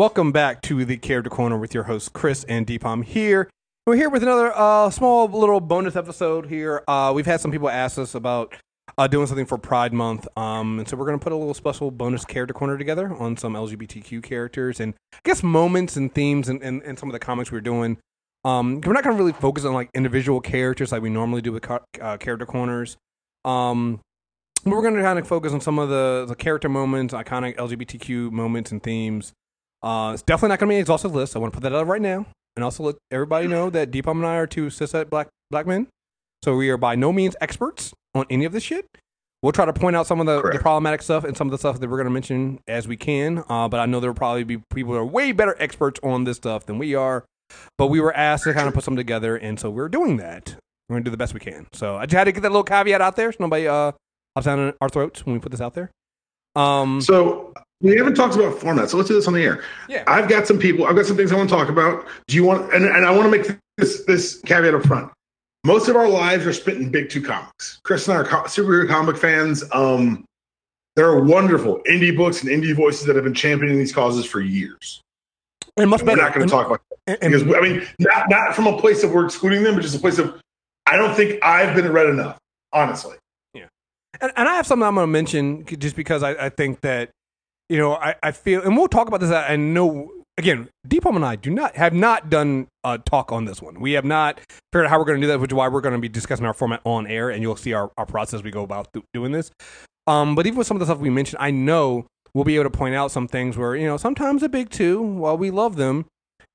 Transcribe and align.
Welcome 0.00 0.32
back 0.32 0.62
to 0.62 0.82
the 0.86 0.96
Character 0.96 1.28
Corner 1.28 1.58
with 1.58 1.74
your 1.74 1.82
host 1.82 2.14
Chris 2.14 2.44
and 2.44 2.66
Deepam 2.66 3.04
here. 3.04 3.50
We're 3.84 3.96
here 3.96 4.08
with 4.08 4.22
another 4.22 4.50
uh, 4.56 4.88
small 4.88 5.28
little 5.28 5.60
bonus 5.60 5.94
episode 5.94 6.46
here. 6.46 6.82
Uh, 6.88 7.12
we've 7.14 7.26
had 7.26 7.42
some 7.42 7.50
people 7.50 7.68
ask 7.68 7.98
us 7.98 8.14
about 8.14 8.56
uh, 8.96 9.06
doing 9.08 9.26
something 9.26 9.44
for 9.44 9.58
Pride 9.58 9.92
Month, 9.92 10.26
um, 10.38 10.78
and 10.78 10.88
so 10.88 10.96
we're 10.96 11.04
going 11.04 11.18
to 11.18 11.22
put 11.22 11.34
a 11.34 11.36
little 11.36 11.52
special 11.52 11.90
bonus 11.90 12.24
Character 12.24 12.54
Corner 12.54 12.78
together 12.78 13.12
on 13.12 13.36
some 13.36 13.52
LGBTQ 13.52 14.22
characters 14.22 14.80
and 14.80 14.94
I 15.12 15.18
guess 15.22 15.42
moments 15.42 15.98
and 15.98 16.10
themes 16.14 16.48
and, 16.48 16.62
and, 16.62 16.82
and 16.82 16.98
some 16.98 17.10
of 17.10 17.12
the 17.12 17.18
comics 17.18 17.52
we 17.52 17.58
are 17.58 17.60
doing. 17.60 17.98
Um, 18.42 18.80
we're 18.80 18.94
not 18.94 19.04
going 19.04 19.14
to 19.14 19.22
really 19.22 19.34
focus 19.34 19.66
on 19.66 19.74
like 19.74 19.90
individual 19.92 20.40
characters 20.40 20.92
like 20.92 21.02
we 21.02 21.10
normally 21.10 21.42
do 21.42 21.52
with 21.52 21.70
uh, 21.70 22.16
Character 22.16 22.46
Corners. 22.46 22.96
Um, 23.44 24.00
but 24.64 24.70
we're 24.70 24.82
going 24.82 24.94
to 24.94 25.02
kind 25.02 25.18
of 25.18 25.28
focus 25.28 25.52
on 25.52 25.60
some 25.60 25.78
of 25.78 25.90
the, 25.90 26.24
the 26.26 26.34
character 26.34 26.70
moments, 26.70 27.12
iconic 27.12 27.56
LGBTQ 27.56 28.32
moments 28.32 28.72
and 28.72 28.82
themes. 28.82 29.34
Uh, 29.82 30.12
it's 30.14 30.22
definitely 30.22 30.50
not 30.50 30.58
going 30.60 30.68
to 30.68 30.72
be 30.72 30.76
an 30.76 30.80
exhaustive 30.80 31.14
list. 31.14 31.36
I 31.36 31.38
want 31.38 31.52
to 31.52 31.58
put 31.58 31.62
that 31.62 31.74
out 31.74 31.86
right 31.86 32.02
now, 32.02 32.26
and 32.56 32.64
also 32.64 32.82
let 32.82 32.96
everybody 33.10 33.46
know 33.46 33.70
that 33.70 33.90
Deepam 33.90 34.12
and 34.12 34.26
I 34.26 34.36
are 34.36 34.46
two 34.46 34.66
cishet 34.66 35.10
black 35.10 35.28
black 35.50 35.66
men, 35.66 35.86
so 36.44 36.56
we 36.56 36.70
are 36.70 36.76
by 36.76 36.94
no 36.94 37.12
means 37.12 37.36
experts 37.40 37.92
on 38.14 38.26
any 38.30 38.44
of 38.44 38.52
this 38.52 38.62
shit. 38.62 38.86
We'll 39.42 39.52
try 39.52 39.64
to 39.64 39.72
point 39.72 39.96
out 39.96 40.06
some 40.06 40.20
of 40.20 40.26
the, 40.26 40.42
the 40.42 40.58
problematic 40.58 41.00
stuff 41.00 41.24
and 41.24 41.34
some 41.34 41.46
of 41.46 41.52
the 41.52 41.58
stuff 41.58 41.80
that 41.80 41.88
we're 41.88 41.96
going 41.96 42.06
to 42.06 42.12
mention 42.12 42.60
as 42.68 42.86
we 42.86 42.98
can. 42.98 43.42
Uh, 43.48 43.68
but 43.68 43.80
I 43.80 43.86
know 43.86 43.98
there 43.98 44.10
will 44.10 44.16
probably 44.16 44.44
be 44.44 44.58
people 44.74 44.92
that 44.92 44.98
are 44.98 45.04
way 45.04 45.32
better 45.32 45.56
experts 45.58 45.98
on 46.02 46.24
this 46.24 46.36
stuff 46.36 46.66
than 46.66 46.78
we 46.78 46.94
are. 46.94 47.24
But 47.78 47.86
we 47.86 48.00
were 48.00 48.14
asked 48.14 48.44
to 48.44 48.52
kind 48.52 48.68
of 48.68 48.74
put 48.74 48.84
some 48.84 48.96
together, 48.96 49.36
and 49.36 49.58
so 49.58 49.70
we're 49.70 49.88
doing 49.88 50.18
that. 50.18 50.56
We're 50.88 50.94
going 50.94 51.04
to 51.04 51.08
do 51.08 51.10
the 51.10 51.16
best 51.16 51.34
we 51.34 51.40
can. 51.40 51.66
So 51.72 51.96
I 51.96 52.04
just 52.04 52.16
had 52.16 52.24
to 52.24 52.32
get 52.32 52.42
that 52.42 52.50
little 52.50 52.64
caveat 52.64 53.00
out 53.00 53.16
there 53.16 53.32
so 53.32 53.38
nobody 53.40 53.66
uh, 53.66 53.92
hops 54.36 54.44
down 54.44 54.74
our 54.80 54.88
throats 54.88 55.24
when 55.24 55.32
we 55.32 55.40
put 55.40 55.52
this 55.52 55.60
out 55.60 55.74
there. 55.74 55.90
Um, 56.56 57.00
So 57.00 57.52
we 57.80 57.96
haven't 57.96 58.14
talked 58.14 58.34
about 58.34 58.58
format, 58.58 58.90
so 58.90 58.96
let's 58.96 59.08
do 59.08 59.14
this 59.14 59.26
on 59.26 59.34
the 59.34 59.42
air. 59.42 59.62
yeah. 59.88 60.04
I've 60.06 60.28
got 60.28 60.46
some 60.46 60.58
people. 60.58 60.86
I've 60.86 60.96
got 60.96 61.06
some 61.06 61.16
things 61.16 61.32
I 61.32 61.36
want 61.36 61.48
to 61.48 61.54
talk 61.56 61.68
about. 61.68 62.06
Do 62.26 62.36
you 62.36 62.44
want? 62.44 62.72
And, 62.74 62.84
and 62.84 63.06
I 63.06 63.10
want 63.10 63.30
to 63.32 63.38
make 63.38 63.58
this 63.78 64.04
this 64.04 64.40
caveat 64.44 64.74
up 64.74 64.82
front. 64.84 65.10
Most 65.64 65.88
of 65.88 65.96
our 65.96 66.08
lives 66.08 66.46
are 66.46 66.52
spent 66.52 66.78
in 66.78 66.90
big 66.90 67.10
two 67.10 67.22
comics. 67.22 67.80
Chris 67.84 68.08
and 68.08 68.16
I 68.16 68.20
are 68.20 68.24
co- 68.24 68.42
superhero 68.44 68.88
comic 68.88 69.16
fans. 69.16 69.62
Um, 69.72 70.24
there 70.96 71.06
are 71.06 71.20
wonderful 71.22 71.80
indie 71.88 72.14
books 72.16 72.42
and 72.42 72.50
indie 72.50 72.74
voices 72.74 73.06
that 73.06 73.14
have 73.14 73.24
been 73.24 73.34
championing 73.34 73.78
these 73.78 73.92
causes 73.92 74.24
for 74.26 74.40
years. 74.40 75.00
and 75.76 75.88
much 75.88 76.00
And 76.00 76.08
we're 76.08 76.16
not 76.16 76.34
going 76.34 76.46
to 76.46 76.50
talk 76.50 76.66
about 76.66 76.80
and- 77.06 77.18
because 77.20 77.42
I 77.42 77.60
mean, 77.60 77.86
not 77.98 78.28
not 78.28 78.54
from 78.54 78.66
a 78.66 78.78
place 78.78 79.02
of 79.04 79.12
we're 79.12 79.24
excluding 79.26 79.62
them, 79.62 79.74
but 79.74 79.82
just 79.82 79.94
a 79.94 79.98
place 80.00 80.18
of 80.18 80.38
I 80.86 80.96
don't 80.96 81.14
think 81.14 81.42
I've 81.44 81.74
been 81.76 81.92
read 81.92 82.06
enough. 82.08 82.38
Honestly, 82.72 83.16
And, 84.20 84.32
and 84.36 84.48
I 84.48 84.54
have 84.56 84.66
something 84.66 84.86
I'm 84.86 84.94
going 84.94 85.06
to 85.06 85.12
mention 85.12 85.64
just 85.64 85.96
because 85.96 86.22
I, 86.22 86.32
I 86.32 86.48
think 86.48 86.80
that, 86.82 87.10
you 87.68 87.78
know, 87.78 87.94
I, 87.94 88.14
I 88.22 88.32
feel, 88.32 88.62
and 88.62 88.76
we'll 88.76 88.88
talk 88.88 89.08
about 89.08 89.20
this. 89.20 89.30
I 89.30 89.56
know, 89.56 90.10
again, 90.36 90.68
Deepam 90.86 91.16
and 91.16 91.24
I 91.24 91.36
do 91.36 91.50
not 91.50 91.76
have 91.76 91.94
not 91.94 92.28
done 92.28 92.68
a 92.84 92.98
talk 92.98 93.32
on 93.32 93.44
this 93.44 93.62
one. 93.62 93.80
We 93.80 93.92
have 93.92 94.04
not 94.04 94.40
figured 94.72 94.86
out 94.86 94.90
how 94.90 94.98
we're 94.98 95.04
going 95.04 95.20
to 95.20 95.26
do 95.26 95.28
that, 95.28 95.40
which 95.40 95.52
is 95.52 95.54
why 95.54 95.68
we're 95.68 95.80
going 95.80 95.94
to 95.94 96.00
be 96.00 96.08
discussing 96.08 96.46
our 96.46 96.54
format 96.54 96.80
on 96.84 97.06
air, 97.06 97.30
and 97.30 97.42
you'll 97.42 97.56
see 97.56 97.72
our, 97.72 97.90
our 97.96 98.06
process 98.06 98.42
we 98.42 98.50
go 98.50 98.62
about 98.62 98.88
do- 98.92 99.04
doing 99.14 99.32
this. 99.32 99.50
Um, 100.06 100.34
but 100.34 100.46
even 100.46 100.58
with 100.58 100.66
some 100.66 100.76
of 100.76 100.80
the 100.80 100.86
stuff 100.86 100.98
we 100.98 101.10
mentioned, 101.10 101.38
I 101.40 101.50
know 101.50 102.06
we'll 102.34 102.44
be 102.44 102.56
able 102.56 102.64
to 102.64 102.76
point 102.76 102.94
out 102.94 103.10
some 103.10 103.28
things 103.28 103.56
where, 103.56 103.76
you 103.76 103.86
know, 103.86 103.96
sometimes 103.96 104.42
the 104.42 104.48
big 104.48 104.70
two, 104.70 105.00
while 105.00 105.38
we 105.38 105.50
love 105.50 105.76
them, 105.76 106.06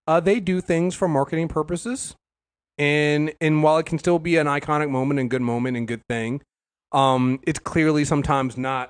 uh, 0.07 0.19
they 0.19 0.39
do 0.39 0.61
things 0.61 0.94
for 0.94 1.07
marketing 1.07 1.47
purposes. 1.47 2.16
And 2.77 3.33
and 3.39 3.63
while 3.63 3.77
it 3.77 3.85
can 3.85 3.97
still 3.97 4.19
be 4.19 4.35
an 4.35 4.47
iconic 4.47 4.89
moment 4.89 5.19
and 5.19 5.29
good 5.29 5.41
moment 5.41 5.77
and 5.77 5.88
good 5.88 6.02
thing, 6.09 6.41
um, 6.95 7.39
it's 7.43 7.59
clearly 7.59 8.05
sometimes 8.05 8.57
not 8.57 8.89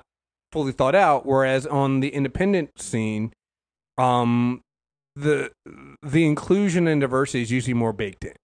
fully 0.52 0.72
thought 0.72 0.94
out. 0.94 1.26
Whereas 1.26 1.66
on 1.66 2.00
the 2.00 2.08
independent 2.08 2.80
scene, 2.80 3.32
um, 3.98 4.62
the 5.16 5.50
the 6.02 6.24
inclusion 6.24 6.86
and 6.86 7.00
diversity 7.00 7.42
is 7.42 7.50
usually 7.50 7.74
more 7.74 7.92
baked 7.92 8.24
in. 8.24 8.34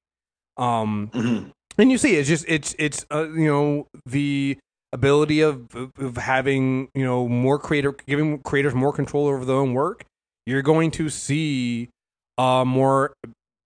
Um, 0.56 1.52
and 1.78 1.90
you 1.90 1.96
see, 1.96 2.16
it's 2.16 2.28
just 2.28 2.44
it's 2.48 2.74
it's 2.78 3.06
uh, 3.12 3.28
you 3.28 3.46
know 3.46 3.86
the 4.04 4.58
ability 4.92 5.40
of, 5.40 5.74
of 5.74 5.92
of 5.98 6.16
having 6.16 6.88
you 6.94 7.04
know 7.04 7.28
more 7.28 7.58
creator 7.58 7.94
giving 8.06 8.38
creators 8.40 8.74
more 8.74 8.92
control 8.92 9.28
over 9.28 9.44
their 9.44 9.56
own 9.56 9.74
work. 9.74 10.04
You're 10.44 10.62
going 10.62 10.90
to 10.92 11.08
see 11.08 11.88
uh 12.36 12.64
more. 12.64 13.14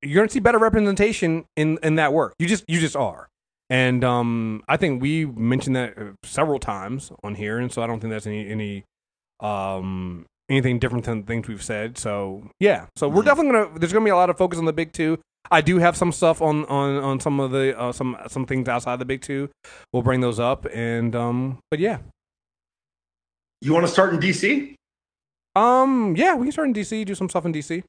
You're 0.02 0.16
going 0.16 0.28
to 0.28 0.32
see 0.32 0.40
better 0.40 0.58
representation 0.58 1.46
in 1.56 1.78
in 1.82 1.94
that 1.94 2.12
work. 2.12 2.34
You 2.38 2.46
just 2.46 2.64
you 2.68 2.80
just 2.80 2.96
are. 2.96 3.28
And 3.68 4.04
um, 4.04 4.62
I 4.68 4.76
think 4.76 5.02
we 5.02 5.26
mentioned 5.26 5.74
that 5.76 5.98
uh, 5.98 6.04
several 6.22 6.58
times 6.58 7.10
on 7.24 7.34
here, 7.34 7.58
and 7.58 7.72
so 7.72 7.82
I 7.82 7.86
don't 7.86 7.98
think 8.00 8.12
that's 8.12 8.26
any 8.26 8.48
any 8.48 8.84
um 9.40 10.24
anything 10.48 10.78
different 10.78 11.04
than 11.04 11.24
things 11.24 11.48
we've 11.48 11.62
said. 11.62 11.98
So 11.98 12.48
yeah, 12.60 12.86
so 12.96 13.08
we're 13.08 13.22
Mhm. 13.22 13.26
definitely 13.26 13.52
gonna. 13.52 13.78
There's 13.78 13.92
gonna 13.92 14.04
be 14.04 14.10
a 14.10 14.16
lot 14.16 14.30
of 14.30 14.38
focus 14.38 14.58
on 14.58 14.66
the 14.66 14.72
big 14.72 14.92
two. 14.92 15.18
I 15.50 15.60
do 15.60 15.78
have 15.78 15.96
some 15.96 16.12
stuff 16.12 16.40
on 16.42 16.64
on 16.66 16.96
on 16.96 17.20
some 17.20 17.40
of 17.40 17.50
the 17.50 17.76
uh, 17.78 17.92
some 17.92 18.16
some 18.28 18.46
things 18.46 18.68
outside 18.68 18.98
the 19.00 19.04
big 19.04 19.22
two. 19.22 19.50
We'll 19.92 20.02
bring 20.02 20.20
those 20.20 20.38
up, 20.38 20.66
and 20.72 21.14
um, 21.16 21.58
but 21.70 21.80
yeah, 21.80 21.98
you 23.60 23.72
want 23.72 23.86
to 23.86 23.92
start 23.92 24.12
in 24.14 24.20
DC? 24.20 24.74
um, 25.56 26.14
yeah, 26.16 26.34
we 26.34 26.44
can 26.46 26.52
start 26.52 26.68
in 26.68 26.74
DC, 26.74 27.04
do 27.04 27.14
some 27.14 27.28
stuff 27.28 27.44
in 27.46 27.52
DC. 27.52 27.82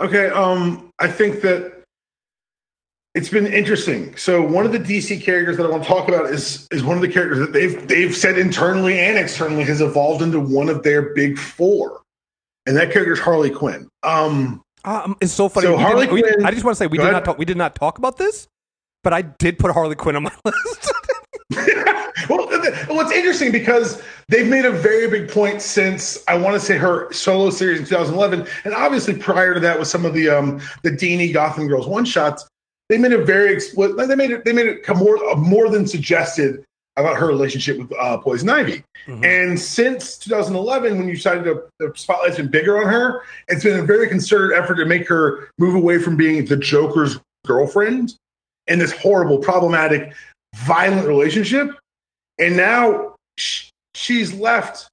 Okay, 0.00 0.26
um, 0.28 0.90
I 0.98 1.08
think 1.08 1.40
that 1.42 1.83
it's 3.14 3.28
been 3.28 3.46
interesting. 3.46 4.16
So 4.16 4.42
one 4.42 4.66
of 4.66 4.72
the 4.72 4.78
DC 4.78 5.22
characters 5.22 5.56
that 5.56 5.66
I 5.66 5.68
want 5.70 5.82
to 5.84 5.88
talk 5.88 6.08
about 6.08 6.26
is 6.26 6.66
is 6.72 6.82
one 6.82 6.96
of 6.96 7.02
the 7.02 7.08
characters 7.08 7.38
that 7.38 7.52
they've 7.52 7.86
they've 7.86 8.14
said 8.14 8.38
internally 8.38 8.98
and 8.98 9.16
externally 9.18 9.64
has 9.64 9.80
evolved 9.80 10.22
into 10.22 10.40
one 10.40 10.68
of 10.68 10.82
their 10.82 11.14
big 11.14 11.38
four, 11.38 12.02
and 12.66 12.76
that 12.76 12.90
character 12.92 13.12
is 13.12 13.20
Harley 13.20 13.50
Quinn. 13.50 13.88
Um, 14.02 14.62
Um, 14.84 15.16
it's 15.20 15.32
so 15.32 15.48
funny. 15.48 15.66
So 15.66 15.76
we 15.76 15.82
Harley 15.82 16.06
we- 16.08 16.22
Quinn- 16.22 16.44
I 16.44 16.50
just 16.50 16.64
want 16.64 16.76
to 16.76 16.78
say 16.78 16.86
we 16.88 16.98
did 16.98 17.04
ahead. 17.04 17.12
not 17.14 17.24
talk. 17.24 17.38
We 17.38 17.44
did 17.44 17.56
not 17.56 17.74
talk 17.74 17.98
about 17.98 18.16
this, 18.18 18.48
but 19.02 19.12
I 19.12 19.22
did 19.22 19.58
put 19.58 19.70
Harley 19.72 19.94
Quinn 19.94 20.16
on 20.16 20.24
my 20.24 20.32
list. 20.44 20.92
well, 22.28 22.48
what's 22.88 23.12
interesting 23.12 23.52
because 23.52 24.02
they've 24.28 24.46
made 24.48 24.64
a 24.64 24.70
very 24.72 25.08
big 25.08 25.30
point 25.30 25.60
since 25.62 26.22
I 26.26 26.36
want 26.36 26.54
to 26.54 26.60
say 26.60 26.76
her 26.78 27.12
solo 27.12 27.50
series 27.50 27.78
in 27.80 27.84
2011, 27.86 28.46
and 28.64 28.74
obviously 28.74 29.14
prior 29.16 29.54
to 29.54 29.60
that 29.60 29.78
with 29.78 29.88
some 29.88 30.04
of 30.04 30.14
the 30.14 30.28
um 30.30 30.60
the 30.82 30.90
Deanie 30.90 31.32
Gotham 31.32 31.68
Girls 31.68 31.86
one 31.86 32.04
shots. 32.04 32.46
They 32.88 32.98
made 32.98 33.12
it 33.12 33.24
very 33.24 33.52
explicit. 33.52 33.96
They 33.96 34.14
made 34.14 34.30
it. 34.30 34.44
They 34.44 34.52
made 34.52 34.66
it 34.66 34.88
more 34.96 35.16
uh, 35.30 35.36
more 35.36 35.70
than 35.70 35.86
suggested 35.86 36.64
about 36.96 37.16
her 37.16 37.26
relationship 37.26 37.78
with 37.78 37.92
uh, 37.98 38.18
Poison 38.18 38.48
Ivy. 38.48 38.84
Mhm. 39.06 39.24
And 39.24 39.58
since 39.60 40.16
2011, 40.18 40.96
when 40.96 41.08
you 41.08 41.16
decided 41.16 41.44
to 41.44 41.64
the 41.80 41.92
spotlight's 41.96 42.36
been 42.36 42.48
bigger 42.48 42.78
on 42.78 42.92
her, 42.92 43.22
it's 43.48 43.64
been 43.64 43.80
a 43.80 43.82
very 43.82 44.08
concerted 44.08 44.56
effort 44.56 44.76
to 44.76 44.84
make 44.84 45.08
her 45.08 45.48
move 45.58 45.74
away 45.74 45.98
from 45.98 46.16
being 46.16 46.44
the 46.44 46.56
Joker's 46.56 47.18
girlfriend 47.46 48.14
in 48.68 48.78
this 48.78 48.92
horrible, 48.92 49.38
problematic, 49.38 50.14
violent 50.54 51.06
relationship. 51.08 51.70
And 52.38 52.56
now 52.56 53.16
sh- 53.38 53.70
she's 53.94 54.32
left 54.32 54.88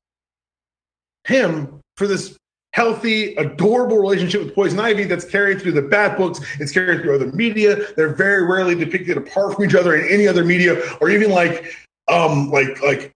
him 1.28 1.80
for 1.98 2.08
this 2.08 2.36
healthy, 2.74 3.36
adorable 3.36 3.98
relationship 3.98 4.44
with 4.44 4.56
Poison 4.56 4.80
Ivy 4.80 5.04
that's 5.04 5.26
carried 5.26 5.62
through 5.62 5.74
the 5.74 5.82
Bat 5.82 6.18
books. 6.18 6.40
It's 6.60 6.72
carried 6.72 7.02
through 7.02 7.16
other 7.16 7.32
media. 7.32 7.78
They're 7.96 8.14
very 8.14 8.46
rarely 8.46 8.76
depicted 8.76 9.18
apart 9.18 9.56
from 9.56 9.66
each 9.66 9.76
other 9.76 9.96
in 9.96 10.08
any 10.10 10.28
other 10.28 10.44
media, 10.44 10.82
or 11.02 11.10
even 11.10 11.32
like, 11.32 11.76
um, 12.10 12.50
like 12.50 12.82
like 12.82 13.12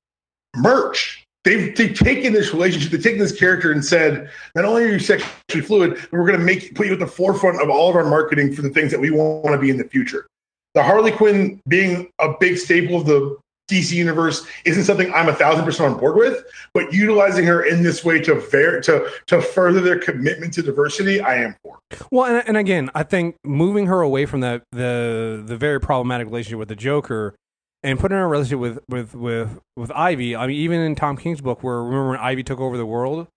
merch. 0.56 1.22
They've, 1.44 1.76
they've 1.76 1.96
taken 1.96 2.34
this 2.34 2.54
relationship, 2.54 2.92
they've 2.92 3.04
taken 3.04 3.20
this 3.20 3.38
character 3.38 3.72
and 3.72 3.86
said, 3.86 4.32
not 4.56 4.66
only 4.66 4.84
are 4.84 4.88
you 4.88 4.98
sexually 4.98 5.62
fluid, 5.64 5.94
but 5.94 6.14
we're 6.14 6.26
going 6.26 6.40
to 6.40 6.44
make 6.44 6.74
put 6.74 6.88
you 6.88 6.94
at 6.94 7.00
the 7.00 7.06
forefront 7.06 7.62
of 7.62 7.70
all 7.70 7.88
of 7.88 7.96
our 7.96 8.04
marketing 8.04 8.52
for 8.52 8.64
the 8.64 8.70
things 8.72 8.90
that 8.90 9.00
we 9.00 9.12
want 9.12 9.54
to 9.54 9.60
be 9.60 9.70
in 9.70 9.78
the 9.78 9.84
future. 9.84 10.26
The 10.74 10.82
Harley 10.82 11.12
Quinn 11.12 11.62
being 11.68 12.10
a 12.18 12.34
big 12.40 12.58
staple 12.58 13.00
of 13.00 13.06
the 13.06 13.38
DC 13.70 13.92
universe 13.94 14.46
isn't 14.66 14.84
something 14.84 15.12
I'm 15.14 15.28
a 15.28 15.34
thousand 15.34 15.66
percent 15.66 15.92
on 15.94 16.00
board 16.00 16.16
with, 16.18 16.46
but 16.74 16.94
utilizing 16.94 17.46
her 17.46 17.64
in 17.64 17.82
this 17.82 18.04
way 18.06 18.20
to 18.22 18.36
ver- 18.36 18.80
to 18.82 19.10
to 19.28 19.42
further 19.42 19.82
their 19.82 20.00
commitment 20.00 20.54
to 20.54 20.62
diversity, 20.62 21.20
I 21.22 21.36
am 21.38 21.56
for. 21.64 21.80
Well, 22.12 22.26
and, 22.26 22.48
and 22.48 22.58
again, 22.58 22.92
I 22.94 23.04
think 23.04 23.38
moving 23.44 23.88
her 23.88 24.02
away 24.02 24.26
from 24.28 24.42
that 24.42 24.62
the 24.72 25.42
the 25.46 25.58
very 25.58 25.80
problematic 25.80 26.28
relationship 26.28 26.60
with 26.60 26.68
the 26.70 26.76
Joker 26.76 27.36
and 27.84 28.00
putting 28.00 28.16
her 28.16 28.22
in 28.22 28.26
a 28.26 28.30
relationship 28.30 28.60
with 28.60 28.80
with 28.88 29.16
with 29.16 29.60
with 29.76 29.92
Ivy. 29.92 30.36
I 30.36 30.46
mean, 30.48 30.58
even 30.58 30.80
in 30.82 30.96
Tom 30.96 31.18
King's 31.18 31.42
book, 31.42 31.64
where 31.64 31.82
remember 31.84 32.10
when 32.10 32.20
Ivy 32.20 32.44
took 32.44 32.60
over 32.60 32.78
the 32.78 32.86
world, 32.86 33.28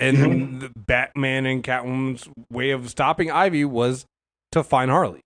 and 0.00 0.16
Mhm. 0.16 0.60
the 0.60 0.70
Batman 0.76 1.46
and 1.46 1.62
Catwoman's 1.62 2.28
way 2.50 2.70
of 2.70 2.90
stopping 2.90 3.30
Ivy 3.30 3.64
was 3.64 4.06
to 4.52 4.64
find 4.64 4.90
Harley 4.90 5.20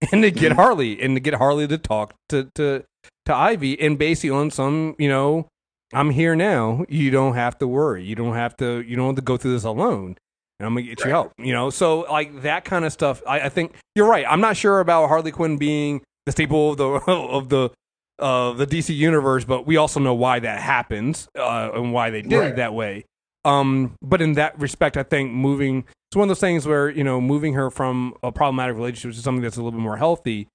and 0.12 0.22
to 0.22 0.30
get 0.30 0.52
Mhm. 0.52 0.56
Harley 0.56 1.00
and 1.02 1.16
to 1.16 1.20
get 1.20 1.34
Harley 1.34 1.66
to 1.66 1.78
talk 1.78 2.14
to 2.28 2.48
to 2.54 2.84
to 3.26 3.34
Ivy 3.34 3.80
and 3.80 3.98
basically 3.98 4.30
on 4.36 4.50
some 4.50 4.94
you 4.98 5.08
know. 5.08 5.46
I'm 5.94 6.08
here 6.08 6.34
now. 6.34 6.86
You 6.88 7.10
don't 7.10 7.34
have 7.34 7.58
to 7.58 7.68
worry. 7.68 8.02
You 8.02 8.14
don't 8.14 8.32
have 8.34 8.56
to. 8.56 8.80
You 8.80 8.96
don't 8.96 9.08
have 9.08 9.16
to 9.16 9.20
go 9.22 9.36
through 9.36 9.52
this 9.52 9.64
alone 9.64 10.16
and 10.62 10.66
I'm 10.66 10.74
gonna 10.74 10.86
get 10.86 11.04
you 11.04 11.10
help. 11.10 11.32
You 11.38 11.52
know, 11.52 11.70
so 11.70 12.00
like 12.10 12.42
that 12.42 12.64
kind 12.64 12.84
of 12.84 12.92
stuff. 12.92 13.20
I, 13.26 13.40
I 13.40 13.48
think 13.48 13.74
you're 13.94 14.08
right. 14.08 14.24
I'm 14.28 14.40
not 14.40 14.56
sure 14.56 14.78
about 14.80 15.08
Harley 15.08 15.32
Quinn 15.32 15.56
being 15.58 16.00
the 16.24 16.32
staple 16.32 16.70
of 16.70 16.76
the 16.78 16.84
of 17.10 17.48
the 17.48 17.70
of 18.18 18.58
the 18.58 18.66
DC 18.66 18.94
universe, 18.94 19.44
but 19.44 19.66
we 19.66 19.76
also 19.76 19.98
know 19.98 20.14
why 20.14 20.38
that 20.38 20.60
happens 20.60 21.28
uh, 21.36 21.70
and 21.74 21.92
why 21.92 22.10
they 22.10 22.22
did 22.22 22.32
Right. 22.38 22.48
it 22.50 22.56
that 22.56 22.74
way. 22.74 23.04
Um, 23.44 23.94
but 24.00 24.22
in 24.22 24.34
that 24.34 24.58
respect, 24.60 24.96
I 24.96 25.02
think 25.02 25.32
moving 25.32 25.84
it's 26.10 26.16
one 26.16 26.24
of 26.24 26.28
those 26.28 26.40
things 26.40 26.64
where 26.64 26.88
you 26.88 27.02
know 27.02 27.20
moving 27.20 27.54
her 27.54 27.68
from 27.70 28.14
a 28.22 28.30
problematic 28.30 28.76
relationship 28.76 29.16
to 29.16 29.22
something 29.22 29.42
that's 29.42 29.56
a 29.56 29.60
little 29.60 29.72
bit 29.78 29.82
more 29.82 29.96
healthy. 29.96 30.46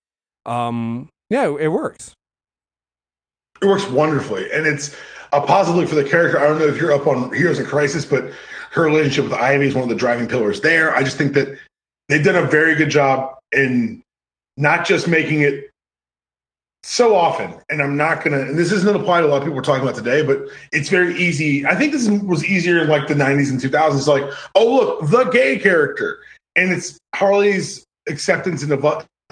Um, 0.46 1.10
yeah, 1.30 1.54
it 1.60 1.68
works. 1.68 2.14
It 3.62 3.66
works 3.66 3.88
wonderfully, 3.88 4.52
and 4.52 4.66
it's 4.68 4.96
a 5.34 5.42
positive 5.42 5.90
for 5.90 5.96
the 5.96 6.04
character. 6.04 6.40
I 6.40 6.48
don't 6.48 6.60
know 6.60 6.68
if 6.68 6.80
you're 6.80 6.94
up 6.94 7.08
on 7.08 7.34
Heroes 7.34 7.60
in 7.60 7.66
Crisis, 7.66 8.06
but 8.06 8.32
her 8.72 8.84
relationship 8.84 9.26
with 9.26 9.34
Ivy 9.34 9.68
is 9.68 9.74
one 9.74 9.84
of 9.84 9.90
the 9.90 9.96
driving 9.96 10.28
pillars 10.28 10.62
there. 10.62 10.96
I 10.96 11.04
just 11.04 11.18
think 11.18 11.34
that 11.34 11.58
they've 12.10 12.24
done 12.24 12.36
a 12.36 12.48
very 12.48 12.76
good 12.76 12.90
job 12.90 13.36
in 13.52 14.02
not 14.58 14.86
just 14.86 15.08
making 15.08 15.42
it 15.42 15.70
so 16.84 17.16
often, 17.16 17.54
and 17.70 17.82
I'm 17.82 17.98
not 17.98 18.24
gonna. 18.24 18.40
And 18.40 18.58
this 18.58 18.72
isn't 18.72 18.96
apply 18.96 19.22
to 19.22 19.28
a 19.28 19.30
lot 19.30 19.38
of 19.38 19.44
people 19.44 19.56
we're 19.56 19.64
talking 19.64 19.84
about 19.84 19.96
today, 19.96 20.22
but 20.22 20.48
it's 20.72 20.90
very 20.90 21.18
easy. 21.18 21.66
I 21.66 21.76
think 21.76 21.92
this 21.92 22.08
was 22.08 22.46
easier 22.46 22.80
in 22.82 22.88
like 22.88 23.08
the 23.08 23.14
90s 23.14 23.50
and 23.50 23.60
2000s. 23.60 24.08
Like, 24.08 24.32
oh 24.56 24.76
look, 24.76 25.10
the 25.10 25.26
gay 25.26 25.60
character, 25.60 26.20
and 26.56 26.72
it's 26.72 26.98
Harley's 27.16 27.84
acceptance 28.08 28.64
and 28.64 28.72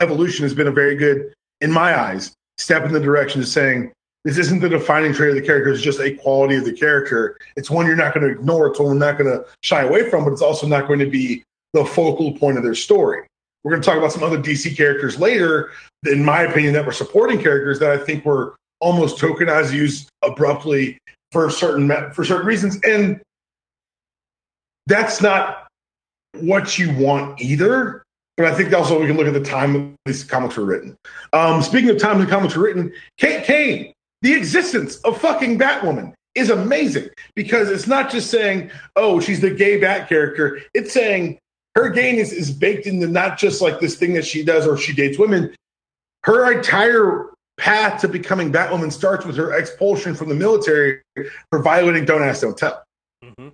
evolution 0.01 0.43
has 0.43 0.53
been 0.53 0.67
a 0.67 0.71
very 0.71 0.95
good, 0.95 1.33
in 1.61 1.71
my 1.71 1.97
eyes, 1.97 2.33
step 2.57 2.83
in 2.83 2.91
the 2.91 2.99
direction 2.99 3.41
of 3.41 3.47
saying 3.47 3.91
this 4.25 4.39
isn't 4.39 4.59
the 4.59 4.67
defining 4.67 5.13
trait 5.13 5.29
of 5.29 5.35
the 5.35 5.41
character; 5.41 5.71
it's 5.71 5.81
just 5.81 5.99
a 5.99 6.15
quality 6.15 6.55
of 6.55 6.65
the 6.65 6.73
character. 6.73 7.37
It's 7.55 7.69
one 7.69 7.85
you're 7.85 7.95
not 7.95 8.13
going 8.13 8.25
to 8.27 8.33
ignore. 8.33 8.67
It's 8.67 8.79
one 8.79 8.87
you're 8.89 8.95
not 8.95 9.17
going 9.17 9.31
to 9.31 9.45
shy 9.61 9.83
away 9.83 10.09
from, 10.09 10.25
but 10.25 10.33
it's 10.33 10.41
also 10.41 10.67
not 10.67 10.87
going 10.87 10.99
to 10.99 11.09
be 11.09 11.43
the 11.73 11.85
focal 11.85 12.33
point 12.33 12.57
of 12.57 12.63
their 12.63 12.75
story. 12.75 13.27
We're 13.63 13.71
going 13.71 13.81
to 13.81 13.85
talk 13.85 13.97
about 13.97 14.11
some 14.11 14.23
other 14.23 14.37
DC 14.37 14.75
characters 14.75 15.19
later, 15.19 15.71
in 16.05 16.25
my 16.25 16.41
opinion, 16.41 16.73
that 16.73 16.85
were 16.85 16.91
supporting 16.91 17.41
characters 17.41 17.79
that 17.79 17.91
I 17.91 17.97
think 17.97 18.25
were 18.25 18.55
almost 18.79 19.17
tokenized, 19.17 19.73
used 19.73 20.09
abruptly 20.23 20.97
for 21.31 21.49
certain 21.49 21.91
for 22.13 22.25
certain 22.25 22.45
reasons, 22.45 22.79
and 22.83 23.21
that's 24.87 25.21
not 25.21 25.67
what 26.39 26.77
you 26.77 26.95
want 26.95 27.41
either. 27.41 28.03
But 28.37 28.47
I 28.47 28.53
think 28.53 28.73
also 28.73 28.99
we 28.99 29.07
can 29.07 29.17
look 29.17 29.27
at 29.27 29.33
the 29.33 29.43
time 29.43 29.95
these 30.05 30.23
comics 30.23 30.57
were 30.57 30.65
written. 30.65 30.95
Um, 31.31 31.61
speaking 31.61 31.89
of 31.89 31.97
time 31.97 32.19
the 32.19 32.25
comics 32.25 32.55
were 32.55 32.63
written, 32.63 32.91
Kate 33.17 33.45
Kane, 33.45 33.93
the 34.25 34.33
existence 34.33 34.95
of 35.01 35.21
fucking 35.21 35.59
Batwoman 35.59 36.11
is 36.33 36.49
amazing 36.49 37.09
because 37.35 37.69
it's 37.69 37.85
not 37.85 38.09
just 38.09 38.31
saying, 38.31 38.71
oh, 38.95 39.19
she's 39.19 39.39
the 39.39 39.51
gay 39.51 39.79
Bat 39.79 40.09
character. 40.09 40.61
It's 40.73 40.91
saying 40.91 41.37
her 41.75 41.89
gayness 41.89 42.31
is, 42.31 42.49
baked 42.49 42.87
into 42.87 43.05
not 43.05 43.37
just 43.37 43.61
like 43.61 43.79
this 43.79 43.97
thing 43.97 44.15
that 44.15 44.25
she 44.25 44.43
does 44.43 44.65
or 44.65 44.77
she 44.77 44.93
dates 44.93 45.19
women. 45.19 45.53
Her 46.23 46.51
entire 46.51 47.29
path 47.57 48.01
to 48.01 48.07
becoming 48.07 48.51
Batwoman 48.51 48.91
starts 48.91 49.27
with 49.27 49.37
her 49.37 49.53
expulsion 49.53 50.15
from 50.15 50.29
the 50.29 50.35
military 50.35 51.03
for 51.51 51.61
violating 51.61 52.05
Don't 52.05 52.23
Ask, 52.23 52.41
Don't 52.41 52.57
Tell. 52.57 52.81
Mm-hmm. 53.23 53.49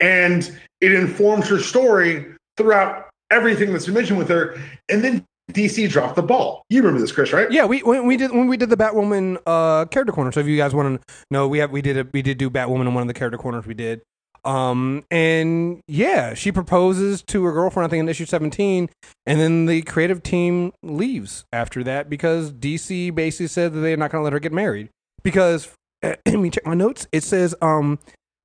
And 0.00 0.58
it 0.80 0.92
informs 0.92 1.50
her 1.50 1.58
story 1.58 2.32
throughout 2.56 3.10
everything 3.30 3.74
that's 3.74 3.84
been 3.84 3.94
mentioned 3.94 4.18
with 4.18 4.30
her. 4.30 4.58
And 4.88 5.04
then 5.04 5.26
DC 5.52 5.88
dropped 5.90 6.16
the 6.16 6.22
ball. 6.22 6.62
You 6.68 6.80
remember 6.80 7.00
this, 7.00 7.12
Chris, 7.12 7.32
right? 7.32 7.50
Yeah, 7.50 7.64
we 7.64 7.80
when 7.80 8.06
we 8.06 8.16
did 8.16 8.32
when 8.32 8.46
we 8.46 8.56
did 8.56 8.70
the 8.70 8.76
Batwoman 8.76 9.38
uh, 9.46 9.84
character 9.86 10.12
corner. 10.12 10.32
So 10.32 10.40
if 10.40 10.46
you 10.46 10.56
guys 10.56 10.74
want 10.74 11.00
to 11.00 11.14
know, 11.30 11.48
we 11.48 11.58
have 11.58 11.70
we 11.70 11.82
did 11.82 11.96
a, 11.96 12.06
we 12.12 12.22
did 12.22 12.38
do 12.38 12.50
Batwoman 12.50 12.88
in 12.88 12.94
one 12.94 13.02
of 13.02 13.08
the 13.08 13.14
character 13.14 13.38
corners 13.38 13.66
we 13.66 13.74
did. 13.74 14.02
Um, 14.44 15.04
and 15.10 15.80
yeah, 15.86 16.34
she 16.34 16.50
proposes 16.52 17.22
to 17.24 17.44
her 17.44 17.52
girlfriend, 17.52 17.86
I 17.86 17.90
think, 17.90 18.00
in 18.00 18.08
issue 18.08 18.24
17, 18.24 18.88
and 19.26 19.40
then 19.40 19.66
the 19.66 19.82
creative 19.82 20.22
team 20.22 20.72
leaves 20.82 21.44
after 21.52 21.84
that 21.84 22.08
because 22.08 22.52
DC 22.52 23.14
basically 23.14 23.48
said 23.48 23.72
that 23.74 23.80
they're 23.80 23.96
not 23.96 24.10
going 24.10 24.20
to 24.20 24.24
let 24.24 24.32
her 24.32 24.40
get 24.40 24.52
married. 24.52 24.88
Because, 25.22 25.68
let 26.02 26.26
me 26.26 26.50
check 26.50 26.64
my 26.64 26.74
notes, 26.74 27.06
it 27.12 27.22
says, 27.22 27.54
um, 27.60 27.98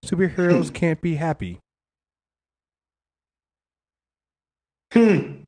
superheroes 0.06 0.74
can't 0.74 1.02
be 1.02 1.16
happy. 1.16 1.60
Hmm. 4.92 5.45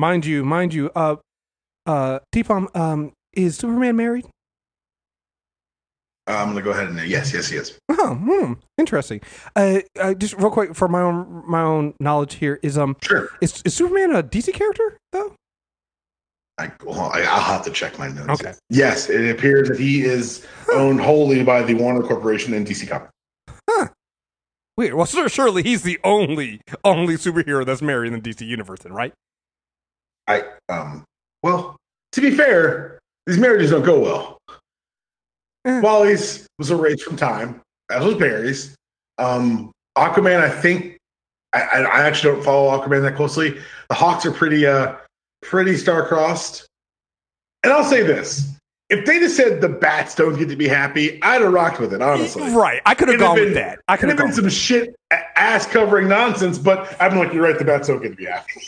Mind 0.00 0.24
you, 0.24 0.46
mind 0.46 0.72
you, 0.72 0.90
uh, 0.96 1.16
uh, 1.84 2.20
D-Palm, 2.32 2.70
um, 2.74 3.12
is 3.34 3.58
Superman 3.58 3.96
married? 3.96 4.24
Uh, 6.26 6.36
I'm 6.36 6.46
going 6.46 6.56
to 6.56 6.62
go 6.62 6.70
ahead 6.70 6.88
and 6.88 6.98
uh, 6.98 7.02
yes, 7.02 7.34
yes, 7.34 7.52
yes. 7.52 7.78
Oh, 7.90 8.14
hmm, 8.14 8.54
interesting. 8.78 9.20
Uh, 9.54 9.80
uh, 10.00 10.14
just 10.14 10.32
real 10.38 10.50
quick 10.50 10.74
for 10.74 10.88
my 10.88 11.02
own 11.02 11.44
my 11.46 11.60
own 11.60 11.92
knowledge 12.00 12.36
here 12.36 12.58
is 12.62 12.78
um 12.78 12.96
sure 13.02 13.28
is, 13.42 13.60
is 13.66 13.74
Superman 13.74 14.14
a 14.16 14.22
DC 14.22 14.54
character 14.54 14.96
though? 15.12 15.34
I, 16.56 16.72
well, 16.82 17.10
I, 17.12 17.20
will 17.20 17.26
have 17.26 17.64
to 17.66 17.70
check 17.70 17.98
my 17.98 18.08
notes. 18.08 18.40
Okay. 18.40 18.54
Yes, 18.70 19.10
it 19.10 19.30
appears 19.30 19.68
that 19.68 19.78
he 19.78 20.04
is 20.04 20.46
owned 20.72 21.02
wholly 21.02 21.44
by 21.44 21.62
the 21.62 21.74
Warner 21.74 22.02
Corporation 22.02 22.54
and 22.54 22.66
DC 22.66 22.88
Comics. 22.88 23.12
Huh. 23.68 23.88
Weird. 24.78 24.94
Well, 24.94 25.04
surely 25.04 25.62
he's 25.62 25.82
the 25.82 25.98
only 26.04 26.62
only 26.84 27.16
superhero 27.16 27.66
that's 27.66 27.82
married 27.82 28.14
in 28.14 28.22
the 28.22 28.30
DC 28.30 28.46
universe, 28.46 28.80
then, 28.80 28.94
right? 28.94 29.12
I 30.30 30.44
um. 30.68 31.04
Well, 31.42 31.76
to 32.12 32.20
be 32.20 32.30
fair, 32.30 32.98
these 33.26 33.38
marriages 33.38 33.70
don't 33.70 33.84
go 33.84 34.00
well. 34.00 34.38
Eh. 35.64 35.80
Wally's 35.80 36.46
was 36.58 36.70
a 36.70 36.74
erased 36.74 37.04
from 37.04 37.16
time, 37.16 37.60
as 37.90 38.04
was 38.04 38.14
Barry's. 38.14 38.76
Um, 39.18 39.72
Aquaman, 39.98 40.40
I 40.40 40.48
think, 40.48 40.96
I, 41.52 41.60
I, 41.60 42.06
actually 42.06 42.34
don't 42.34 42.44
follow 42.44 42.70
Aquaman 42.70 43.02
that 43.02 43.16
closely. 43.16 43.58
The 43.88 43.94
Hawks 43.94 44.24
are 44.24 44.32
pretty, 44.32 44.66
uh, 44.66 44.94
pretty 45.42 45.76
star-crossed. 45.76 46.66
And 47.62 47.72
I'll 47.72 47.84
say 47.84 48.02
this: 48.02 48.50
if 48.88 49.04
they 49.04 49.18
just 49.18 49.36
said 49.36 49.60
the 49.60 49.68
bats 49.68 50.14
don't 50.14 50.38
get 50.38 50.48
to 50.48 50.56
be 50.56 50.68
happy, 50.68 51.22
I'd 51.22 51.42
have 51.42 51.52
rocked 51.52 51.80
with 51.80 51.92
it, 51.92 52.00
honestly. 52.00 52.50
Right. 52.50 52.80
I 52.86 52.94
could 52.94 53.08
have 53.08 53.18
gone 53.18 53.36
been, 53.36 53.46
with 53.46 53.54
that. 53.54 53.80
I 53.88 53.96
could 53.96 54.08
have 54.08 54.18
been 54.18 54.32
some 54.32 54.48
shit 54.48 54.94
ass 55.10 55.66
covering 55.66 56.08
nonsense, 56.08 56.58
but 56.58 56.96
I'm 57.00 57.18
like, 57.18 57.32
you're 57.32 57.42
right, 57.42 57.58
the 57.58 57.64
bats 57.64 57.88
don't 57.88 58.00
get 58.00 58.10
to 58.10 58.14
be 58.14 58.26
happy. 58.26 58.60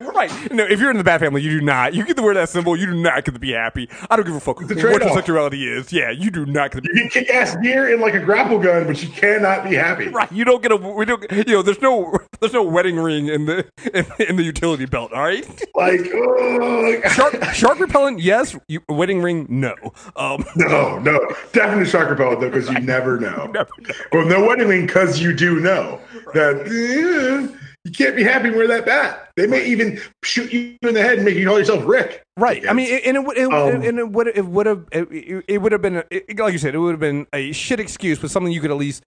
right. 0.00 0.52
No, 0.52 0.64
if 0.64 0.80
you're 0.80 0.90
in 0.90 0.98
the 0.98 1.04
bat 1.04 1.20
family, 1.20 1.40
you 1.40 1.58
do 1.58 1.64
not. 1.64 1.94
You 1.94 2.04
get 2.04 2.16
to 2.16 2.22
wear 2.22 2.34
that 2.34 2.48
symbol, 2.48 2.76
you 2.76 2.86
do 2.86 2.94
not 2.94 3.24
get 3.24 3.32
to 3.32 3.40
be 3.40 3.52
happy. 3.52 3.88
I 4.10 4.16
don't 4.16 4.26
give 4.26 4.34
a 4.34 4.40
fuck 4.40 4.60
what 4.60 4.68
your 4.70 5.14
sexuality 5.14 5.66
is. 5.66 5.92
Yeah, 5.92 6.10
you 6.10 6.30
do 6.30 6.44
not 6.44 6.72
get 6.72 6.84
to 6.84 6.90
be 6.90 7.00
You 7.00 7.08
kick 7.08 7.30
ass 7.30 7.56
gear 7.56 7.92
in 7.92 8.00
like 8.00 8.14
a 8.14 8.20
grapple 8.20 8.58
gun, 8.58 8.86
but 8.86 9.02
you 9.02 9.08
cannot 9.08 9.68
be 9.68 9.76
happy. 9.76 10.08
Right. 10.08 10.30
You 10.30 10.44
don't 10.44 10.62
get 10.62 10.72
a 10.72 10.76
we 10.76 11.04
don't 11.04 11.24
you 11.30 11.44
know, 11.44 11.62
there's 11.62 11.80
no 11.80 12.18
there's 12.40 12.52
no 12.52 12.62
wedding 12.62 12.96
ring 12.96 13.28
in 13.28 13.46
the 13.46 13.66
in, 13.94 14.28
in 14.28 14.36
the 14.36 14.42
utility 14.42 14.86
belt, 14.86 15.12
all 15.12 15.22
right? 15.22 15.46
Like 15.74 16.04
shark 17.12 17.42
shark 17.54 17.78
repellent, 17.78 18.20
yes. 18.20 18.56
You, 18.68 18.80
wedding 18.88 19.22
ring, 19.22 19.46
no. 19.48 19.74
Um, 20.16 20.44
no, 20.56 20.98
no, 20.98 21.18
definitely 21.52 21.86
shark 21.86 22.10
repellent 22.10 22.40
though, 22.40 22.50
because 22.50 22.68
you 22.68 22.80
never 22.80 23.18
know. 23.18 23.46
never 23.46 23.70
know. 23.78 23.94
Well, 24.12 24.26
no 24.26 24.46
wedding 24.46 24.68
ring 24.68 24.86
because 24.86 25.20
you 25.20 25.32
do 25.32 25.53
know 25.60 26.00
right. 26.26 26.34
that 26.34 26.66
eh, 26.66 27.54
you 27.84 27.92
can't 27.92 28.16
be 28.16 28.22
happy 28.22 28.50
with 28.50 28.68
that 28.68 28.86
bat. 28.86 29.30
They 29.36 29.46
may 29.46 29.66
even 29.66 30.00
shoot 30.22 30.52
you 30.52 30.76
in 30.82 30.94
the 30.94 31.02
head 31.02 31.16
and 31.16 31.24
make 31.24 31.36
you 31.36 31.46
call 31.46 31.58
yourself 31.58 31.84
Rick. 31.84 32.22
Right. 32.36 32.68
I 32.68 32.72
mean, 32.72 33.00
and 33.04 33.16
it 33.16 33.24
would, 33.24 33.36
it, 33.36 33.52
um, 33.52 33.82
and 33.82 33.98
it 33.98 34.10
would, 34.10 34.28
it 34.28 34.46
would 34.46 34.66
have, 34.66 34.86
it, 34.90 35.44
it 35.48 35.58
would 35.58 35.72
have 35.72 35.82
been, 35.82 36.02
it, 36.10 36.38
like 36.38 36.52
you 36.52 36.58
said, 36.58 36.74
it 36.74 36.78
would 36.78 36.92
have 36.92 37.00
been 37.00 37.26
a 37.32 37.52
shit 37.52 37.80
excuse, 37.80 38.18
but 38.18 38.30
something 38.30 38.52
you 38.52 38.60
could 38.60 38.70
at 38.70 38.76
least 38.76 39.02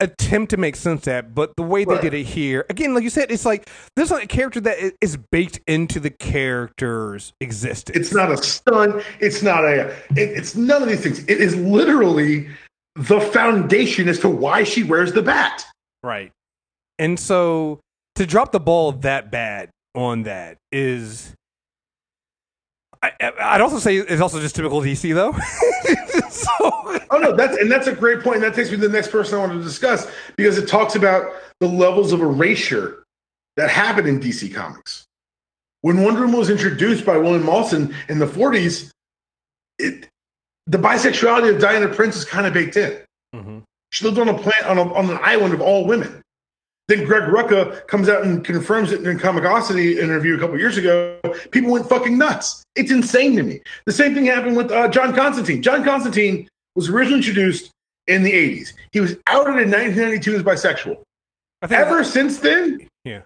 attempt 0.00 0.50
to 0.50 0.56
make 0.56 0.76
sense 0.76 1.08
at, 1.08 1.34
but 1.34 1.56
the 1.56 1.62
way 1.62 1.84
they 1.84 1.94
right. 1.94 2.02
did 2.02 2.14
it 2.14 2.24
here, 2.24 2.66
again, 2.68 2.94
like 2.94 3.02
you 3.02 3.10
said, 3.10 3.30
it's 3.30 3.44
like 3.44 3.68
there's 3.96 4.10
like 4.10 4.24
a 4.24 4.28
character 4.28 4.60
that 4.60 4.94
is 5.00 5.16
baked 5.16 5.60
into 5.66 6.00
the 6.00 6.10
character's 6.10 7.32
existence. 7.40 7.96
It's 7.96 8.12
not 8.12 8.30
a 8.30 8.36
stunt. 8.36 9.02
It's 9.20 9.42
not 9.42 9.64
a. 9.64 9.88
It, 10.10 10.30
it's 10.30 10.54
none 10.54 10.82
of 10.82 10.88
these 10.88 11.00
things. 11.00 11.20
It 11.20 11.40
is 11.40 11.56
literally 11.56 12.48
the 12.96 13.20
foundation 13.20 14.08
as 14.08 14.18
to 14.20 14.28
why 14.28 14.64
she 14.64 14.82
wears 14.82 15.12
the 15.12 15.22
bat. 15.22 15.64
Right, 16.02 16.32
and 16.98 17.18
so 17.18 17.80
to 18.16 18.26
drop 18.26 18.52
the 18.52 18.60
ball 18.60 18.92
that 18.92 19.30
bad 19.30 19.70
on 19.94 20.24
that 20.24 20.58
is. 20.72 21.32
I, 23.02 23.12
would 23.52 23.60
also 23.60 23.78
say 23.78 23.98
it's 23.98 24.20
also 24.20 24.40
just 24.40 24.56
typical 24.56 24.80
DC 24.80 25.14
though. 25.14 25.32
so, 26.30 26.50
oh 27.10 27.18
no, 27.18 27.36
that's 27.36 27.56
and 27.56 27.70
that's 27.70 27.86
a 27.86 27.94
great 27.94 28.20
point. 28.20 28.40
That 28.40 28.54
takes 28.54 28.70
me 28.70 28.76
to 28.76 28.88
the 28.88 28.92
next 28.92 29.12
person 29.12 29.36
I 29.36 29.38
want 29.38 29.52
to 29.52 29.62
discuss 29.62 30.10
because 30.36 30.58
it 30.58 30.66
talks 30.66 30.96
about 30.96 31.30
the 31.60 31.68
levels 31.68 32.12
of 32.12 32.20
erasure 32.20 33.04
that 33.56 33.70
happen 33.70 34.06
in 34.06 34.18
DC 34.18 34.52
Comics. 34.52 35.04
When 35.82 36.02
Wonder 36.02 36.22
Woman 36.22 36.38
was 36.38 36.50
introduced 36.50 37.06
by 37.06 37.16
William 37.16 37.44
Mollison 37.44 37.94
in 38.08 38.18
the 38.18 38.26
40s, 38.26 38.90
it, 39.78 40.08
the 40.66 40.78
bisexuality 40.78 41.54
of 41.54 41.60
Diana 41.60 41.88
Prince 41.88 42.16
is 42.16 42.24
kind 42.24 42.46
of 42.46 42.52
baked 42.52 42.76
in. 42.76 42.98
Mm-hmm. 43.34 43.58
She 43.90 44.04
lived 44.04 44.18
on 44.18 44.28
a 44.28 44.34
planet 44.34 44.66
on, 44.66 44.78
a, 44.78 44.92
on 44.94 45.10
an 45.10 45.18
island 45.22 45.54
of 45.54 45.60
all 45.60 45.86
women. 45.86 46.22
Then 46.88 47.04
Greg 47.04 47.24
Rucka 47.24 47.86
comes 47.88 48.08
out 48.08 48.24
and 48.24 48.44
confirms 48.44 48.92
it 48.92 49.02
in 49.02 49.16
a 49.16 49.18
Comicosity 49.18 49.98
interview 49.98 50.36
a 50.36 50.38
couple 50.38 50.56
years 50.58 50.76
ago. 50.76 51.18
People 51.50 51.72
went 51.72 51.88
fucking 51.88 52.16
nuts. 52.16 52.62
It's 52.76 52.92
insane 52.92 53.34
to 53.36 53.42
me. 53.42 53.60
The 53.86 53.92
same 53.92 54.14
thing 54.14 54.26
happened 54.26 54.56
with 54.56 54.70
uh, 54.70 54.88
John 54.88 55.14
Constantine. 55.14 55.62
John 55.62 55.82
Constantine 55.82 56.48
was 56.76 56.88
originally 56.88 57.18
introduced 57.18 57.70
in 58.06 58.22
the 58.22 58.32
80s. 58.32 58.72
He 58.92 59.00
was 59.00 59.16
outed 59.26 59.60
in 59.60 59.70
1992 59.70 60.36
as 60.36 60.42
bisexual. 60.42 61.02
Ever 61.62 62.04
since 62.04 62.38
then, 62.38 62.86
yeah, 63.04 63.22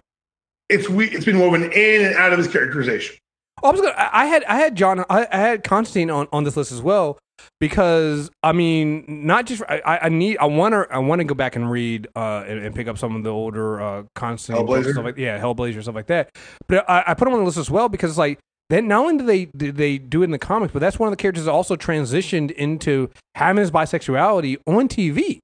it's 0.69 0.89
we, 0.89 1.09
it's 1.09 1.25
been 1.25 1.37
woven 1.37 1.71
in 1.71 2.05
and 2.05 2.15
out 2.15 2.31
of 2.31 2.39
his 2.39 2.47
characterization. 2.47 3.17
Oh, 3.61 3.69
I 3.69 3.71
was 3.71 3.81
gonna. 3.81 4.09
I 4.11 4.25
had 4.25 4.43
I 4.45 4.55
had 4.55 4.75
John. 4.75 5.05
I, 5.09 5.27
I 5.31 5.37
had 5.37 5.63
Constantine 5.63 6.09
on 6.09 6.27
on 6.31 6.45
this 6.45 6.57
list 6.57 6.71
as 6.71 6.81
well. 6.81 7.19
Because 7.59 8.29
I 8.43 8.51
mean, 8.51 9.05
not 9.07 9.45
just 9.45 9.61
I, 9.67 9.99
I 10.03 10.09
need 10.09 10.37
I 10.37 10.45
want 10.45 10.73
to 10.73 10.87
I 10.89 10.99
want 10.99 11.19
to 11.19 11.25
go 11.25 11.35
back 11.35 11.55
and 11.55 11.69
read 11.69 12.07
uh 12.15 12.43
and, 12.47 12.59
and 12.59 12.75
pick 12.75 12.87
up 12.87 12.97
some 12.97 13.15
of 13.15 13.23
the 13.23 13.29
older 13.29 13.81
uh 13.81 14.03
Constantine 14.15 14.65
books, 14.65 14.87
Hellblazer? 14.87 14.91
stuff 14.93 15.05
like 15.05 15.17
yeah 15.17 15.39
Hellblazer 15.39 15.81
stuff 15.81 15.95
like 15.95 16.07
that. 16.07 16.29
But 16.67 16.89
I, 16.89 17.03
I 17.07 17.13
put 17.13 17.25
them 17.25 17.33
on 17.33 17.39
the 17.39 17.45
list 17.45 17.57
as 17.57 17.69
well 17.69 17.89
because 17.89 18.11
it's 18.11 18.17
like 18.17 18.39
then 18.69 18.87
not 18.87 19.01
only 19.01 19.17
do 19.17 19.25
they 19.25 19.45
do 19.45 19.71
they 19.71 19.97
do 19.97 20.21
it 20.21 20.25
in 20.25 20.31
the 20.31 20.39
comics, 20.39 20.71
but 20.73 20.79
that's 20.79 20.97
one 20.97 21.07
of 21.07 21.11
the 21.11 21.21
characters 21.21 21.45
that 21.45 21.51
also 21.51 21.75
transitioned 21.75 22.51
into 22.51 23.09
having 23.35 23.59
his 23.59 23.69
bisexuality 23.71 24.57
on 24.65 24.87
TV. 24.87 25.39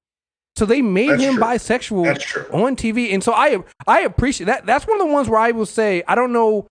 So 0.55 0.65
they 0.65 0.81
made 0.81 1.11
That's 1.11 1.21
him 1.21 1.33
true. 1.35 1.43
bisexual 1.43 2.53
on 2.53 2.75
TV, 2.75 3.13
and 3.13 3.23
so 3.23 3.31
I 3.33 3.63
I 3.85 3.99
appreciate 4.01 4.45
that. 4.47 4.65
That's 4.65 4.87
one 4.87 4.99
of 4.99 5.05
the 5.05 5.13
ones 5.13 5.29
where 5.29 5.39
I 5.39 5.51
will 5.51 5.65
say 5.67 6.03
I 6.07 6.15
don't 6.15 6.33
know, 6.33 6.65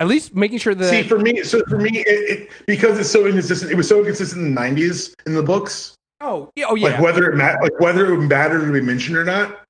at 0.00 0.08
least 0.08 0.34
making 0.34 0.58
sure 0.58 0.74
that 0.74 0.90
See, 0.90 1.02
for 1.02 1.18
me, 1.18 1.42
so 1.44 1.62
for 1.68 1.78
me, 1.78 1.98
it, 1.98 2.06
it, 2.40 2.50
because 2.66 2.98
it's 2.98 3.10
so 3.10 3.26
inconsistent, 3.26 3.70
it 3.70 3.76
was 3.76 3.88
so 3.88 3.98
inconsistent 4.00 4.42
in 4.46 4.54
the 4.54 4.60
'90s 4.60 5.14
in 5.26 5.34
the 5.34 5.42
books. 5.42 5.94
oh 6.20 6.50
yeah 6.56 6.66
oh 6.68 6.74
yeah 6.74 6.88
Like 6.88 7.00
whether 7.00 7.30
it 7.30 7.36
ma- 7.36 7.56
like 7.62 7.78
whether 7.80 8.12
it 8.12 8.18
mattered 8.18 8.66
to 8.66 8.72
be 8.72 8.80
mentioned 8.80 9.16
or 9.16 9.24
not. 9.24 9.60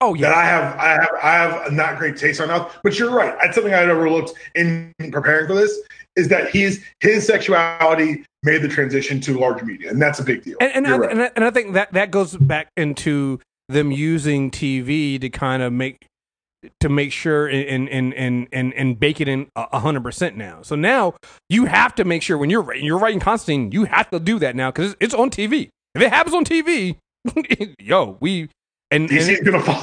oh 0.00 0.14
yeah 0.14 0.28
That 0.28 0.36
I 0.36 0.44
have, 0.44 0.76
I 0.78 0.88
have, 0.88 1.10
I 1.22 1.32
have 1.64 1.72
not 1.72 1.98
great 1.98 2.16
taste 2.16 2.40
on 2.40 2.48
that. 2.48 2.70
But 2.82 2.98
you're 2.98 3.10
right. 3.14 3.34
That's 3.40 3.54
something 3.54 3.72
I 3.72 3.78
had 3.78 3.90
overlooked 3.90 4.32
in 4.54 4.92
preparing 5.10 5.46
for 5.46 5.54
this. 5.54 5.78
Is 6.16 6.28
that 6.28 6.50
his 6.50 6.82
his 7.00 7.26
sexuality 7.26 8.24
made 8.42 8.62
the 8.62 8.68
transition 8.68 9.20
to 9.22 9.38
large 9.38 9.62
media, 9.62 9.90
and 9.90 10.00
that's 10.00 10.18
a 10.18 10.24
big 10.24 10.44
deal. 10.44 10.56
and 10.60 10.72
and 10.74 10.86
I, 10.86 10.96
right. 10.96 11.10
and, 11.10 11.22
I, 11.22 11.30
and 11.36 11.44
I 11.44 11.50
think 11.50 11.74
that 11.74 11.92
that 11.92 12.10
goes 12.10 12.36
back 12.36 12.68
into 12.76 13.38
them 13.68 13.90
using 13.90 14.50
TV 14.50 15.20
to 15.20 15.28
kind 15.28 15.62
of 15.62 15.72
make 15.72 16.06
to 16.80 16.88
make 16.88 17.12
sure 17.12 17.46
and 17.46 17.88
and 17.88 18.14
and 18.14 18.48
and 18.52 18.74
and 18.74 18.98
bake 18.98 19.20
it 19.20 19.28
in 19.28 19.48
a 19.56 19.80
hundred 19.80 20.02
percent 20.02 20.36
now. 20.36 20.62
So 20.62 20.76
now 20.76 21.14
you 21.48 21.66
have 21.66 21.94
to 21.96 22.04
make 22.04 22.22
sure 22.22 22.38
when 22.38 22.50
you're 22.50 22.62
writing, 22.62 22.84
you're 22.84 22.98
writing 22.98 23.20
Constantine, 23.20 23.72
you 23.72 23.84
have 23.84 24.10
to 24.10 24.20
do 24.20 24.38
that 24.38 24.56
now 24.56 24.70
because 24.70 24.92
it's, 24.92 24.96
it's 25.00 25.14
on 25.14 25.30
TV. 25.30 25.70
If 25.94 26.02
it 26.02 26.10
happens 26.10 26.34
on 26.34 26.44
TV, 26.44 26.98
yo, 27.78 28.16
we 28.20 28.48
and 28.90 29.10
and 29.10 29.28
it, 29.28 29.40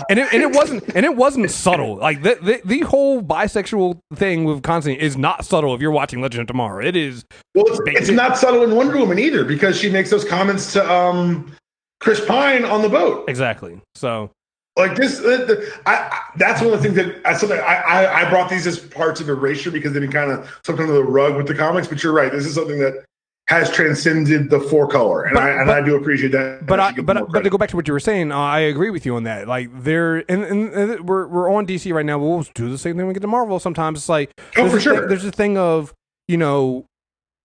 and 0.10 0.20
it, 0.20 0.34
and 0.34 0.42
it 0.42 0.52
wasn't 0.52 0.96
and 0.96 1.06
it 1.06 1.16
wasn't 1.16 1.52
subtle. 1.52 1.98
Like 1.98 2.24
the, 2.24 2.38
the 2.42 2.62
the 2.64 2.80
whole 2.82 3.22
bisexual 3.22 4.00
thing 4.16 4.46
with 4.46 4.64
Constantine 4.64 5.02
is 5.02 5.18
not 5.18 5.44
subtle. 5.46 5.76
If 5.76 5.82
you're 5.82 5.92
watching 5.92 6.22
Legend 6.22 6.42
of 6.42 6.48
Tomorrow, 6.48 6.86
it 6.86 6.96
is 6.96 7.26
Well, 7.54 7.66
it's, 7.68 7.82
it's 7.86 8.10
not 8.10 8.38
subtle 8.38 8.64
in 8.64 8.76
Wonder 8.76 8.98
Woman 8.98 9.20
either 9.20 9.44
because 9.44 9.78
she 9.78 9.90
makes 9.90 10.10
those 10.10 10.24
comments 10.24 10.72
to 10.74 10.92
um, 10.92 11.54
Chris 12.00 12.24
Pine 12.26 12.64
on 12.64 12.82
the 12.82 12.90
boat. 12.90 13.26
exactly 13.28 13.82
so. 13.96 14.32
Like 14.76 14.96
this, 14.96 15.20
uh, 15.20 15.46
the, 15.46 15.72
I, 15.86 15.96
I, 15.96 16.20
that's 16.38 16.60
one 16.62 16.74
of 16.74 16.82
the 16.82 16.90
things 16.90 16.96
that 16.96 17.22
I, 17.26 17.34
something 17.36 17.60
I, 17.60 17.76
I, 17.76 18.22
I 18.26 18.30
brought 18.30 18.50
these 18.50 18.66
as 18.66 18.80
parts 18.80 19.22
of 19.22 19.30
erasure 19.30 19.70
because 19.70 19.94
they've 19.94 20.02
been 20.02 20.12
kind 20.12 20.32
of 20.32 20.48
swept 20.66 20.80
under 20.80 20.94
the 20.94 21.04
rug 21.04 21.36
with 21.38 21.48
the 21.48 21.54
comics. 21.54 21.88
But 21.88 22.02
you're 22.02 22.14
right, 22.14 22.32
this 22.32 22.46
is 22.48 22.56
something 22.56 22.80
that 22.80 23.06
has 23.50 23.70
transcended 23.70 24.50
the 24.50 24.60
four 24.60 24.88
color, 24.88 25.24
and 25.24 25.36
But- 25.36 25.44
I 25.44 25.50
and 25.52 25.68
but- 25.68 25.84
I 25.84 25.86
do 25.86 25.96
appreciate 25.96 26.32
that. 26.32 26.66
but 26.66 26.80
I 26.80 26.86
I, 26.86 26.88
should 26.88 26.96
give 26.96 27.06
but 27.06 27.32
but 27.32 27.44
to 27.44 27.50
go 27.52 27.58
back 27.60 27.70
to 27.70 27.76
what 27.76 27.88
you 27.88 27.94
were 27.94 28.00
saying, 28.00 28.32
uh, 28.32 28.38
I 28.38 28.62
agree 28.62 28.90
with 28.90 29.06
you 29.06 29.16
on 29.16 29.24
that. 29.26 29.48
Like 29.48 29.70
there, 29.84 30.18
and, 30.32 30.44
and, 30.44 30.74
and 30.74 31.08
we're 31.08 31.28
we're 31.28 31.52
on 31.54 31.68
DC 31.68 31.94
right 31.94 32.06
now. 32.06 32.18
We'll 32.18 32.42
do 32.56 32.70
the 32.72 32.78
same 32.80 32.94
thing 32.94 33.00
when 33.06 33.08
we 33.10 33.14
get 33.14 33.22
to 33.22 33.28
Marvel. 33.28 33.60
Sometimes 33.60 34.00
it's 34.00 34.10
like 34.10 34.32
Oh, 34.58 34.68
there's 34.68 34.72
for 34.72 34.78
a 34.78 34.82
sure. 34.82 35.00
thing, 35.02 35.08
there's 35.10 35.26
a 35.26 35.32
thing 35.32 35.56
of 35.58 35.94
you 36.28 36.38
know 36.38 36.86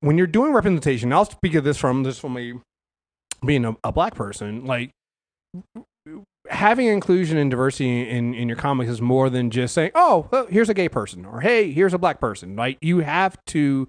when 0.01 0.17
you're 0.17 0.27
doing 0.29 0.53
representation. 0.55 1.13
I'll 1.13 1.27
speak 1.27 1.55
of 1.57 1.65
this 1.65 1.77
from 1.77 2.05
this 2.05 2.19
from 2.19 2.39
a 2.39 2.55
being 3.45 3.67
a, 3.67 3.77
a 3.85 3.93
black 3.93 4.15
person. 4.15 4.65
Like 4.65 4.93
having 6.51 6.87
inclusion 6.87 7.37
and 7.39 7.51
diversity 7.51 8.09
in 8.09 8.35
in 8.35 8.49
your 8.49 8.57
comics 8.57 8.91
is 8.91 9.01
more 9.01 9.31
than 9.31 9.51
just 9.51 9.75
saying, 9.75 9.91
oh, 9.95 10.29
well, 10.31 10.47
here's 10.47 10.69
a 10.69 10.75
gay 10.75 10.89
person 10.89 11.25
or 11.25 11.41
hey, 11.41 11.71
here's 11.73 11.95
a 11.95 11.99
black 11.99 12.21
person. 12.21 12.57
Like 12.57 12.79
you 12.81 13.01
have 13.01 13.37
to 13.49 13.89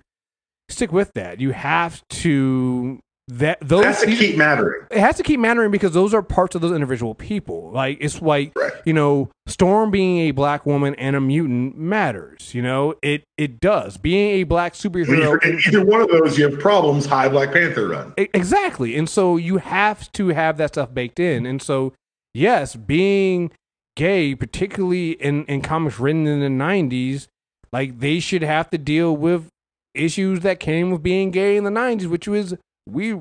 stick 0.70 0.92
with 0.92 1.12
that. 1.14 1.40
You 1.40 1.52
have 1.52 2.02
to 2.10 3.00
that 3.32 3.60
those 3.62 3.86
has 3.86 4.00
to 4.02 4.08
these- 4.08 4.18
keep 4.20 4.38
mattering. 4.38 4.88
it 4.90 4.98
has 5.00 5.16
to 5.18 5.24
keep 5.24 5.40
mattering 5.40 5.70
because 5.70 5.94
those 5.94 6.16
are 6.16 6.24
parts 6.24 6.56
of 6.56 6.62
those 6.62 6.72
individual 6.72 7.14
people. 7.14 7.70
Like 7.72 8.00
it's 8.02 8.24
like 8.24 8.52
Right. 8.56 8.72
you 8.86 8.94
know, 8.94 9.30
Storm 9.46 9.92
being 9.92 10.18
a 10.28 10.32
black 10.32 10.66
woman 10.66 10.96
and 10.96 11.16
a 11.16 11.22
mutant 11.22 11.78
matters. 11.78 12.56
You 12.56 12.64
know, 12.64 12.96
it 13.04 13.24
it 13.38 13.60
does. 13.60 13.98
Being 13.98 14.42
a 14.42 14.44
black 14.46 14.74
superhero, 14.74 15.32
forget 15.42 15.68
either 15.68 15.86
one 15.86 16.02
of 16.02 16.08
those, 16.10 16.38
you 16.40 16.50
have 16.50 16.60
problems. 16.60 17.06
High 17.06 17.30
Black 17.30 17.52
Panther 17.52 17.88
run. 17.90 18.14
Exactly. 18.18 18.96
And 18.96 19.08
so 19.08 19.38
you 19.38 19.58
have 19.58 20.12
to 20.14 20.30
have 20.30 20.58
that 20.58 20.70
stuff 20.70 20.92
baked 20.94 21.20
in. 21.20 21.46
And 21.46 21.62
so 21.62 21.94
yes, 22.34 22.76
being 22.76 23.52
gay, 23.96 24.36
particularly 24.36 25.12
in 25.12 25.46
in 25.46 25.62
comics 25.62 26.00
written 26.00 26.28
in 26.28 26.40
the 26.40 26.64
'90s, 26.64 27.28
like 27.72 28.00
they 28.00 28.20
should 28.20 28.44
have 28.44 28.70
to 28.72 28.78
deal 28.78 29.16
with 29.16 29.50
issues 29.94 30.42
that 30.42 30.60
came 30.60 30.92
with 30.92 31.04
being 31.04 31.32
gay 31.32 31.58
in 31.58 31.64
the 31.64 31.70
'90s, 31.70 32.08
which 32.08 32.28
was 32.28 32.56
we 32.88 33.20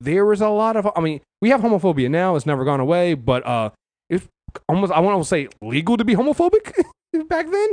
there 0.00 0.24
was 0.24 0.40
a 0.40 0.48
lot 0.48 0.76
of. 0.76 0.88
I 0.94 1.00
mean, 1.00 1.20
we 1.40 1.50
have 1.50 1.60
homophobia 1.60 2.10
now; 2.10 2.36
it's 2.36 2.46
never 2.46 2.64
gone 2.64 2.80
away. 2.80 3.14
But 3.14 3.46
uh, 3.46 3.70
it's 4.08 4.26
almost 4.68 4.92
I 4.92 5.00
want 5.00 5.20
to 5.20 5.28
say 5.28 5.48
legal 5.62 5.96
to 5.96 6.04
be 6.04 6.14
homophobic 6.14 6.72
back 7.28 7.50
then, 7.50 7.68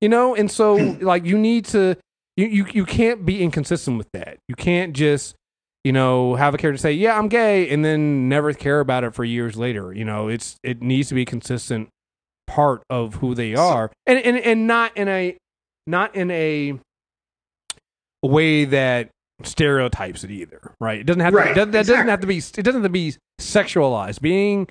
you 0.00 0.08
know. 0.08 0.34
And 0.34 0.50
so 0.50 0.74
like 1.00 1.24
you 1.24 1.38
need 1.38 1.64
to 1.66 1.96
you 2.36 2.46
you 2.46 2.66
you 2.72 2.84
can't 2.84 3.24
be 3.24 3.42
inconsistent 3.42 3.98
with 3.98 4.08
that. 4.12 4.38
You 4.48 4.54
can't 4.54 4.92
just 4.94 5.34
you 5.84 5.92
know 5.92 6.34
have 6.34 6.54
a 6.54 6.58
character 6.58 6.78
say 6.78 6.92
yeah 6.92 7.18
I'm 7.18 7.28
gay 7.28 7.68
and 7.70 7.84
then 7.84 8.28
never 8.28 8.52
care 8.52 8.80
about 8.80 9.04
it 9.04 9.14
for 9.14 9.24
years 9.24 9.56
later. 9.56 9.92
You 9.92 10.04
know, 10.04 10.28
it's 10.28 10.56
it 10.62 10.82
needs 10.82 11.08
to 11.08 11.14
be 11.14 11.22
a 11.22 11.26
consistent 11.26 11.88
part 12.46 12.82
of 12.90 13.16
who 13.16 13.34
they 13.34 13.54
are, 13.54 13.90
and 14.06 14.18
and 14.18 14.38
and 14.38 14.66
not 14.66 14.96
in 14.96 15.08
a 15.08 15.36
not 15.86 16.14
in 16.14 16.30
a 16.30 16.78
way 18.22 18.64
that 18.66 19.08
stereotypes 19.42 20.24
it 20.24 20.30
either, 20.30 20.74
right? 20.80 21.00
It 21.00 21.06
doesn't 21.06 21.20
have 21.20 21.32
to, 21.32 21.38
Right, 21.38 21.54
that, 21.54 21.72
that 21.72 21.86
doesn't 21.86 22.08
have 22.08 22.20
to 22.20 22.26
be 22.26 22.38
it 22.38 22.62
doesn't 22.62 22.82
have 22.82 22.82
to 22.82 22.88
be 22.88 23.14
sexualized. 23.40 24.20
Being 24.20 24.68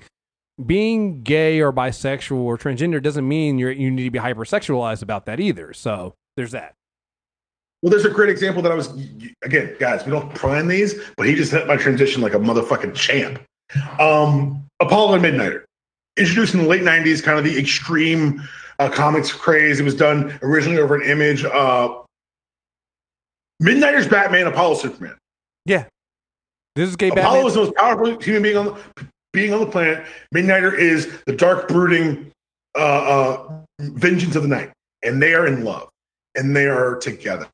being 0.64 1.22
gay 1.22 1.60
or 1.60 1.72
bisexual 1.72 2.38
or 2.38 2.58
transgender 2.58 3.02
doesn't 3.02 3.26
mean 3.26 3.58
you're 3.58 3.72
you 3.72 3.90
need 3.90 4.04
to 4.04 4.10
be 4.10 4.18
hypersexualized 4.18 5.02
about 5.02 5.26
that 5.26 5.40
either. 5.40 5.72
So 5.72 6.14
there's 6.36 6.52
that. 6.52 6.74
Well, 7.82 7.90
there's 7.90 8.04
a 8.04 8.10
great 8.10 8.28
example 8.28 8.60
that 8.62 8.72
I 8.72 8.74
was 8.74 8.88
again, 9.42 9.74
guys. 9.78 10.04
We 10.04 10.12
don't 10.12 10.34
plan 10.34 10.68
these, 10.68 10.94
but 11.16 11.26
he 11.26 11.34
just 11.34 11.50
hit 11.52 11.66
my 11.66 11.76
transition 11.76 12.20
like 12.20 12.34
a 12.34 12.38
motherfucking 12.38 12.94
champ. 12.94 13.40
Um, 13.98 14.66
Apollo 14.80 15.14
and 15.14 15.24
Midnighter, 15.24 15.64
introduced 16.18 16.54
in 16.54 16.62
the 16.62 16.68
late 16.68 16.82
'90s, 16.82 17.22
kind 17.22 17.38
of 17.38 17.44
the 17.44 17.58
extreme 17.58 18.42
uh, 18.78 18.90
comics 18.90 19.32
craze. 19.32 19.80
It 19.80 19.84
was 19.84 19.94
done 19.94 20.38
originally 20.42 20.78
over 20.78 20.94
an 20.94 21.08
image. 21.08 21.44
Uh, 21.44 22.02
Midnighter's 23.62 24.08
Batman, 24.08 24.46
Apollo 24.46 24.74
Superman. 24.76 25.16
Yeah. 25.64 25.84
This 26.76 26.88
is 26.88 26.96
gay 26.96 27.08
Apollo 27.08 27.24
Batman. 27.24 27.46
is 27.46 27.54
the 27.54 27.60
most 27.60 27.74
powerful 27.76 28.20
human 28.20 28.42
being 28.42 28.56
on 28.56 28.64
the 28.66 29.06
being 29.32 29.54
on 29.54 29.60
the 29.60 29.66
planet. 29.66 30.04
Midnighter 30.34 30.76
is 30.76 31.22
the 31.26 31.34
dark, 31.34 31.68
brooding 31.68 32.30
uh, 32.76 32.78
uh, 32.78 33.62
vengeance 33.78 34.36
of 34.36 34.42
the 34.42 34.48
night, 34.48 34.72
and 35.02 35.22
they 35.22 35.34
are 35.34 35.46
in 35.46 35.64
love, 35.64 35.88
and 36.34 36.54
they 36.54 36.66
are 36.66 36.96
together. 36.96 37.48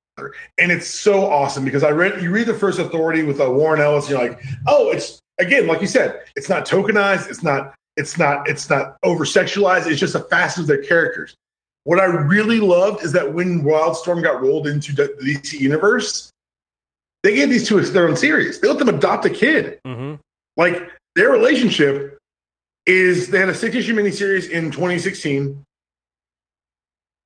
And 0.59 0.73
it's 0.73 0.89
so 0.89 1.27
awesome 1.27 1.65
because 1.65 1.83
I 1.83 1.91
read 1.91 2.23
you 2.23 2.31
read 2.31 2.47
the 2.47 2.55
first 2.55 2.79
Authority 2.79 3.23
with 3.23 3.41
uh, 3.41 3.51
Warren 3.51 3.81
Ellis, 3.81 4.09
and 4.09 4.19
you're 4.19 4.29
like, 4.29 4.43
oh, 4.67 4.91
it's 4.91 5.21
again, 5.39 5.67
like 5.67 5.81
you 5.81 5.87
said, 5.87 6.23
it's 6.37 6.49
not 6.49 6.67
tokenized, 6.67 7.29
it's 7.29 7.43
not, 7.43 7.75
it's 7.97 8.19
not, 8.19 8.49
it's 8.49 8.71
not 8.71 8.97
over 9.03 9.25
sexualized. 9.25 9.87
It's 9.87 10.01
just 10.01 10.15
a 10.15 10.21
facet 10.21 10.63
of 10.63 10.67
their 10.67 10.83
characters. 10.83 11.35
What 11.85 12.01
I 12.01 12.07
really 12.07 12.61
loved 12.61 13.05
is 13.05 13.13
that 13.13 13.33
when 13.33 13.63
Wildstorm 13.63 14.23
got 14.23 14.41
rolled 14.43 14.67
into 14.67 14.93
the 14.93 15.09
DC 15.21 15.61
universe, 15.61 16.31
they 17.23 17.35
gave 17.35 17.51
these 17.51 17.69
two 17.69 17.81
their 17.81 18.09
own 18.09 18.17
series. 18.17 18.61
They 18.61 18.69
let 18.69 18.79
them 18.79 18.89
adopt 18.89 19.25
a 19.25 19.31
kid. 19.31 19.79
hmm 19.85 20.15
Like 20.57 20.91
their 21.15 21.31
relationship 21.31 22.19
is 22.87 23.29
they 23.29 23.39
had 23.39 23.49
a 23.49 23.55
six 23.55 23.75
issue 23.75 23.95
miniseries 23.95 24.49
in 24.49 24.71
2016 24.71 25.63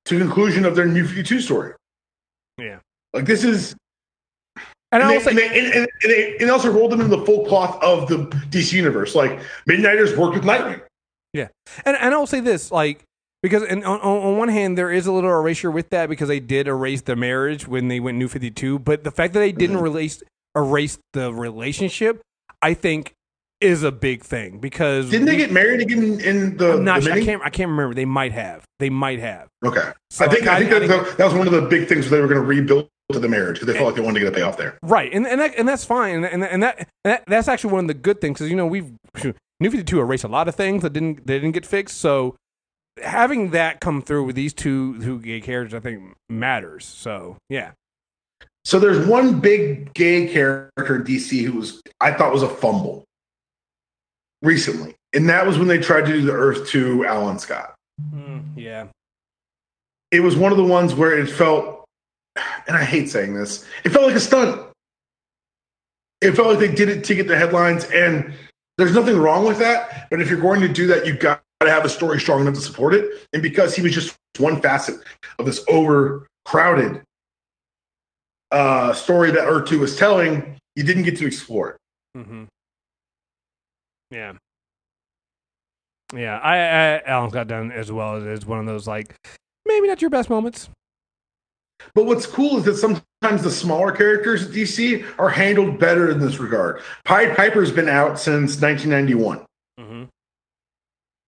to 0.05 0.19
conclusion 0.19 0.65
of 0.65 0.75
their 0.75 0.87
New 0.87 1.05
52 1.05 1.41
story. 1.41 1.73
Yeah. 2.61 2.79
Like 3.13 3.25
this 3.25 3.43
is, 3.43 3.75
And 4.93 5.01
and, 5.01 5.03
I 5.03 5.07
they, 5.09 5.15
also 5.15 5.29
and, 5.29 5.37
they, 5.39 5.47
and, 5.47 5.87
they, 6.03 6.31
and 6.37 6.47
they 6.47 6.49
also 6.49 6.71
rolled 6.71 6.91
them 6.91 7.01
in 7.01 7.09
the 7.09 7.25
full 7.25 7.45
cloth 7.45 7.81
of 7.83 8.07
the 8.07 8.17
DC 8.49 8.73
universe. 8.73 9.15
Like 9.15 9.39
Midnighters 9.67 10.15
worked 10.17 10.35
with 10.35 10.43
Nightwing. 10.43 10.81
Yeah, 11.33 11.47
and, 11.85 11.95
and 11.97 12.13
I'll 12.13 12.27
say 12.27 12.41
this, 12.41 12.71
like 12.71 13.03
because 13.41 13.63
and 13.63 13.83
on, 13.85 13.99
on 14.01 14.17
on 14.23 14.37
one 14.37 14.49
hand 14.49 14.77
there 14.77 14.91
is 14.91 15.07
a 15.07 15.11
little 15.11 15.29
erasure 15.29 15.71
with 15.71 15.89
that 15.91 16.09
because 16.09 16.27
they 16.27 16.39
did 16.41 16.67
erase 16.67 17.01
the 17.01 17.15
marriage 17.15 17.67
when 17.67 17.87
they 17.87 17.99
went 17.99 18.17
New 18.17 18.27
Fifty 18.27 18.51
Two, 18.51 18.79
but 18.79 19.03
the 19.03 19.11
fact 19.11 19.33
that 19.33 19.39
they 19.39 19.51
didn't 19.53 19.77
Mhm. 19.77 19.81
release 19.83 20.21
erase 20.55 20.99
the 21.13 21.33
relationship, 21.33 22.21
I 22.61 22.73
think, 22.73 23.13
is 23.61 23.83
a 23.83 23.91
big 23.91 24.23
thing 24.23 24.59
because 24.59 25.09
Didn't 25.09 25.27
they 25.27 25.37
get 25.37 25.51
married 25.51 25.81
again 25.81 26.19
in 26.19 26.57
the? 26.57 26.73
I'm 26.73 26.83
not 26.83 27.01
the 27.01 27.07
sure, 27.07 27.13
I 27.13 27.23
can't 27.23 27.41
I 27.43 27.49
can't 27.49 27.69
remember. 27.69 27.93
They 27.93 28.05
might 28.05 28.31
have. 28.31 28.63
They 28.79 28.89
might 28.89 29.19
have. 29.19 29.47
Okay, 29.63 29.91
So 30.09 30.25
I 30.25 30.29
think 30.29 30.47
I, 30.47 30.59
think 30.59 30.71
I- 30.73 30.79
that, 30.87 31.17
that 31.17 31.25
was 31.25 31.33
one 31.33 31.47
of 31.47 31.53
the 31.53 31.61
big 31.63 31.87
things 31.87 32.09
they 32.09 32.19
were 32.19 32.27
going 32.27 32.41
to 32.41 32.45
rebuild 32.45 32.89
to 33.13 33.19
the 33.19 33.27
marriage 33.29 33.55
because 33.59 33.67
they 33.67 33.73
felt 33.73 33.87
like 33.87 33.95
they 33.95 34.01
wanted 34.01 34.19
to 34.19 34.25
get 34.25 34.33
a 34.33 34.35
payoff 34.35 34.57
there. 34.57 34.77
Right, 34.81 35.13
and 35.13 35.27
and 35.27 35.39
that, 35.41 35.57
and 35.57 35.67
that's 35.67 35.83
fine, 35.85 36.15
and 36.15 36.25
and, 36.25 36.43
and 36.43 36.63
that, 36.63 36.77
and 36.79 36.87
that 37.03 37.23
that's 37.27 37.47
actually 37.47 37.73
one 37.73 37.83
of 37.83 37.87
the 37.87 37.93
good 37.93 38.21
things 38.21 38.39
because 38.39 38.49
you 38.49 38.55
know 38.55 38.65
we've 38.65 38.91
New 39.59 39.69
Fifty 39.69 39.83
Two 39.83 39.99
erased 39.99 40.23
a 40.23 40.27
lot 40.29 40.47
of 40.47 40.55
things 40.55 40.81
that 40.83 40.93
didn't 40.93 41.27
they 41.27 41.35
didn't 41.37 41.51
get 41.53 41.65
fixed. 41.65 41.97
So 41.97 42.35
having 43.03 43.51
that 43.51 43.79
come 43.81 44.01
through 44.01 44.23
with 44.25 44.35
these 44.35 44.53
two 44.53 44.99
two 45.01 45.19
gay 45.19 45.41
characters, 45.41 45.73
I 45.73 45.79
think 45.81 46.15
matters. 46.29 46.85
So 46.85 47.37
yeah, 47.49 47.71
So 48.65 48.79
there's 48.79 49.05
one 49.05 49.39
big 49.39 49.93
gay 49.93 50.27
character 50.31 50.95
in 50.95 51.03
DC 51.03 51.43
who 51.43 51.53
was 51.59 51.81
I 51.99 52.11
thought 52.13 52.31
was 52.33 52.43
a 52.43 52.49
fumble 52.49 53.03
recently, 54.41 54.95
and 55.13 55.29
that 55.29 55.45
was 55.45 55.57
when 55.57 55.67
they 55.67 55.77
tried 55.77 56.05
to 56.05 56.13
do 56.13 56.21
the 56.21 56.33
Earth 56.33 56.67
2 56.67 57.05
Alan 57.05 57.39
Scott. 57.39 57.75
Mm, 58.13 58.43
yeah. 58.55 58.87
It 60.11 60.21
was 60.21 60.35
one 60.35 60.51
of 60.51 60.57
the 60.57 60.63
ones 60.63 60.93
where 60.93 61.17
it 61.17 61.27
felt, 61.27 61.85
and 62.67 62.75
I 62.75 62.83
hate 62.83 63.09
saying 63.09 63.33
this, 63.33 63.65
it 63.83 63.89
felt 63.89 64.05
like 64.05 64.15
a 64.15 64.19
stunt. 64.19 64.61
It 66.21 66.33
felt 66.33 66.49
like 66.49 66.59
they 66.59 66.73
did 66.73 66.89
it 66.89 67.03
to 67.05 67.15
get 67.15 67.27
the 67.27 67.37
headlines, 67.37 67.85
and 67.85 68.33
there's 68.77 68.93
nothing 68.93 69.17
wrong 69.17 69.45
with 69.45 69.59
that. 69.59 70.07
But 70.09 70.21
if 70.21 70.29
you're 70.29 70.39
going 70.39 70.61
to 70.61 70.67
do 70.67 70.87
that, 70.87 71.05
you've 71.05 71.19
got 71.19 71.41
to 71.61 71.69
have 71.69 71.85
a 71.85 71.89
story 71.89 72.19
strong 72.19 72.41
enough 72.41 72.55
to 72.55 72.61
support 72.61 72.93
it. 72.93 73.27
And 73.33 73.41
because 73.41 73.75
he 73.75 73.81
was 73.81 73.93
just 73.93 74.15
one 74.37 74.61
facet 74.61 74.99
of 75.39 75.45
this 75.45 75.63
overcrowded 75.67 77.01
uh, 78.51 78.93
story 78.93 79.31
that 79.31 79.45
Earth 79.45 79.69
2 79.69 79.79
was 79.79 79.95
telling, 79.95 80.57
you 80.75 80.83
didn't 80.83 81.03
get 81.03 81.17
to 81.17 81.25
explore 81.25 81.69
it. 81.71 81.77
Mm-hmm. 82.17 82.43
Yeah. 84.11 84.33
Yeah, 86.13 86.37
I, 86.37 86.55
I 86.57 87.01
Alan 87.05 87.29
Scott 87.29 87.47
done 87.47 87.71
as 87.71 87.91
well 87.91 88.15
as 88.27 88.45
one 88.45 88.59
of 88.59 88.65
those 88.65 88.87
like 88.87 89.15
maybe 89.65 89.87
not 89.87 90.01
your 90.01 90.09
best 90.09 90.29
moments. 90.29 90.69
But 91.95 92.05
what's 92.05 92.27
cool 92.27 92.57
is 92.57 92.65
that 92.65 92.75
sometimes 92.75 93.43
the 93.43 93.49
smaller 93.49 93.91
characters 93.91 94.45
at 94.45 94.51
DC 94.51 95.05
are 95.17 95.29
handled 95.29 95.79
better 95.79 96.11
in 96.11 96.19
this 96.19 96.37
regard. 96.39 96.81
Pied 97.05 97.35
Piper's 97.35 97.71
been 97.71 97.89
out 97.89 98.19
since 98.19 98.61
1991. 98.61 99.45
Mm-hmm. 99.79 100.03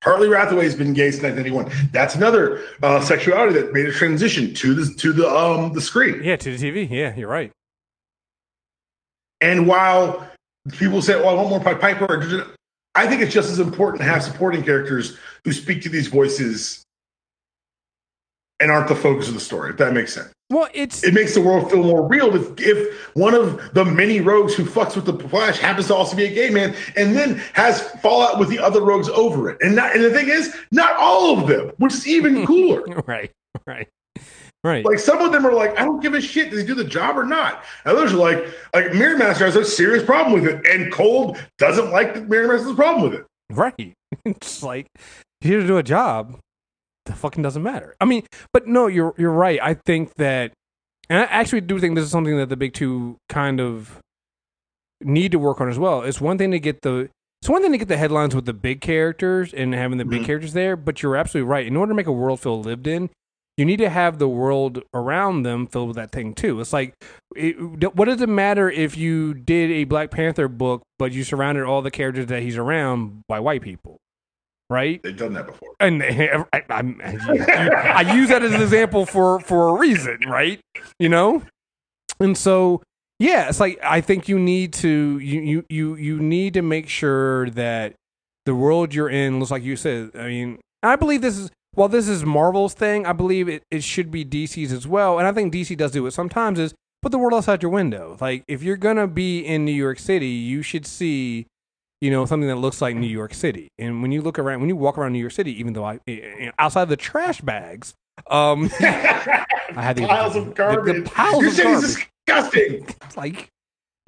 Hartley 0.04 0.28
Rathaway's 0.28 0.75
been 0.75 0.94
gay 0.94 1.12
since 1.12 1.24
1991. 1.24 1.90
That's 1.92 2.16
another 2.16 2.62
uh, 2.84 3.00
sexuality 3.02 3.54
that 3.54 3.74
made 3.74 3.86
a 3.86 3.92
transition 3.92 4.54
to 4.56 4.74
the 4.74 4.94
to 4.96 5.13
the 5.13 5.28
um 5.28 5.74
the 5.74 5.82
screen. 5.82 6.22
Yeah, 6.24 6.36
to 6.36 6.58
the 6.58 6.72
TV. 6.72 6.90
Yeah, 6.90 7.16
you're 7.16 7.30
right. 7.30 7.52
And 9.40 9.66
while 9.66 10.28
people 10.74 11.02
say, 11.02 11.16
"Well, 11.16 11.30
I 11.30 11.34
want 11.34 11.50
more 11.50 11.60
Pied 11.62 11.80
Piper," 11.80 12.56
I 12.96 13.08
think 13.08 13.22
it's 13.22 13.34
just 13.34 13.50
as 13.50 13.60
important 13.60 14.02
to 14.02 14.08
have 14.08 14.24
supporting 14.24 14.64
characters 14.64 15.18
who 15.44 15.52
speak 15.52 15.82
to 15.84 15.90
these 15.90 16.08
voices 16.08 16.84
and 18.60 18.72
aren't 18.72 18.88
the 18.88 18.96
focus 18.96 19.28
of 19.28 19.34
the 19.34 19.40
story. 19.40 19.72
If 19.72 19.78
that 19.78 19.94
makes 19.94 20.14
sense. 20.14 20.32
Well, 20.50 20.70
it's 20.74 21.04
it 21.04 21.14
makes 21.16 21.34
the 21.34 21.42
world 21.42 21.72
feel 21.72 21.84
more 21.84 22.08
real 22.08 22.36
if, 22.36 22.60
if 22.60 23.08
one 23.16 23.34
of 23.34 23.74
the 23.74 23.84
many 23.84 24.22
rogues 24.22 24.54
who 24.54 24.66
fucks 24.66 24.96
with 24.96 25.06
the 25.06 25.28
Flash 25.30 25.58
happens 25.58 25.88
to 25.88 25.96
also 25.96 26.16
be 26.16 26.26
a 26.26 26.34
gay 26.34 26.52
man 26.52 26.76
and 26.96 27.16
then 27.16 27.42
has 27.54 27.82
fallout 28.02 28.38
with 28.38 28.50
the 28.50 28.60
other 28.60 28.82
rogues 28.82 29.10
over 29.10 29.50
it. 29.50 29.58
And 29.62 29.76
not, 29.76 29.96
and 29.96 30.04
the 30.04 30.12
thing 30.12 30.30
is, 30.30 30.56
not 30.72 30.96
all 30.98 31.40
of 31.40 31.48
them, 31.48 31.72
which 31.78 31.94
is 31.94 32.08
even 32.08 32.46
cooler. 32.48 32.84
right, 33.08 33.32
right. 33.66 33.88
Right. 34.63 34.86
Like 34.86 35.00
some 35.00 35.20
of 35.20 35.32
them 35.34 35.46
are 35.46 35.51
like, 35.53 35.77
I 35.77 35.84
don't 35.84 36.01
give 36.01 36.13
a 36.13 36.22
shit. 36.22 36.50
Does 36.51 36.62
he 36.62 36.65
do 36.65 36.74
the 36.75 36.86
job 36.86 37.17
or 37.17 37.25
not? 37.25 37.63
Others 37.86 38.13
are 38.13 38.17
like, 38.17 38.46
like 38.74 38.93
Mirror 38.93 39.17
Master 39.17 39.43
has 39.46 39.55
a 39.58 39.65
serious 39.65 40.03
problem 40.03 40.34
with 40.41 40.46
it, 40.50 40.65
and 40.65 40.91
Cold 40.91 41.38
doesn't 41.58 41.91
like 41.91 42.13
that 42.13 42.29
Mirror 42.29 42.48
Master's 42.53 42.75
problem 42.75 43.03
with 43.12 43.20
it. 43.20 43.25
Right. 43.51 43.93
it's 44.25 44.63
like 44.63 44.88
here 45.41 45.60
to 45.60 45.67
do 45.67 45.77
a 45.77 45.84
job. 45.84 46.39
The 47.05 47.13
fucking 47.13 47.43
doesn't 47.43 47.62
matter. 47.63 47.96
I 48.00 48.05
mean, 48.05 48.25
but 48.53 48.65
no, 48.65 48.88
you're 48.88 49.13
you're 49.17 49.32
right. 49.34 49.60
I 49.62 49.74
think 49.74 50.13
that, 50.15 50.53
and 51.10 51.20
I 51.20 51.24
actually 51.25 51.60
do 51.62 51.77
think 51.77 51.96
this 51.96 52.05
is 52.05 52.12
something 52.12 52.38
that 52.38 52.48
the 52.48 52.55
big 52.55 52.74
two 52.74 53.17
kind 53.27 53.60
of 53.60 54.00
need 55.01 55.34
to 55.34 55.39
work 55.39 55.60
on 55.60 55.67
as 55.67 55.77
well. 55.77 56.03
It's 56.03 56.22
one 56.22 56.38
thing 56.38 56.51
to 56.51 56.60
get 56.60 56.82
the 56.82 57.10
it's 57.41 57.50
one 57.50 57.62
thing 57.62 57.74
to 57.74 57.77
get 57.77 57.89
the 57.89 57.98
headlines 57.98 58.34
with 58.34 58.46
the 58.46 58.53
big 58.53 58.79
characters 58.79 59.53
and 59.53 59.74
having 59.74 59.98
the 59.98 60.05
big 60.05 60.22
Mhm. 60.22 60.25
characters 60.25 60.53
there, 60.53 60.77
but 60.77 61.03
you're 61.03 61.17
absolutely 61.17 61.50
right. 61.50 61.67
In 61.67 61.75
order 61.75 61.89
to 61.91 61.96
make 61.96 62.08
a 62.08 62.12
world 62.13 62.39
feel 62.39 62.62
lived 62.62 62.88
in, 62.88 63.10
you 63.57 63.65
need 63.65 63.77
to 63.77 63.89
have 63.89 64.17
the 64.17 64.27
world 64.27 64.81
around 64.93 65.43
them 65.43 65.67
filled 65.67 65.89
with 65.89 65.98
that 65.98 66.12
thing 66.12 66.33
too. 66.33 66.60
It's 66.60 66.74
like, 66.74 66.93
it, 67.36 67.53
what 67.95 68.05
does 68.05 68.22
it 68.22 68.29
matter 68.29 68.69
if 68.69 68.98
you 68.98 69.33
did 69.33 69.69
a 69.72 69.83
Black 69.83 70.09
Panther 70.11 70.48
book, 70.48 70.81
but 70.98 71.11
you 71.11 71.24
surrounded 71.24 71.63
all 71.66 71.81
the 71.81 71.92
characters 71.92 72.27
that 72.27 72.42
he's 72.42 72.57
around 72.57 73.22
by 73.27 73.39
white 73.39 73.61
people, 73.61 73.98
right? 74.70 75.01
They've 75.03 75.16
done 75.16 75.33
that 75.33 75.46
before. 75.46 75.70
And 75.79 76.01
I, 76.03 76.46
I'm- 76.70 77.00
I 77.03 78.13
use 78.16 78.29
that 78.29 78.42
as 78.44 78.53
an 78.53 78.61
example 78.61 79.05
for 79.05 79.39
for 79.42 79.70
a 79.70 79.79
reason, 79.79 80.20
right? 80.27 80.59
You 81.00 81.09
know, 81.09 81.44
and 82.20 82.37
so 82.37 82.81
yeah, 83.20 83.50
it's 83.50 83.59
like 83.59 83.77
I 83.83 84.01
think 84.01 84.27
you 84.27 84.39
need 84.39 84.74
to 84.74 85.20
you 85.20 85.42
you 85.42 85.66
you 85.70 85.96
you 85.96 86.20
need 86.20 86.55
to 86.55 86.61
make 86.63 86.89
sure 86.89 87.50
that 87.51 87.94
the 88.46 88.55
world 88.55 88.94
you're 88.94 89.09
in 89.09 89.39
looks 89.39 89.51
like 89.51 89.63
you 89.63 89.75
said. 89.75 90.11
I 90.16 90.27
mean, 90.27 90.59
I 90.81 90.96
believe 90.96 91.22
this 91.22 91.37
is 91.37 91.50
while 91.74 91.90
this 91.90 92.07
is 92.07 92.24
Marvel's 92.25 92.74
thing. 92.74 93.05
I 93.05 93.14
believe 93.14 93.48
it 93.50 93.64
it 93.72 93.83
should 93.83 94.12
be 94.12 94.24
DC's 94.25 94.72
as 94.72 94.88
well, 94.88 95.20
and 95.20 95.27
I 95.27 95.31
think 95.31 95.53
DC 95.53 95.75
does 95.77 95.92
do 95.92 96.05
it 96.07 96.12
sometimes. 96.12 96.59
Is 96.59 96.74
put 97.01 97.12
the 97.12 97.18
world 97.18 97.33
outside 97.33 97.62
your 97.62 97.72
window. 97.72 98.18
Like 98.22 98.44
if 98.48 98.64
you're 98.64 98.77
gonna 98.77 99.07
be 99.07 99.40
in 99.40 99.66
New 99.66 99.72
York 99.74 100.00
City, 100.00 100.27
you 100.27 100.62
should 100.62 100.86
see 100.86 101.48
you 102.01 102.12
know 102.12 102.25
something 102.25 102.48
that 102.50 102.55
looks 102.57 102.81
like 102.81 102.96
New 102.96 103.07
York 103.07 103.33
City. 103.33 103.70
And 103.77 104.01
when 104.01 104.12
you 104.12 104.22
look 104.22 104.38
around, 104.40 104.59
when 104.59 104.70
you 104.70 104.75
walk 104.75 104.98
around 104.98 105.14
New 105.14 105.20
York 105.20 105.31
City, 105.33 105.57
even 105.59 105.74
though 105.74 105.86
I 105.86 106.00
eh, 106.07 106.51
outside 106.59 106.90
the 106.90 106.98
trash 106.98 107.42
bags, 107.42 107.94
um, 108.29 108.70
I 108.79 109.46
had 109.75 109.96
these 109.98 110.07
piles 110.07 110.33
the- 110.33 110.40
of 110.40 110.46
the- 110.48 110.51
garbage. 110.53 111.03
The, 111.05 111.09
piles 111.09 111.42
Your 111.42 111.50
of 111.50 111.55
city's 111.55 111.98
garbage. 112.27 112.53
disgusting. 112.86 112.96
It's 113.05 113.18
like, 113.18 113.50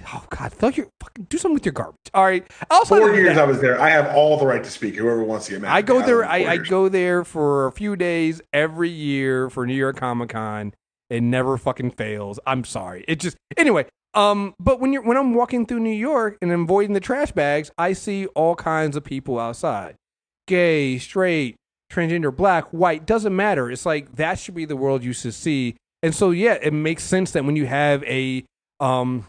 oh 0.07 0.25
god, 0.29 0.53
fill 0.53 0.71
your 0.71 0.87
fucking 0.99 1.25
do 1.29 1.37
something 1.37 1.55
with 1.55 1.65
your 1.65 1.73
garbage. 1.73 1.97
All 2.13 2.23
right. 2.23 2.45
Also, 2.69 2.97
Four 2.97 3.13
years 3.15 3.37
I 3.37 3.43
was 3.43 3.59
there. 3.61 3.79
I 3.79 3.89
have 3.89 4.15
all 4.15 4.37
the 4.37 4.45
right 4.45 4.63
to 4.63 4.69
speak. 4.69 4.95
Whoever 4.95 5.23
wants 5.23 5.45
to 5.45 5.53
get 5.53 5.61
mad. 5.61 5.71
I 5.71 5.81
go 5.81 5.99
me, 5.99 6.05
there. 6.05 6.25
I, 6.25 6.37
I 6.45 6.57
go 6.57 6.89
there 6.89 7.23
for 7.23 7.67
a 7.67 7.71
few 7.71 7.95
days 7.95 8.41
every 8.53 8.89
year 8.89 9.49
for 9.49 9.65
New 9.65 9.75
York 9.75 9.97
Comic 9.97 10.29
Con. 10.29 10.73
It 11.09 11.21
never 11.21 11.57
fucking 11.57 11.91
fails. 11.91 12.39
I'm 12.45 12.63
sorry. 12.63 13.05
It 13.07 13.19
just 13.19 13.37
anyway. 13.57 13.85
Um, 14.13 14.55
but 14.59 14.79
when 14.79 14.93
you're 14.93 15.03
when 15.03 15.17
I'm 15.17 15.33
walking 15.33 15.65
through 15.65 15.81
New 15.81 15.89
York 15.89 16.37
and 16.41 16.51
avoiding 16.51 16.93
the 16.93 16.99
trash 16.99 17.31
bags, 17.31 17.69
I 17.77 17.93
see 17.93 18.27
all 18.27 18.55
kinds 18.55 18.95
of 18.95 19.03
people 19.03 19.37
outside, 19.39 19.95
gay, 20.47 20.97
straight, 20.97 21.57
transgender, 21.91 22.35
black, 22.35 22.65
white. 22.69 23.05
Doesn't 23.05 23.35
matter. 23.35 23.69
It's 23.69 23.85
like 23.85 24.15
that 24.15 24.39
should 24.39 24.55
be 24.55 24.65
the 24.65 24.77
world 24.77 25.03
you 25.03 25.13
should 25.13 25.33
see. 25.33 25.75
And 26.01 26.15
so 26.15 26.31
yeah, 26.31 26.57
it 26.61 26.71
makes 26.71 27.03
sense 27.03 27.31
that 27.31 27.43
when 27.43 27.55
you 27.55 27.65
have 27.65 28.03
a 28.03 28.45
um, 28.79 29.25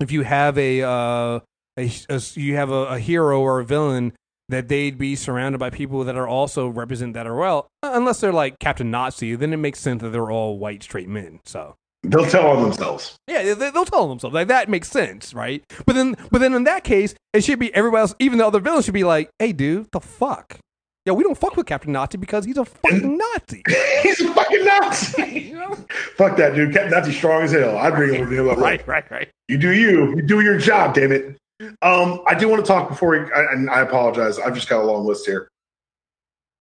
if 0.00 0.10
you 0.12 0.22
have 0.22 0.56
a 0.58 0.82
uh, 0.82 1.40
a, 1.78 1.90
a 2.08 2.20
you 2.34 2.56
have 2.56 2.70
a, 2.70 2.84
a 2.86 2.98
hero 2.98 3.40
or 3.40 3.60
a 3.60 3.64
villain 3.64 4.12
that 4.48 4.68
they'd 4.68 4.96
be 4.96 5.16
surrounded 5.16 5.58
by 5.58 5.70
people 5.70 6.04
that 6.04 6.16
are 6.16 6.28
also 6.28 6.68
represent 6.68 7.14
that 7.14 7.26
are 7.26 7.34
well, 7.34 7.66
unless 7.82 8.20
they're 8.20 8.32
like 8.32 8.58
Captain 8.60 8.90
Nazi, 8.90 9.34
then 9.34 9.52
it 9.52 9.56
makes 9.56 9.80
sense 9.80 10.02
that 10.02 10.10
they're 10.10 10.30
all 10.30 10.58
white 10.58 10.82
straight 10.82 11.08
men. 11.08 11.40
So 11.44 11.74
They'll 12.04 12.26
tell 12.26 12.46
on 12.46 12.62
themselves. 12.62 13.16
yeah, 13.26 13.54
they, 13.54 13.70
they'll 13.70 13.84
tell 13.84 14.02
on 14.04 14.08
themselves 14.10 14.32
like 14.34 14.46
that 14.46 14.68
makes 14.68 14.88
sense, 14.88 15.34
right? 15.34 15.64
But 15.86 15.94
then, 15.96 16.16
but 16.30 16.38
then 16.40 16.54
in 16.54 16.62
that 16.64 16.84
case, 16.84 17.16
it 17.32 17.42
should 17.42 17.58
be 17.58 17.74
everybody 17.74 18.02
else. 18.02 18.14
Even 18.20 18.38
the 18.38 18.46
other 18.46 18.60
villains 18.60 18.84
should 18.84 18.94
be 18.94 19.02
like, 19.02 19.28
"Hey, 19.40 19.52
dude, 19.52 19.88
the 19.90 19.98
fuck." 20.00 20.58
Yeah, 21.06 21.12
we 21.12 21.22
don't 21.22 21.38
fuck 21.38 21.56
with 21.56 21.66
Captain 21.66 21.92
Nazi 21.92 22.18
because 22.18 22.44
he's 22.44 22.58
a 22.58 22.64
fucking 22.64 23.16
Nazi. 23.38 23.62
He's 24.02 24.20
a 24.20 24.34
fucking 24.34 24.64
Nazi. 24.64 25.22
You 25.46 25.54
know? 25.54 25.74
Fuck 26.16 26.36
that 26.38 26.54
dude. 26.54 26.72
Captain 26.72 26.90
Nazi 26.90 27.12
strong 27.12 27.42
as 27.42 27.52
hell. 27.52 27.78
I'd 27.78 27.94
bring 27.94 28.12
him 28.14 28.22
over 28.22 28.34
to 28.34 28.50
him. 28.50 28.58
right, 28.60 28.86
right, 28.88 29.08
right. 29.10 29.28
You 29.48 29.56
do 29.58 29.72
you. 29.72 30.16
You 30.16 30.22
do 30.22 30.40
your 30.40 30.58
job, 30.58 30.94
damn 30.94 31.12
it. 31.12 31.36
Um, 31.82 32.20
I 32.26 32.34
do 32.34 32.48
want 32.48 32.64
to 32.64 32.68
talk 32.68 32.88
before 32.88 33.10
we, 33.10 33.18
I- 33.32 33.52
and 33.52 33.70
I 33.70 33.80
apologize. 33.80 34.38
I've 34.38 34.54
just 34.54 34.68
got 34.68 34.82
a 34.82 34.84
long 34.84 35.06
list 35.06 35.24
here. 35.26 35.48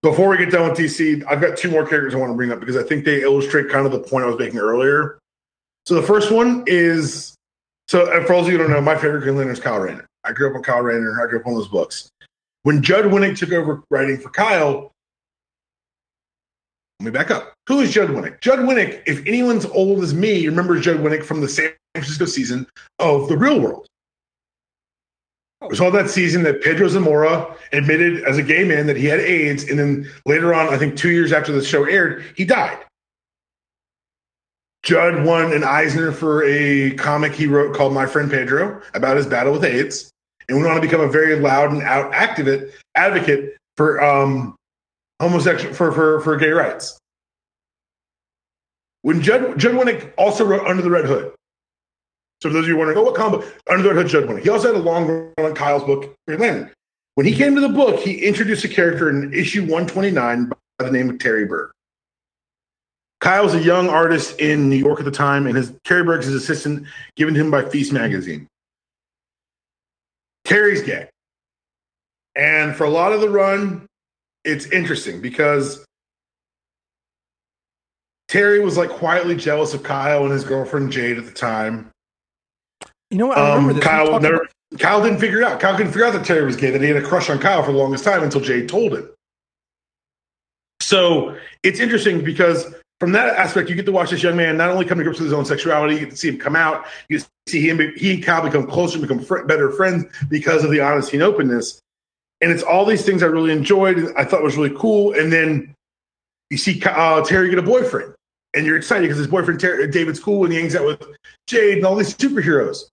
Before 0.03 0.29
we 0.29 0.37
get 0.37 0.51
done 0.51 0.69
with 0.69 0.77
DC, 0.77 1.23
I've 1.27 1.41
got 1.41 1.57
two 1.57 1.71
more 1.71 1.85
characters 1.85 2.13
I 2.13 2.17
want 2.17 2.31
to 2.31 2.35
bring 2.35 2.51
up 2.51 2.59
because 2.59 2.77
I 2.77 2.83
think 2.83 3.05
they 3.05 3.23
illustrate 3.23 3.69
kind 3.69 3.85
of 3.87 3.91
the 3.91 3.99
point 3.99 4.23
I 4.23 4.27
was 4.27 4.37
making 4.37 4.59
earlier. 4.59 5.17
So 5.87 5.95
the 5.95 6.03
first 6.03 6.31
one 6.31 6.63
is 6.67 7.33
so 7.87 8.11
and 8.15 8.25
for 8.27 8.33
those 8.33 8.45
of 8.47 8.51
you 8.53 8.57
who 8.59 8.63
don't 8.65 8.71
know, 8.71 8.81
my 8.81 8.95
favorite 8.95 9.21
Green 9.21 9.35
Lantern 9.35 9.53
is 9.53 9.59
Kyle 9.59 9.79
Rayner. 9.79 10.05
I 10.23 10.31
grew 10.31 10.49
up 10.51 10.55
on 10.55 10.61
Kyle 10.63 10.81
Rayner. 10.81 11.19
I 11.23 11.27
grew 11.29 11.39
up 11.39 11.47
on 11.47 11.55
those 11.55 11.67
books. 11.67 12.07
When 12.65 12.81
Judd 12.81 13.05
Winick 13.05 13.37
took 13.37 13.51
over 13.51 13.83
writing 13.91 14.17
for 14.17 14.31
Kyle, 14.31 14.91
let 16.99 17.05
me 17.05 17.11
back 17.11 17.29
up. 17.29 17.53
Who 17.67 17.81
is 17.81 17.93
Judd 17.93 18.09
Winick? 18.09 18.41
Judd 18.41 18.57
Winick, 18.57 19.03
if 19.05 19.19
anyone's 19.27 19.67
old 19.67 20.01
as 20.01 20.15
me, 20.15 20.47
remembers 20.47 20.83
Judd 20.83 20.97
Winick 20.97 21.23
from 21.23 21.41
the 21.41 21.47
San 21.47 21.69
Francisco 21.93 22.25
season 22.25 22.65
of 22.97 23.29
The 23.29 23.37
Real 23.37 23.59
World. 23.59 23.85
It 25.61 25.69
was 25.69 25.79
all 25.79 25.91
that 25.91 26.09
season 26.09 26.41
that 26.41 26.63
Pedro 26.63 26.87
Zamora 26.87 27.55
admitted 27.71 28.23
as 28.23 28.39
a 28.39 28.43
gay 28.43 28.63
man 28.63 28.87
that 28.87 28.97
he 28.97 29.05
had 29.05 29.19
AIDS, 29.19 29.69
and 29.69 29.77
then 29.77 30.11
later 30.25 30.51
on, 30.51 30.73
I 30.73 30.79
think 30.79 30.97
two 30.97 31.11
years 31.11 31.31
after 31.31 31.51
the 31.51 31.63
show 31.63 31.83
aired, 31.83 32.25
he 32.35 32.45
died. 32.45 32.79
Judd 34.81 35.23
won 35.23 35.53
an 35.53 35.63
Eisner 35.63 36.11
for 36.11 36.43
a 36.45 36.95
comic 36.95 37.33
he 37.33 37.45
wrote 37.45 37.75
called 37.75 37.93
My 37.93 38.07
Friend 38.07 38.27
Pedro 38.29 38.81
about 38.95 39.17
his 39.17 39.27
battle 39.27 39.53
with 39.53 39.63
AIDS, 39.63 40.11
and 40.49 40.57
went 40.57 40.69
on 40.69 40.75
to 40.75 40.81
become 40.81 41.01
a 41.01 41.07
very 41.07 41.39
loud 41.39 41.71
and 41.71 41.81
out 41.81 42.13
activate 42.13 42.69
advocate 42.95 43.57
for 43.77 44.03
um, 44.03 44.55
homosexual 45.19 45.73
for, 45.73 45.91
for 45.91 46.21
for 46.21 46.35
gay 46.37 46.51
rights. 46.51 46.97
When 49.01 49.21
Judd 49.21 49.57
Judd 49.57 49.75
Winick 49.75 50.13
also 50.17 50.45
wrote 50.45 50.65
Under 50.67 50.81
the 50.81 50.89
Red 50.89 51.05
Hood. 51.05 51.33
So 52.41 52.49
for 52.49 52.53
those 52.53 52.65
of 52.65 52.69
you 52.69 52.77
wondering, 52.77 52.97
oh, 52.97 53.03
what 53.03 53.15
comic? 53.15 53.41
book? 53.41 53.55
Under 53.69 53.83
the 53.83 53.89
Red 53.89 53.97
Hood 53.97 54.07
Judd 54.07 54.23
Winick. 54.25 54.43
He 54.43 54.49
also 54.49 54.73
had 54.73 54.81
a 54.81 54.83
long 54.83 55.07
run 55.07 55.31
on 55.37 55.55
Kyle's 55.55 55.83
book, 55.83 56.13
Green. 56.27 56.69
When 57.15 57.25
he 57.25 57.33
came 57.33 57.55
to 57.55 57.61
the 57.61 57.69
book, 57.69 57.99
he 57.99 58.25
introduced 58.25 58.65
a 58.65 58.67
character 58.67 59.09
in 59.09 59.33
issue 59.33 59.61
129 59.61 60.51
by 60.77 60.85
the 60.85 60.91
name 60.91 61.09
of 61.09 61.17
Terry 61.17 61.45
Berg. 61.45 61.71
Kyle 63.21 63.43
was 63.43 63.55
a 63.55 63.63
young 63.63 63.89
artist 63.89 64.39
in 64.39 64.69
New 64.69 64.75
York 64.75 64.99
at 64.99 65.05
the 65.05 65.11
time, 65.11 65.47
and 65.47 65.55
his 65.55 65.73
Terry 65.85 66.03
Berg's 66.03 66.25
his 66.25 66.35
assistant 66.35 66.85
given 67.15 67.33
to 67.33 67.39
him 67.39 67.49
by 67.49 67.63
Feast 67.63 67.93
magazine. 67.93 68.47
Terry's 70.45 70.81
gay. 70.81 71.09
And 72.35 72.75
for 72.75 72.83
a 72.85 72.89
lot 72.89 73.11
of 73.13 73.21
the 73.21 73.29
run, 73.29 73.85
it's 74.43 74.65
interesting 74.67 75.21
because 75.21 75.83
Terry 78.27 78.59
was 78.59 78.77
like 78.77 78.89
quietly 78.89 79.35
jealous 79.35 79.73
of 79.73 79.83
Kyle 79.83 80.23
and 80.23 80.31
his 80.31 80.43
girlfriend 80.43 80.91
Jade 80.91 81.17
at 81.17 81.25
the 81.25 81.31
time. 81.31 81.89
You 83.11 83.17
know 83.19 83.27
what? 83.27 83.37
I 83.37 83.49
remember 83.55 83.69
Um, 83.71 83.75
this. 83.77 83.83
Kyle 83.85 84.19
never. 84.19 84.35
about- 84.35 84.51
Kyle 84.79 85.01
didn't 85.01 85.19
figure 85.19 85.37
it 85.39 85.43
out. 85.45 85.59
Kyle 85.59 85.77
couldn't 85.77 85.91
figure 85.93 86.05
out 86.07 86.13
that 86.13 86.25
Terry 86.25 86.43
was 86.43 86.55
gay. 86.57 86.71
That 86.71 86.81
he 86.81 86.87
had 86.89 86.97
a 87.01 87.05
crush 87.07 87.29
on 87.29 87.39
Kyle 87.39 87.63
for 87.63 87.71
the 87.71 87.77
longest 87.77 88.03
time 88.03 88.23
until 88.23 88.41
Jade 88.41 88.67
told 88.67 88.93
him. 88.93 89.09
So 90.81 91.37
it's 91.63 91.79
interesting 91.79 92.23
because 92.23 92.73
from 92.99 93.11
that 93.11 93.35
aspect, 93.35 93.69
you 93.69 93.75
get 93.75 93.85
to 93.85 93.91
watch 93.91 94.11
this 94.11 94.23
young 94.23 94.37
man 94.37 94.57
not 94.57 94.69
only 94.69 94.85
come 94.85 94.97
to 94.97 95.03
grips 95.03 95.19
with 95.19 95.27
his 95.27 95.33
own 95.33 95.45
sexuality, 95.45 95.95
you 95.95 95.99
get 96.01 96.11
to 96.11 96.17
see 96.17 96.29
him 96.29 96.37
come 96.37 96.55
out. 96.55 96.85
You 97.09 97.19
see 97.47 97.67
him. 97.67 97.79
He 97.97 98.13
and 98.13 98.23
Kyle 98.23 98.41
become 98.41 98.67
closer, 98.67 98.99
become 98.99 99.19
fr- 99.19 99.43
better 99.43 99.71
friends 99.71 100.05
because 100.29 100.63
of 100.63 100.71
the 100.71 100.79
honesty 100.79 101.17
and 101.17 101.23
openness. 101.23 101.81
And 102.41 102.51
it's 102.51 102.63
all 102.63 102.85
these 102.85 103.05
things 103.05 103.23
I 103.23 103.27
really 103.27 103.51
enjoyed. 103.51 104.13
I 104.17 104.23
thought 104.23 104.43
was 104.43 104.55
really 104.57 104.75
cool. 104.77 105.13
And 105.13 105.31
then 105.31 105.73
you 106.49 106.57
see 106.57 106.81
uh, 106.85 107.21
Terry 107.23 107.49
get 107.49 107.59
a 107.59 107.63
boyfriend, 107.63 108.13
and 108.53 108.65
you're 108.65 108.77
excited 108.77 109.03
because 109.03 109.17
his 109.17 109.27
boyfriend 109.27 109.59
Terry, 109.59 109.87
David's 109.89 110.19
cool 110.19 110.43
and 110.43 110.53
he 110.53 110.59
hangs 110.59 110.75
out 110.75 110.85
with 110.85 111.03
Jade 111.47 111.77
and 111.77 111.85
all 111.85 111.95
these 111.95 112.15
superheroes. 112.15 112.83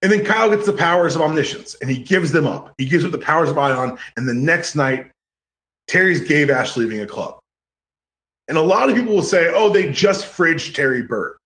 And 0.00 0.10
then 0.10 0.24
Kyle 0.24 0.50
gets 0.50 0.66
the 0.66 0.72
powers 0.72 1.14
of 1.14 1.22
omniscience 1.22 1.76
and 1.80 1.88
he 1.88 2.02
gives 2.02 2.32
them 2.32 2.44
up. 2.44 2.74
He 2.76 2.86
gives 2.86 3.04
up 3.04 3.12
the 3.12 3.18
powers 3.18 3.50
of 3.50 3.56
Ion. 3.56 3.96
And 4.16 4.28
the 4.28 4.34
next 4.34 4.74
night, 4.74 5.08
Terry's 5.86 6.20
gay 6.20 6.50
Ash 6.50 6.76
leaving 6.76 7.00
a 7.00 7.06
club. 7.06 7.38
And 8.52 8.58
a 8.58 8.62
lot 8.62 8.90
of 8.90 8.94
people 8.94 9.14
will 9.14 9.22
say, 9.22 9.50
oh, 9.54 9.70
they 9.70 9.90
just 9.90 10.26
fridged 10.26 10.74
Terry 10.74 11.00
Berg. 11.00 11.38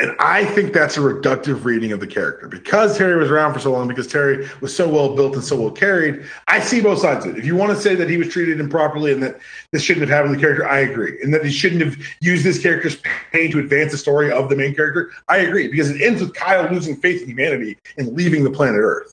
And 0.00 0.16
I 0.18 0.44
think 0.44 0.72
that's 0.72 0.96
a 0.96 1.00
reductive 1.00 1.62
reading 1.64 1.92
of 1.92 2.00
the 2.00 2.08
character. 2.08 2.48
Because 2.48 2.98
Terry 2.98 3.16
was 3.16 3.30
around 3.30 3.54
for 3.54 3.60
so 3.60 3.70
long, 3.70 3.86
because 3.86 4.08
Terry 4.08 4.48
was 4.60 4.74
so 4.74 4.88
well 4.88 5.14
built 5.14 5.36
and 5.36 5.44
so 5.44 5.60
well 5.60 5.70
carried, 5.70 6.24
I 6.48 6.58
see 6.58 6.80
both 6.80 6.98
sides 6.98 7.24
of 7.24 7.36
it. 7.36 7.38
If 7.38 7.46
you 7.46 7.54
want 7.54 7.70
to 7.70 7.80
say 7.80 7.94
that 7.94 8.10
he 8.10 8.16
was 8.16 8.30
treated 8.30 8.58
improperly 8.58 9.12
and 9.12 9.22
that 9.22 9.38
this 9.70 9.82
shouldn't 9.82 10.08
have 10.08 10.10
happened 10.12 10.34
to 10.34 10.36
the 10.36 10.42
character, 10.44 10.66
I 10.66 10.80
agree. 10.80 11.16
And 11.22 11.32
that 11.32 11.44
he 11.44 11.52
shouldn't 11.52 11.82
have 11.82 11.96
used 12.20 12.42
this 12.42 12.60
character's 12.60 13.00
pain 13.30 13.52
to 13.52 13.60
advance 13.60 13.92
the 13.92 13.98
story 13.98 14.32
of 14.32 14.48
the 14.48 14.56
main 14.56 14.74
character, 14.74 15.12
I 15.28 15.36
agree. 15.36 15.68
Because 15.68 15.90
it 15.90 16.02
ends 16.02 16.20
with 16.20 16.34
Kyle 16.34 16.68
losing 16.68 16.96
faith 16.96 17.22
in 17.22 17.28
humanity 17.28 17.78
and 17.96 18.08
leaving 18.08 18.42
the 18.42 18.50
planet 18.50 18.80
Earth. 18.80 19.12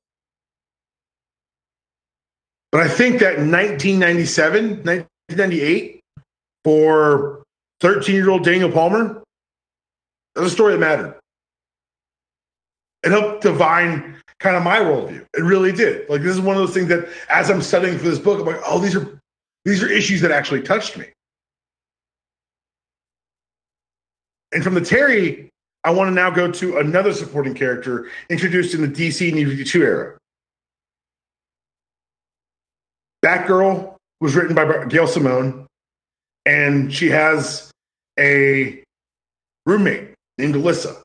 But 2.71 2.81
I 2.81 2.87
think 2.87 3.19
that 3.19 3.37
1997, 3.37 4.83
1998, 4.83 6.01
for 6.63 7.43
13 7.79 8.15
year 8.15 8.29
old 8.29 8.43
Daniel 8.43 8.71
Palmer, 8.71 9.21
that 10.35 10.41
was 10.41 10.51
a 10.51 10.55
story 10.55 10.73
that 10.73 10.79
mattered. 10.79 11.15
It 13.03 13.11
helped 13.11 13.41
divine 13.41 14.17
kind 14.39 14.55
of 14.55 14.63
my 14.63 14.79
worldview. 14.79 15.25
It 15.33 15.43
really 15.43 15.71
did. 15.71 16.09
Like 16.09 16.21
this 16.21 16.33
is 16.33 16.41
one 16.41 16.55
of 16.55 16.61
those 16.61 16.73
things 16.73 16.89
that 16.89 17.07
as 17.29 17.49
I'm 17.49 17.61
studying 17.61 17.97
for 17.97 18.03
this 18.03 18.19
book, 18.19 18.41
I'm 18.41 18.45
like, 18.45 18.61
oh, 18.65 18.79
these 18.79 18.95
are 18.95 19.19
these 19.65 19.81
are 19.81 19.89
issues 19.89 20.21
that 20.21 20.31
actually 20.31 20.61
touched 20.61 20.97
me. 20.97 21.05
And 24.51 24.63
from 24.63 24.73
the 24.73 24.81
Terry, 24.81 25.49
I 25.83 25.91
want 25.91 26.09
to 26.09 26.13
now 26.13 26.29
go 26.29 26.51
to 26.51 26.77
another 26.77 27.13
supporting 27.13 27.53
character 27.53 28.09
introduced 28.29 28.73
in 28.73 28.81
the 28.81 28.87
DC 28.87 29.33
New 29.33 29.49
52 29.49 29.83
era. 29.83 30.17
Batgirl 33.27 33.93
was 34.21 34.35
written 34.35 34.55
by 34.55 34.85
Gail 34.85 35.05
Simone, 35.05 35.67
and 36.45 36.93
she 36.93 37.09
has 37.09 37.69
a 38.17 38.81
roommate 39.65 40.13
named 40.37 40.55
Alyssa. 40.55 41.01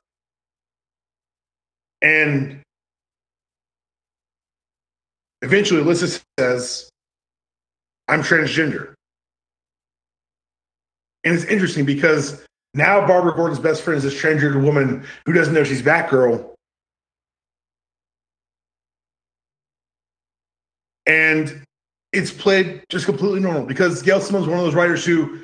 And 2.01 2.63
eventually, 5.43 5.83
Alyssa 5.83 6.23
says, 6.39 6.89
I'm 8.07 8.23
transgender. 8.23 8.95
And 11.25 11.35
it's 11.35 11.45
interesting 11.45 11.85
because 11.85 12.45
now 12.73 13.05
Barbara 13.05 13.35
Gordon's 13.35 13.59
best 13.59 13.83
friend 13.83 13.99
is 13.99 14.05
this 14.05 14.15
transgender 14.15 14.63
woman 14.63 15.05
who 15.27 15.33
doesn't 15.33 15.55
know 15.55 15.65
she's 15.65 15.83
Batgirl. 15.83 16.51
And 21.05 21.65
it's 22.13 22.31
played 22.31 22.83
just 22.89 23.07
completely 23.07 23.41
normal 23.41 23.65
because 23.65 24.03
Gail 24.03 24.21
Simone's 24.21 24.47
one 24.47 24.59
of 24.59 24.65
those 24.65 24.75
writers 24.75 25.05
who 25.05 25.41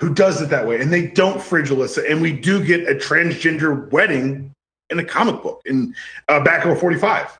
who 0.00 0.14
does 0.14 0.40
it 0.40 0.48
that 0.48 0.66
way, 0.66 0.80
and 0.80 0.92
they 0.92 1.08
don't 1.08 1.42
fridge 1.42 1.68
Alyssa, 1.68 2.10
and 2.10 2.22
we 2.22 2.32
do 2.32 2.64
get 2.64 2.88
a 2.88 2.94
transgender 2.94 3.90
wedding 3.90 4.50
in 4.88 4.98
a 4.98 5.04
comic 5.04 5.42
book 5.42 5.60
in 5.66 5.94
uh, 6.28 6.40
Batgirl 6.40 6.80
45. 6.80 7.38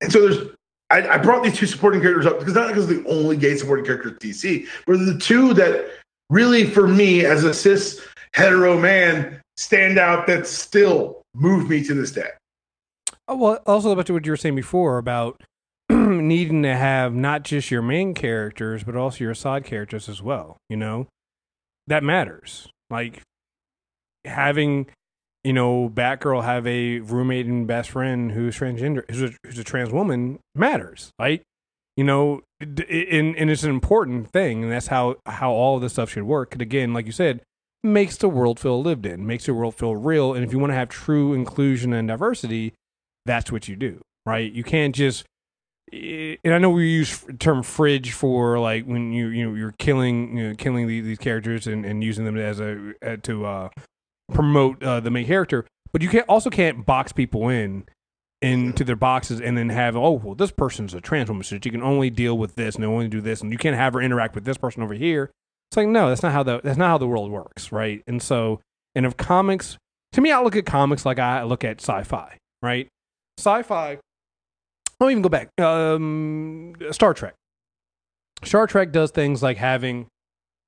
And 0.00 0.12
so 0.12 0.28
there's 0.28 0.54
I, 0.90 1.14
I 1.14 1.18
brought 1.18 1.42
these 1.42 1.56
two 1.56 1.66
supporting 1.66 2.00
characters 2.00 2.26
up 2.26 2.38
because 2.38 2.54
not 2.54 2.68
because 2.68 2.86
the 2.86 3.04
only 3.08 3.36
gay 3.36 3.56
supporting 3.56 3.84
character 3.84 4.10
at 4.10 4.20
DC, 4.20 4.66
but 4.86 4.98
the 4.98 5.18
two 5.18 5.54
that 5.54 5.88
really, 6.28 6.66
for 6.66 6.86
me, 6.86 7.24
as 7.24 7.44
a 7.44 7.54
cis 7.54 8.04
hetero 8.34 8.78
man, 8.78 9.40
stand 9.56 9.98
out 9.98 10.26
that 10.26 10.46
still 10.46 11.22
move 11.34 11.68
me 11.70 11.82
to 11.84 11.94
this 11.94 12.12
day. 12.12 12.28
Oh, 13.28 13.36
well, 13.36 13.62
also 13.66 13.90
about 13.92 14.10
what 14.10 14.26
you 14.26 14.32
were 14.32 14.36
saying 14.36 14.56
before 14.56 14.98
about 14.98 15.42
needing 16.22 16.62
to 16.62 16.76
have 16.76 17.14
not 17.14 17.42
just 17.42 17.70
your 17.70 17.82
main 17.82 18.14
characters, 18.14 18.84
but 18.84 18.96
also 18.96 19.24
your 19.24 19.34
side 19.34 19.64
characters 19.64 20.08
as 20.08 20.22
well. 20.22 20.56
You 20.68 20.76
know, 20.76 21.08
that 21.86 22.02
matters. 22.02 22.68
Like 22.90 23.22
having, 24.24 24.86
you 25.44 25.52
know, 25.52 25.88
Batgirl 25.88 26.44
have 26.44 26.66
a 26.66 27.00
roommate 27.00 27.46
and 27.46 27.66
best 27.66 27.90
friend 27.90 28.32
who's 28.32 28.56
transgender, 28.56 29.02
who's 29.10 29.22
a, 29.22 29.34
who's 29.44 29.58
a 29.58 29.64
trans 29.64 29.90
woman 29.90 30.38
matters. 30.54 31.10
Like, 31.18 31.42
you 31.96 32.04
know, 32.04 32.42
and 32.60 33.36
and 33.36 33.50
it's 33.50 33.64
an 33.64 33.70
important 33.70 34.30
thing, 34.30 34.62
and 34.62 34.72
that's 34.72 34.86
how 34.86 35.16
how 35.26 35.52
all 35.52 35.76
of 35.76 35.82
this 35.82 35.92
stuff 35.92 36.10
should 36.10 36.22
work. 36.22 36.52
And 36.54 36.62
again, 36.62 36.94
like 36.94 37.06
you 37.06 37.12
said, 37.12 37.42
makes 37.82 38.16
the 38.16 38.28
world 38.28 38.58
feel 38.58 38.80
lived 38.82 39.04
in, 39.04 39.26
makes 39.26 39.46
the 39.46 39.54
world 39.54 39.74
feel 39.74 39.96
real. 39.96 40.32
And 40.32 40.44
if 40.44 40.52
you 40.52 40.58
want 40.58 40.70
to 40.70 40.76
have 40.76 40.88
true 40.88 41.34
inclusion 41.34 41.92
and 41.92 42.08
diversity, 42.08 42.72
that's 43.26 43.52
what 43.52 43.68
you 43.68 43.76
do, 43.76 44.00
right? 44.24 44.50
You 44.50 44.64
can't 44.64 44.94
just 44.94 45.24
and 45.92 46.54
I 46.54 46.58
know 46.58 46.70
we 46.70 46.88
use 46.88 47.18
the 47.18 47.34
term 47.34 47.62
fridge 47.62 48.12
for 48.12 48.58
like 48.58 48.84
when 48.84 49.12
you 49.12 49.28
you 49.28 49.48
know 49.48 49.54
you're 49.54 49.74
killing 49.78 50.36
you 50.36 50.48
know, 50.48 50.54
killing 50.54 50.86
these, 50.86 51.04
these 51.04 51.18
characters 51.18 51.66
and, 51.66 51.84
and 51.84 52.02
using 52.02 52.24
them 52.24 52.36
as 52.38 52.60
a 52.60 53.16
to 53.22 53.44
uh, 53.44 53.68
promote 54.32 54.82
uh, 54.82 55.00
the 55.00 55.10
main 55.10 55.26
character, 55.26 55.66
but 55.92 56.00
you 56.02 56.08
can't 56.08 56.28
also 56.28 56.48
can't 56.48 56.86
box 56.86 57.12
people 57.12 57.48
in 57.48 57.84
into 58.40 58.82
their 58.82 58.96
boxes 58.96 59.40
and 59.40 59.56
then 59.56 59.68
have 59.68 59.96
oh 59.96 60.12
well 60.12 60.34
this 60.34 60.50
person's 60.50 60.94
a 60.94 61.00
trans 61.00 61.28
woman 61.28 61.44
so 61.44 61.54
you 61.54 61.70
can 61.70 61.82
only 61.82 62.10
deal 62.10 62.36
with 62.36 62.56
this 62.56 62.74
and 62.74 62.84
only 62.84 63.06
do 63.06 63.20
this 63.20 63.40
and 63.40 63.52
you 63.52 63.58
can't 63.58 63.76
have 63.76 63.92
her 63.92 64.00
interact 64.00 64.34
with 64.34 64.44
this 64.44 64.56
person 64.56 64.82
over 64.82 64.94
here. 64.94 65.30
It's 65.70 65.76
like 65.76 65.88
no, 65.88 66.08
that's 66.08 66.22
not 66.22 66.32
how 66.32 66.42
the 66.42 66.60
that's 66.64 66.78
not 66.78 66.88
how 66.88 66.98
the 66.98 67.06
world 67.06 67.30
works, 67.30 67.70
right? 67.70 68.02
And 68.06 68.22
so 68.22 68.60
and 68.94 69.04
if 69.04 69.16
comics 69.16 69.76
to 70.12 70.20
me, 70.20 70.32
I 70.32 70.40
look 70.42 70.56
at 70.56 70.66
comics 70.66 71.04
like 71.04 71.18
I 71.18 71.42
look 71.42 71.64
at 71.64 71.80
sci-fi, 71.80 72.38
right? 72.62 72.88
Sci-fi 73.38 73.98
I'll 75.00 75.10
even 75.10 75.22
go 75.22 75.28
back. 75.28 75.48
Um, 75.60 76.74
Star 76.90 77.14
Trek. 77.14 77.34
Star 78.44 78.66
Trek 78.66 78.92
does 78.92 79.10
things 79.10 79.42
like 79.42 79.56
having 79.56 80.06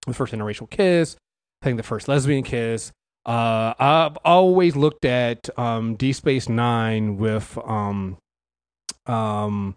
the 0.07 0.15
first 0.15 0.33
interracial 0.33 0.69
kiss, 0.69 1.17
having 1.63 1.77
the 1.77 1.83
first 1.83 2.09
lesbian 2.09 2.43
kiss. 2.43 2.93
Uh, 3.27 3.75
I've 3.79 4.17
always 4.19 4.77
looked 4.77 5.05
at 5.05 5.49
um, 5.59 5.95
Deep 5.95 6.15
Space 6.15 6.49
Nine 6.49 7.17
with 7.17 7.57
um, 7.65 8.19
um, 9.07 9.77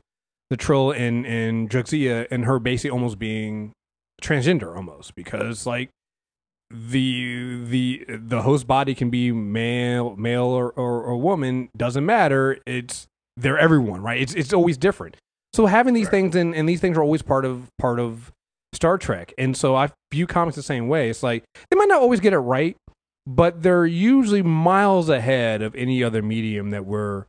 the 0.49 0.57
Trill 0.57 0.91
and 0.91 1.25
and 1.25 1.69
Jadzia 1.69 2.27
and 2.29 2.45
her 2.45 2.60
basically 2.60 2.91
almost 2.91 3.19
being 3.19 3.71
transgender 4.21 4.75
almost 4.75 5.15
because 5.15 5.65
like 5.65 5.89
the 6.69 7.63
the 7.65 8.05
the 8.10 8.41
host 8.41 8.67
body 8.67 8.93
can 8.93 9.10
be 9.10 9.31
male 9.31 10.15
male 10.15 10.45
or, 10.45 10.71
or, 10.71 11.01
or 11.01 11.17
woman 11.17 11.69
doesn't 11.77 12.05
matter 12.05 12.57
it's 12.65 13.07
they're 13.38 13.58
everyone, 13.58 14.02
right? 14.02 14.19
It's 14.19 14.34
it's 14.34 14.52
always 14.54 14.78
different. 14.78 15.15
So 15.54 15.65
having 15.67 15.93
these 15.93 16.06
Right. 16.08 16.12
things 16.12 16.36
and, 16.36 16.54
and 16.54 16.67
these 16.67 16.82
things 16.82 16.97
are 16.97 17.02
always 17.04 17.21
part 17.21 17.45
of 17.45 17.67
part 17.80 18.00
of 18.00 18.32
Star 18.73 18.97
Trek. 18.97 19.34
And 19.38 19.56
so 19.56 19.76
I 19.76 19.89
view 20.12 20.28
comics 20.28 20.56
the 20.56 20.63
same 20.63 20.88
way. 20.88 21.10
It's 21.10 21.23
like 21.23 21.43
they 21.71 21.78
might 21.78 21.88
not 21.88 22.02
always 22.02 22.19
get 22.19 22.34
it 22.34 22.39
right, 22.39 22.76
but 23.26 23.63
they're 23.63 23.86
usually 23.86 24.41
miles 24.41 25.08
ahead 25.10 25.62
of 25.62 25.73
any 25.76 26.04
other 26.04 26.21
medium 26.21 26.71
that 26.71 26.86
we're 26.86 27.26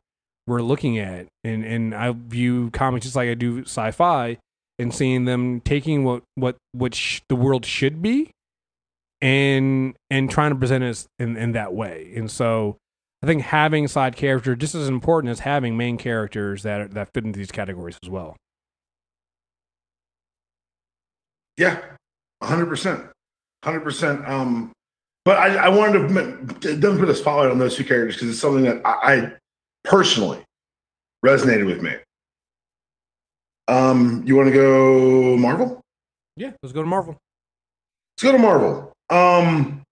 we're 0.47 0.61
looking 0.61 0.97
at. 0.97 1.27
And 1.43 1.63
and 1.63 1.95
I 1.95 2.11
view 2.13 2.69
comics 2.71 3.05
just 3.05 3.15
like 3.15 3.29
I 3.29 3.35
do 3.35 3.61
sci-fi 3.61 4.37
and 4.77 4.93
seeing 4.93 5.25
them 5.25 5.61
taking 5.61 6.03
what 6.03 6.23
what 6.35 6.57
what 6.73 6.95
sh- 6.95 7.21
the 7.29 7.35
world 7.35 7.65
should 7.65 8.01
be 8.01 8.31
and 9.21 9.95
and 10.09 10.29
trying 10.29 10.51
to 10.51 10.55
present 10.55 10.83
it 10.83 11.05
in 11.19 11.35
in 11.37 11.51
that 11.53 11.73
way. 11.73 12.11
And 12.15 12.29
so 12.29 12.77
I 13.21 13.25
think 13.25 13.41
having 13.43 13.87
side 13.87 14.15
characters 14.15 14.57
just 14.57 14.75
as 14.75 14.87
important 14.87 15.31
as 15.31 15.39
having 15.39 15.75
main 15.75 15.97
characters 15.97 16.63
that 16.63 16.93
that 16.93 17.09
fit 17.13 17.25
into 17.25 17.37
these 17.37 17.51
categories 17.51 17.97
as 18.01 18.09
well. 18.09 18.35
Yeah, 21.57 21.81
hundred 22.41 22.67
percent, 22.67 23.05
hundred 23.63 23.81
percent. 23.81 24.25
Um, 24.27 24.71
but 25.25 25.37
I, 25.37 25.65
I 25.65 25.69
wanted 25.69 26.61
to 26.61 26.77
don't 26.77 26.97
put 26.97 27.09
a 27.09 27.15
spotlight 27.15 27.51
on 27.51 27.59
those 27.59 27.75
two 27.75 27.83
characters 27.83 28.15
because 28.15 28.29
it's 28.29 28.39
something 28.39 28.63
that 28.63 28.81
I, 28.85 29.13
I 29.13 29.33
personally 29.83 30.43
resonated 31.25 31.65
with 31.65 31.81
me. 31.81 31.95
Um, 33.67 34.23
you 34.25 34.35
want 34.37 34.47
to 34.47 34.53
go 34.53 35.37
Marvel? 35.37 35.81
Yeah, 36.37 36.51
let's 36.63 36.71
go 36.71 36.81
to 36.81 36.87
Marvel. 36.87 37.17
Let's 38.15 38.23
go 38.23 38.31
to 38.31 38.39
Marvel. 38.41 38.93
Um, 39.09 39.83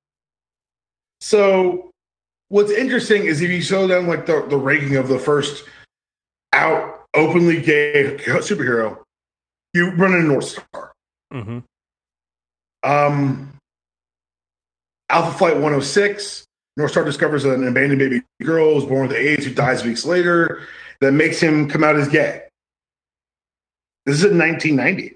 so 1.19 1.91
what's 2.49 2.71
interesting 2.71 3.25
is 3.25 3.41
if 3.41 3.49
you 3.49 3.62
show 3.62 3.88
them 3.88 4.07
like 4.07 4.25
the, 4.25 4.45
the 4.49 4.57
ranking 4.57 4.95
of 4.95 5.07
the 5.07 5.19
first 5.19 5.63
out 6.53 7.03
openly 7.13 7.62
gay 7.62 8.17
superhero, 8.25 8.99
you 9.73 9.91
run 9.91 10.13
into 10.13 10.27
North 10.27 10.45
Star. 10.45 10.91
Mm-hmm. 11.33 11.60
Um, 12.83 13.53
Alpha 15.10 15.38
Flight 15.38 15.55
106. 15.55 16.45
North 16.77 16.91
Star 16.91 17.03
discovers 17.03 17.43
an 17.43 17.67
abandoned 17.67 17.99
baby 17.99 18.21
girl 18.43 18.75
who's 18.75 18.86
born 18.86 19.07
with 19.07 19.17
AIDS 19.17 19.45
who 19.45 19.53
dies 19.53 19.83
weeks 19.83 20.05
later. 20.05 20.62
That 21.01 21.12
makes 21.12 21.39
him 21.39 21.69
come 21.69 21.83
out 21.83 21.95
as 21.95 22.07
gay. 22.07 22.43
This 24.05 24.17
is 24.17 24.23
in 24.25 24.38
1990. 24.38 25.15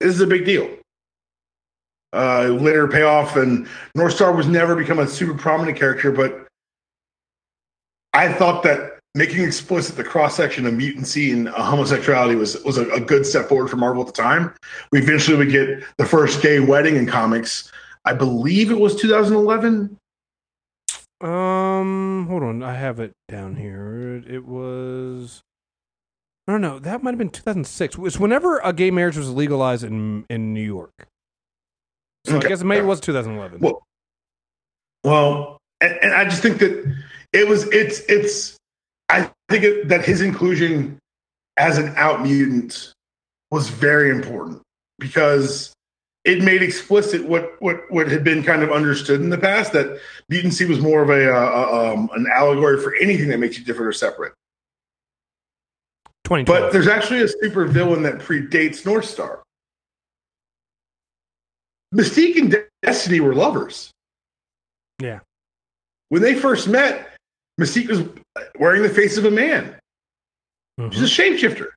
This 0.00 0.14
is 0.14 0.20
a 0.20 0.26
big 0.26 0.44
deal. 0.44 0.68
Uh, 2.12 2.48
later 2.60 2.86
payoff, 2.86 3.36
and 3.36 3.66
North 3.94 4.14
Star 4.14 4.32
was 4.32 4.46
never 4.46 4.76
become 4.76 4.98
a 4.98 5.06
super 5.06 5.32
prominent 5.32 5.78
character, 5.78 6.12
but 6.12 6.46
I 8.12 8.30
thought 8.32 8.62
that 8.64 8.98
making 9.14 9.44
explicit 9.44 9.96
the 9.96 10.04
cross 10.04 10.36
section 10.36 10.66
of 10.66 10.74
mutancy 10.74 11.32
and 11.32 11.48
homosexuality 11.48 12.34
was 12.34 12.62
was 12.64 12.78
a, 12.78 12.88
a, 12.90 13.00
good 13.00 13.26
step 13.26 13.48
forward 13.48 13.68
for 13.68 13.76
Marvel 13.76 14.02
at 14.02 14.14
the 14.14 14.22
time. 14.22 14.54
We 14.90 15.00
eventually 15.00 15.36
would 15.36 15.50
get 15.50 15.84
the 15.98 16.06
first 16.06 16.42
gay 16.42 16.60
wedding 16.60 16.96
in 16.96 17.06
comics. 17.06 17.70
I 18.04 18.14
believe 18.14 18.70
it 18.70 18.78
was 18.78 18.96
2011. 18.96 19.96
Um, 21.20 22.26
hold 22.28 22.42
on, 22.42 22.62
I 22.62 22.74
have 22.74 22.98
it 22.98 23.12
down 23.28 23.56
here. 23.56 24.22
It 24.26 24.44
was. 24.44 25.42
I 26.48 26.52
don't 26.52 26.60
know. 26.60 26.80
That 26.80 27.02
might 27.02 27.12
have 27.12 27.18
been 27.18 27.30
2006. 27.30 27.94
It 27.94 28.00
was 28.00 28.18
whenever 28.18 28.58
a 28.58 28.72
gay 28.72 28.90
marriage 28.90 29.16
was 29.16 29.30
legalized 29.30 29.84
in 29.84 30.24
in 30.28 30.52
New 30.52 30.64
York. 30.64 31.06
So 32.24 32.36
okay. 32.36 32.46
I 32.46 32.48
guess 32.48 32.62
maybe 32.62 32.80
it 32.80 32.86
was 32.86 33.00
2011. 33.00 33.60
Well, 33.60 33.82
well, 35.04 35.58
and, 35.80 35.98
and, 36.02 36.14
I 36.14 36.24
just 36.24 36.42
think 36.42 36.58
that 36.58 36.94
it 37.32 37.48
was. 37.48 37.64
It's 37.72 38.00
it's. 38.08 38.56
I 39.08 39.30
think 39.48 39.64
it, 39.64 39.88
that 39.88 40.04
his 40.04 40.20
inclusion 40.20 40.98
as 41.56 41.78
an 41.78 41.92
out 41.96 42.22
mutant 42.22 42.92
was 43.50 43.68
very 43.68 44.10
important 44.10 44.62
because 44.98 45.72
it 46.24 46.42
made 46.42 46.62
explicit 46.62 47.24
what 47.26 47.60
what 47.60 47.90
what 47.90 48.08
had 48.08 48.22
been 48.22 48.42
kind 48.42 48.62
of 48.62 48.70
understood 48.70 49.20
in 49.20 49.30
the 49.30 49.38
past 49.38 49.72
that 49.72 49.98
mutancy 50.30 50.68
was 50.68 50.80
more 50.80 51.02
of 51.02 51.10
a, 51.10 51.34
uh, 51.34 51.92
um, 51.92 52.08
an 52.14 52.26
allegory 52.32 52.80
for 52.80 52.94
anything 52.96 53.28
that 53.28 53.38
makes 53.38 53.58
you 53.58 53.64
different 53.64 53.88
or 53.88 53.92
separate. 53.92 54.32
But 56.46 56.72
there's 56.72 56.88
actually 56.88 57.22
a 57.22 57.28
super 57.28 57.66
villain 57.66 58.02
that 58.04 58.18
predates 58.18 58.86
North 58.86 59.04
Star. 59.04 59.42
Mystique 61.94 62.36
and 62.36 62.56
Destiny 62.82 63.20
were 63.20 63.34
lovers. 63.34 63.90
Yeah. 65.00 65.20
When 66.08 66.22
they 66.22 66.34
first 66.34 66.68
met, 66.68 67.16
Mystique 67.60 67.88
was 67.88 68.02
wearing 68.58 68.82
the 68.82 68.88
face 68.88 69.16
of 69.16 69.24
a 69.24 69.30
man. 69.30 69.76
Mm-hmm. 70.80 70.90
She's 70.90 71.18
a 71.18 71.22
shapeshifter. 71.22 71.68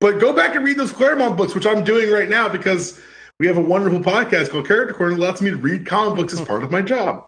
But 0.00 0.18
go 0.18 0.32
back 0.32 0.56
and 0.56 0.64
read 0.64 0.78
those 0.78 0.92
Claremont 0.92 1.36
books, 1.36 1.54
which 1.54 1.66
I'm 1.66 1.84
doing 1.84 2.10
right 2.10 2.28
now 2.28 2.48
because 2.48 3.00
we 3.38 3.46
have 3.46 3.58
a 3.58 3.62
wonderful 3.62 4.00
podcast 4.00 4.50
called 4.50 4.66
Character 4.66 4.94
Corner 4.94 5.14
that 5.14 5.20
allows 5.20 5.42
me 5.42 5.50
to 5.50 5.56
read 5.56 5.86
comic 5.86 6.16
books 6.16 6.32
as 6.32 6.40
part 6.40 6.62
of 6.62 6.70
my 6.70 6.82
job. 6.82 7.26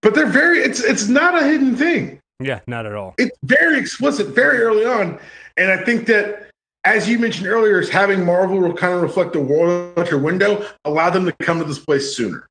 But 0.00 0.14
they're 0.14 0.26
very 0.26 0.60
it's 0.60 0.80
it's 0.82 1.08
not 1.08 1.40
a 1.40 1.44
hidden 1.44 1.76
thing. 1.76 2.20
Yeah, 2.40 2.60
not 2.66 2.86
at 2.86 2.94
all. 2.94 3.14
It's 3.18 3.36
very 3.42 3.78
explicit 3.78 4.28
very 4.28 4.58
early 4.58 4.84
on. 4.84 5.18
And 5.56 5.72
I 5.72 5.84
think 5.84 6.06
that 6.06 6.47
as 6.84 7.08
you 7.08 7.18
mentioned 7.18 7.46
earlier, 7.46 7.80
is 7.80 7.88
having 7.88 8.24
Marvel 8.24 8.58
will 8.58 8.74
kind 8.74 8.94
of 8.94 9.02
reflect 9.02 9.32
the 9.32 9.40
world 9.40 9.98
at 9.98 10.10
your 10.10 10.20
window, 10.20 10.66
allow 10.84 11.10
them 11.10 11.26
to 11.26 11.32
come 11.32 11.58
to 11.58 11.64
this 11.64 11.78
place 11.78 12.16
sooner. 12.16 12.46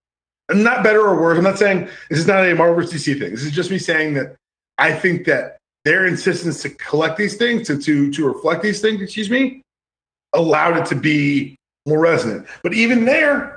And 0.50 0.64
not 0.64 0.84
better 0.84 1.02
or 1.02 1.20
worse. 1.20 1.38
I'm 1.38 1.44
not 1.44 1.58
saying 1.58 1.90
this 2.10 2.20
is 2.20 2.28
not 2.28 2.46
a 2.46 2.56
Marvel 2.56 2.76
versus 2.76 3.04
DC 3.06 3.20
thing. 3.20 3.32
This 3.32 3.44
is 3.44 3.52
just 3.52 3.72
me 3.72 3.78
saying 3.78 4.14
that 4.14 4.36
I 4.78 4.94
think 4.94 5.26
that 5.26 5.58
their 5.84 6.06
insistence 6.06 6.62
to 6.62 6.70
collect 6.70 7.18
these 7.18 7.36
things, 7.36 7.68
to 7.68 7.82
to 7.82 8.12
to 8.12 8.28
reflect 8.28 8.62
these 8.62 8.82
things, 8.82 9.02
excuse 9.02 9.30
me, 9.30 9.62
allowed 10.34 10.78
it 10.78 10.86
to 10.88 10.96
be 10.96 11.56
more 11.86 12.00
resonant. 12.00 12.48
But 12.64 12.74
even 12.74 13.06
there, 13.06 13.57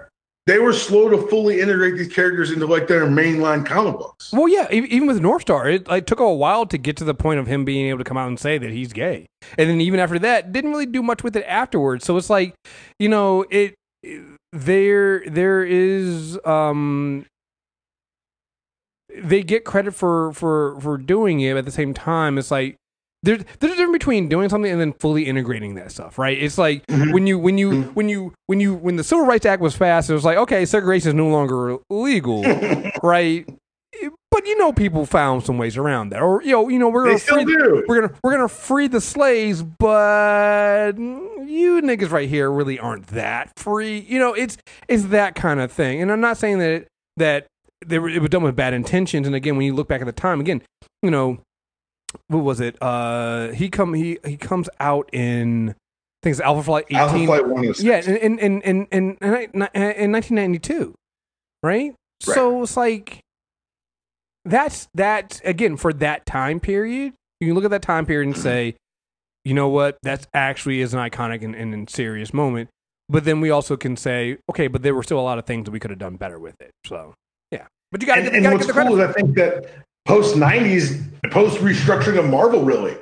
they 0.51 0.59
were 0.59 0.73
slow 0.73 1.09
to 1.09 1.17
fully 1.29 1.61
integrate 1.61 1.97
these 1.97 2.13
characters 2.13 2.51
into 2.51 2.67
like 2.67 2.89
their 2.89 3.07
mainline 3.07 3.65
comic 3.65 3.97
books. 3.97 4.33
Well, 4.33 4.49
yeah, 4.49 4.67
even 4.73 5.07
with 5.07 5.21
North 5.21 5.43
Star, 5.43 5.69
it 5.69 5.87
like, 5.87 6.07
took 6.07 6.19
a 6.19 6.33
while 6.33 6.67
to 6.67 6.77
get 6.77 6.97
to 6.97 7.05
the 7.05 7.15
point 7.15 7.39
of 7.39 7.47
him 7.47 7.65
being 7.65 7.87
able 7.87 7.99
to 7.99 8.05
come 8.05 8.17
out 8.17 8.27
and 8.27 8.39
say 8.39 8.59
that 8.59 8.71
he's 8.71 8.93
gay, 8.93 9.27
and 9.57 9.71
then 9.71 9.81
even 9.81 10.01
after 10.01 10.19
that, 10.19 10.53
didn't 10.53 10.71
really 10.71 10.87
do 10.87 11.03
much 11.03 11.23
with 11.23 11.37
it 11.37 11.45
afterwards. 11.47 12.05
So 12.05 12.17
it's 12.17 12.29
like, 12.29 12.55
you 12.99 13.09
know, 13.09 13.45
it 13.49 13.75
there 14.53 15.23
there 15.27 15.63
is 15.65 16.39
um 16.45 17.27
they 19.15 19.43
get 19.43 19.65
credit 19.65 19.95
for 19.95 20.33
for 20.33 20.81
for 20.81 20.99
doing 20.99 21.41
it 21.41 21.57
at 21.57 21.65
the 21.65 21.71
same 21.71 21.93
time 21.93 22.39
it's 22.39 22.51
like 22.51 22.77
there's 23.23 23.45
there's 23.59 23.75
a 23.75 23.77
difference 23.77 23.93
between 23.93 24.29
doing 24.29 24.49
something 24.49 24.71
and 24.71 24.81
then 24.81 24.93
fully 24.95 25.27
integrating 25.27 25.75
that 25.75 25.93
stuff, 25.93 26.19
right? 26.19 26.41
It's 26.41 26.57
like 26.57 26.87
mm-hmm. 26.87 27.13
when 27.13 27.27
you 27.27 27.39
when 27.39 27.59
you 27.59 27.71
mm-hmm. 27.71 27.91
when 27.91 28.09
you 28.09 28.33
when 28.47 28.61
you 28.61 28.75
when 28.75 28.97
the 28.97 29.05
Civil 29.05 29.27
Rights 29.27 29.45
Act 29.45 29.61
was 29.61 29.77
passed, 29.77 30.09
it 30.09 30.15
was 30.15 30.25
like 30.25 30.39
okay, 30.39 30.65
segregation 30.65 31.11
is 31.11 31.15
no 31.15 31.29
longer 31.29 31.79
legal, 31.91 32.43
right? 33.03 33.47
But 34.31 34.47
you 34.47 34.57
know, 34.59 34.73
people 34.73 35.05
found 35.05 35.45
some 35.45 35.59
ways 35.59 35.77
around 35.77 36.11
that, 36.11 36.23
or 36.23 36.43
you 36.43 36.53
know, 36.53 36.69
you 36.69 36.79
know, 36.79 36.89
we're 36.89 37.07
gonna 37.07 37.19
free, 37.19 37.45
we're 37.45 38.01
gonna 38.01 38.15
we're 38.23 38.33
gonna 38.33 38.49
free 38.49 38.89
the 38.89 39.01
slaves, 39.01 39.63
but 39.63 40.93
you 40.97 41.83
niggas 41.83 42.11
right 42.11 42.29
here 42.29 42.51
really 42.51 42.79
aren't 42.79 43.09
that 43.09 43.51
free. 43.59 43.99
You 43.99 44.19
know, 44.19 44.33
it's 44.33 44.57
it's 44.89 45.07
that 45.07 45.35
kind 45.35 45.61
of 45.61 45.71
thing, 45.71 46.01
and 46.01 46.11
I'm 46.11 46.21
not 46.21 46.39
saying 46.39 46.59
that 46.61 46.87
that 47.17 47.49
they 47.85 47.99
were, 47.99 48.09
it 48.09 48.21
was 48.21 48.31
done 48.31 48.43
with 48.43 48.57
bad 48.57 48.73
intentions. 48.73 49.27
And 49.27 49.35
again, 49.37 49.57
when 49.57 49.67
you 49.67 49.75
look 49.75 49.89
back 49.89 50.01
at 50.01 50.07
the 50.07 50.13
time, 50.13 50.41
again, 50.41 50.63
you 51.03 51.11
know, 51.11 51.41
what 52.29 52.45
was 52.45 52.61
it? 52.61 52.77
Uh, 52.81 53.49
he 53.49 53.69
come 53.69 53.95
he 53.95 54.19
he 54.25 54.37
comes 54.37 54.69
out 54.79 55.09
in 55.13 55.71
I 55.71 55.75
think 56.23 56.35
it's 56.35 56.41
Alpha 56.41 56.63
Flight 56.63 56.85
18. 56.91 56.99
Alpha 56.99 57.27
Flight 57.27 57.49
1 57.49 57.75
Yeah, 57.79 58.01
in 58.01 58.39
in 58.39 58.61
in 58.63 58.87
in, 58.87 59.17
in, 59.23 59.51
in 59.53 60.13
1992, 60.13 60.95
right? 61.63 61.73
right? 61.73 61.95
So 62.21 62.63
it's 62.63 62.77
like 62.77 63.21
that's 64.45 64.89
that 64.95 65.41
again 65.45 65.77
for 65.77 65.93
that 65.95 66.27
time 66.27 66.61
period. 66.61 67.15
You 67.41 67.49
can 67.49 67.55
look 67.55 67.65
at 67.65 67.71
that 67.71 67.83
time 67.83 68.05
period 68.05 68.27
and 68.27 68.37
say, 68.37 68.77
you 69.45 69.55
know 69.55 69.69
what, 69.69 69.97
that's 70.03 70.27
actually 70.35 70.83
is 70.83 70.93
an 70.93 71.01
iconic 71.01 71.43
and, 71.43 71.55
and, 71.55 71.73
and 71.73 71.89
serious 71.89 72.35
moment. 72.35 72.69
But 73.09 73.25
then 73.25 73.41
we 73.41 73.51
also 73.51 73.77
can 73.77 73.97
say, 73.97 74.37
okay, 74.51 74.69
but 74.69 74.83
there 74.83 74.95
were 74.95 75.03
still 75.03 75.19
a 75.19 75.23
lot 75.23 75.39
of 75.39 75.47
things 75.47 75.65
that 75.65 75.71
we 75.71 75.81
could 75.81 75.91
have 75.91 75.99
done 75.99 76.17
better 76.17 76.39
with 76.39 76.61
it. 76.61 76.71
So 76.87 77.15
yeah, 77.51 77.67
but 77.91 78.03
you 78.03 78.07
got 78.07 78.17
to. 78.17 78.27
And, 78.27 78.47
and 78.47 78.55
what's 78.55 78.71
cool 78.71 79.01
is 79.01 79.09
I 79.09 79.13
think 79.13 79.35
that 79.37 79.87
post 80.07 80.37
'90s, 80.37 81.03
post 81.31 81.59
restructuring 81.59 82.19
of 82.19 82.27
Marvel, 82.27 82.63
really, 82.63 82.97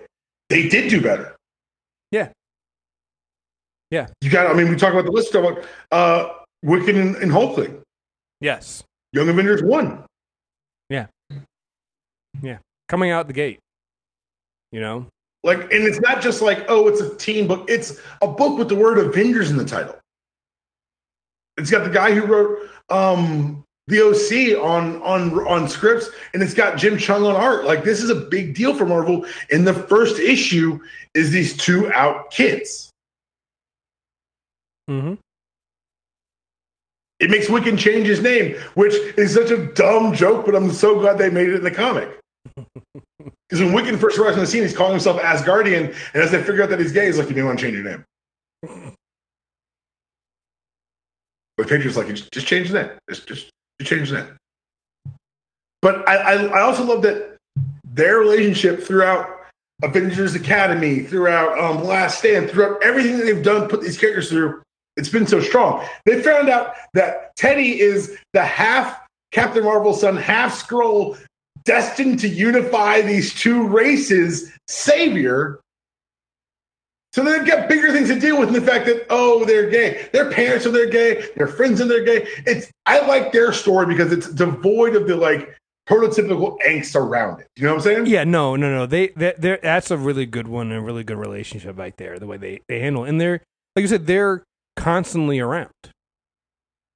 they 0.48 0.68
did 0.68 0.90
do 0.90 1.00
better. 1.00 1.36
Yeah. 2.10 2.28
Yeah. 3.90 4.06
You 4.20 4.30
got. 4.30 4.46
I 4.46 4.54
mean, 4.54 4.68
we 4.68 4.76
talk 4.76 4.92
about 4.92 5.04
the 5.04 5.12
list 5.12 5.34
of 5.34 5.66
uh, 5.92 6.28
Wiccan 6.64 7.00
and, 7.00 7.16
and 7.16 7.30
Hulkling. 7.30 7.80
Yes. 8.40 8.82
Young 9.12 9.28
Avengers 9.28 9.62
one. 9.62 10.04
Yeah. 10.90 11.06
Yeah. 12.42 12.58
Coming 12.88 13.10
out 13.10 13.26
the 13.26 13.32
gate. 13.32 13.58
You 14.72 14.80
know. 14.80 15.06
Like, 15.44 15.60
and 15.72 15.84
it's 15.84 16.00
not 16.00 16.20
just 16.20 16.42
like, 16.42 16.66
oh, 16.68 16.88
it's 16.88 17.00
a 17.00 17.14
teen 17.16 17.46
book. 17.46 17.66
It's 17.68 18.00
a 18.20 18.26
book 18.28 18.58
with 18.58 18.68
the 18.68 18.74
word 18.74 18.98
Avengers 18.98 19.50
in 19.50 19.56
the 19.56 19.64
title. 19.64 19.96
It's 21.56 21.70
got 21.70 21.84
the 21.84 21.90
guy 21.90 22.12
who 22.12 22.26
wrote 22.26 22.70
um, 22.88 23.64
the 23.88 24.02
OC 24.02 24.62
on 24.62 25.02
on 25.02 25.32
on 25.46 25.68
scripts, 25.68 26.10
and 26.34 26.42
it's 26.42 26.54
got 26.54 26.76
Jim 26.76 26.96
Cheung 26.96 27.26
on 27.26 27.34
art. 27.34 27.64
Like 27.64 27.84
this 27.84 28.02
is 28.02 28.10
a 28.10 28.14
big 28.14 28.54
deal 28.54 28.74
for 28.74 28.86
Marvel. 28.86 29.26
And 29.50 29.66
the 29.66 29.74
first 29.74 30.18
issue 30.20 30.78
is 31.14 31.30
these 31.30 31.56
two 31.56 31.90
out 31.92 32.30
kids. 32.30 32.90
Mm-hmm. 34.90 35.14
It 37.20 37.30
makes 37.30 37.46
Wiccan 37.46 37.78
change 37.78 38.06
his 38.06 38.20
name, 38.20 38.56
which 38.74 38.94
is 39.16 39.34
such 39.34 39.50
a 39.50 39.66
dumb 39.72 40.14
joke, 40.14 40.46
but 40.46 40.54
I'm 40.54 40.70
so 40.70 41.00
glad 41.00 41.18
they 41.18 41.30
made 41.30 41.48
it 41.48 41.56
in 41.56 41.64
the 41.64 41.70
comic. 41.70 42.20
Because 43.48 43.64
when 43.64 43.72
Wiccan 43.72 43.98
first 43.98 44.18
arrives 44.18 44.36
on 44.36 44.42
the 44.42 44.46
scene, 44.46 44.62
he's 44.62 44.76
calling 44.76 44.92
himself 44.92 45.18
Asgardian, 45.22 45.86
and 46.12 46.22
as 46.22 46.30
they 46.30 46.42
figure 46.42 46.62
out 46.62 46.68
that 46.68 46.78
he's 46.78 46.92
gay, 46.92 47.06
he's 47.06 47.18
like, 47.18 47.30
"You 47.30 47.34
may 47.34 47.42
want 47.42 47.58
to 47.58 47.64
change 47.64 47.76
your 47.76 47.84
name." 47.84 48.04
But 51.56 51.66
Patriot's 51.66 51.96
like, 51.96 52.08
"Just 52.08 52.46
change 52.46 52.68
the 52.68 52.82
name. 52.82 52.90
Just, 53.08 53.26
just 53.26 53.50
to 53.78 53.84
change 53.84 54.10
that. 54.10 54.28
But 55.80 56.08
I, 56.08 56.16
I, 56.16 56.32
I 56.46 56.60
also 56.62 56.84
love 56.84 57.02
that 57.02 57.36
their 57.84 58.18
relationship 58.18 58.82
throughout 58.82 59.28
Avengers 59.82 60.34
Academy, 60.34 61.00
throughout 61.00 61.58
um, 61.58 61.84
Last 61.84 62.18
Stand, 62.18 62.50
throughout 62.50 62.82
everything 62.82 63.18
that 63.18 63.24
they've 63.24 63.42
done, 63.42 63.68
put 63.68 63.80
these 63.80 63.98
characters 63.98 64.28
through, 64.28 64.60
it's 64.96 65.08
been 65.08 65.26
so 65.26 65.40
strong. 65.40 65.84
They 66.04 66.20
found 66.20 66.48
out 66.48 66.74
that 66.94 67.36
Teddy 67.36 67.80
is 67.80 68.16
the 68.32 68.44
half 68.44 69.00
Captain 69.30 69.62
Marvel 69.62 69.94
son, 69.94 70.16
half 70.16 70.66
Skrull, 70.66 71.16
destined 71.64 72.18
to 72.20 72.28
unify 72.28 73.00
these 73.02 73.34
two 73.34 73.66
races, 73.68 74.52
savior. 74.66 75.60
So 77.12 77.24
they've 77.24 77.46
got 77.46 77.68
bigger 77.68 77.90
things 77.92 78.08
to 78.08 78.20
deal 78.20 78.38
with 78.38 78.52
than 78.52 78.62
the 78.62 78.70
fact 78.70 78.86
that 78.86 79.06
oh 79.10 79.44
they're 79.44 79.70
gay, 79.70 80.08
their 80.12 80.30
parents 80.30 80.66
are 80.66 80.70
they're 80.70 80.90
gay, 80.90 81.26
their 81.36 81.48
friends 81.48 81.80
and 81.80 81.90
they're 81.90 82.04
gay. 82.04 82.26
It's 82.46 82.70
I 82.86 83.06
like 83.06 83.32
their 83.32 83.52
story 83.52 83.86
because 83.86 84.12
it's 84.12 84.28
devoid 84.28 84.94
of 84.94 85.06
the 85.06 85.16
like 85.16 85.56
prototypical 85.88 86.58
angst 86.66 86.94
around 86.94 87.40
it. 87.40 87.48
You 87.56 87.64
know 87.64 87.70
what 87.74 87.86
I'm 87.86 87.94
saying? 87.94 88.06
Yeah, 88.06 88.24
no, 88.24 88.56
no, 88.56 88.70
no. 88.70 88.86
They, 88.86 89.08
that 89.16 89.40
they, 89.40 89.58
that's 89.62 89.90
a 89.90 89.96
really 89.96 90.26
good 90.26 90.46
one, 90.46 90.70
and 90.70 90.80
a 90.80 90.82
really 90.82 91.02
good 91.02 91.16
relationship 91.16 91.78
right 91.78 91.96
there. 91.96 92.18
The 92.18 92.26
way 92.26 92.36
they 92.36 92.60
they 92.68 92.80
handle, 92.80 93.04
it. 93.04 93.08
and 93.08 93.20
they're 93.20 93.40
like 93.74 93.82
you 93.82 93.88
said, 93.88 94.06
they're 94.06 94.44
constantly 94.76 95.40
around, 95.40 95.70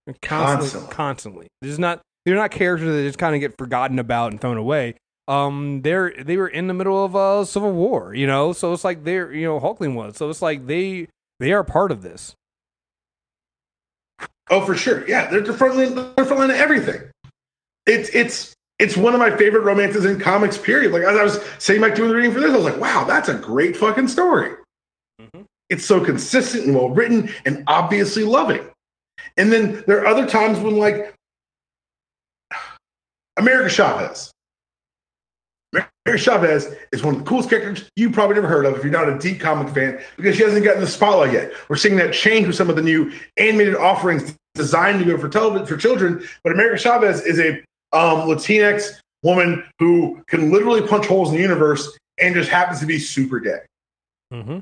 they're 0.07 0.14
constantly, 0.20 0.68
constantly. 0.68 0.94
constantly. 0.94 1.46
There's 1.62 1.79
not 1.79 2.03
they're 2.27 2.37
not 2.37 2.51
characters 2.51 2.88
that 2.88 3.03
just 3.03 3.18
kind 3.18 3.35
of 3.35 3.40
get 3.40 3.57
forgotten 3.59 3.98
about 3.98 4.33
and 4.33 4.40
thrown 4.40 4.59
away. 4.59 4.94
Um, 5.29 5.83
they're 5.83 6.13
they 6.23 6.37
were 6.37 6.49
in 6.49 6.67
the 6.67 6.75
middle 6.75 7.05
of 7.05 7.15
a 7.15 7.47
civil 7.47 7.73
war, 7.73 8.15
you 8.15 8.27
know, 8.27 8.53
so 8.53 8.73
it's 8.73 8.85
like 8.85 9.05
they're 9.05 9.33
you 9.33 9.47
know 9.47 9.61
Hulkling 9.61 9.95
was, 9.95 10.17
so 10.17 10.29
it's 10.29 10.43
like 10.43 10.67
they 10.67 11.09
they 11.39 11.53
are 11.53 11.63
part 11.63 11.93
of 11.93 12.03
this. 12.03 12.35
Oh, 14.51 14.65
for 14.67 14.75
sure, 14.75 15.09
yeah, 15.09 15.31
they're 15.31 15.41
the 15.41 15.53
front 15.53 15.77
line, 15.77 15.95
they're 15.95 16.25
front 16.25 16.41
line 16.41 16.51
of 16.51 16.57
everything. 16.57 17.03
It's 17.87 18.11
it's 18.15 18.55
it's 18.81 18.97
one 18.97 19.15
of 19.15 19.21
my 19.21 19.37
favorite 19.37 19.63
romances 19.63 20.05
in 20.05 20.19
comics. 20.19 20.59
Period. 20.59 20.93
Like 20.93 21.03
as 21.03 21.17
I 21.17 21.23
was 21.23 21.41
saying 21.59 21.81
back 21.81 21.95
doing 21.95 22.09
the 22.09 22.17
reading 22.17 22.33
for 22.33 22.41
this, 22.41 22.51
I 22.51 22.57
was 22.57 22.65
like, 22.65 22.81
wow, 22.81 23.05
that's 23.05 23.29
a 23.29 23.35
great 23.35 23.77
fucking 23.77 24.09
story. 24.09 24.57
Mm-hmm. 25.21 25.43
It's 25.71 25.85
so 25.85 26.05
consistent 26.05 26.67
and 26.67 26.75
well 26.75 26.91
written 26.91 27.31
and 27.45 27.63
obviously 27.69 28.25
loving. 28.25 28.69
And 29.37 29.53
then 29.53 29.85
there 29.87 30.01
are 30.01 30.07
other 30.07 30.27
times 30.27 30.59
when 30.59 30.77
like 30.77 31.15
America 33.37 33.71
Chavez. 33.71 34.32
America 36.05 36.25
Chavez 36.25 36.75
is 36.91 37.03
one 37.03 37.15
of 37.15 37.21
the 37.21 37.27
coolest 37.27 37.49
characters 37.49 37.88
you 37.95 38.11
probably 38.11 38.35
never 38.35 38.49
heard 38.49 38.67
of 38.67 38.77
if 38.77 38.83
you're 38.83 38.93
not 38.93 39.09
a 39.09 39.19
deep 39.19 39.41
comic 39.41 39.73
fan 39.73 40.01
because 40.17 40.37
she 40.37 40.43
hasn't 40.43 40.65
gotten 40.65 40.81
the 40.81 40.87
spotlight 40.87 41.33
yet. 41.33 41.53
We're 41.69 41.77
seeing 41.77 41.97
that 41.97 42.12
change 42.12 42.47
with 42.47 42.57
some 42.57 42.69
of 42.69 42.77
the 42.77 42.83
new 42.83 43.12
animated 43.37 43.77
offerings 43.77 44.37
designed 44.55 44.99
to 44.99 45.05
go 45.05 45.17
for 45.17 45.29
television 45.29 45.67
for 45.67 45.77
children. 45.77 46.27
But 46.43 46.53
America 46.53 46.79
Chavez 46.79 47.25
is 47.25 47.38
a 47.38 47.59
um, 47.93 48.29
Latinx 48.29 48.99
woman 49.23 49.65
who 49.79 50.23
can 50.27 50.51
literally 50.51 50.87
punch 50.87 51.07
holes 51.07 51.31
in 51.31 51.37
the 51.37 51.43
universe 51.43 51.97
and 52.19 52.35
just 52.35 52.51
happens 52.51 52.81
to 52.81 52.87
be 52.87 52.99
super 52.99 53.38
gay. 53.38 53.61
Mm-hmm. 54.33 54.59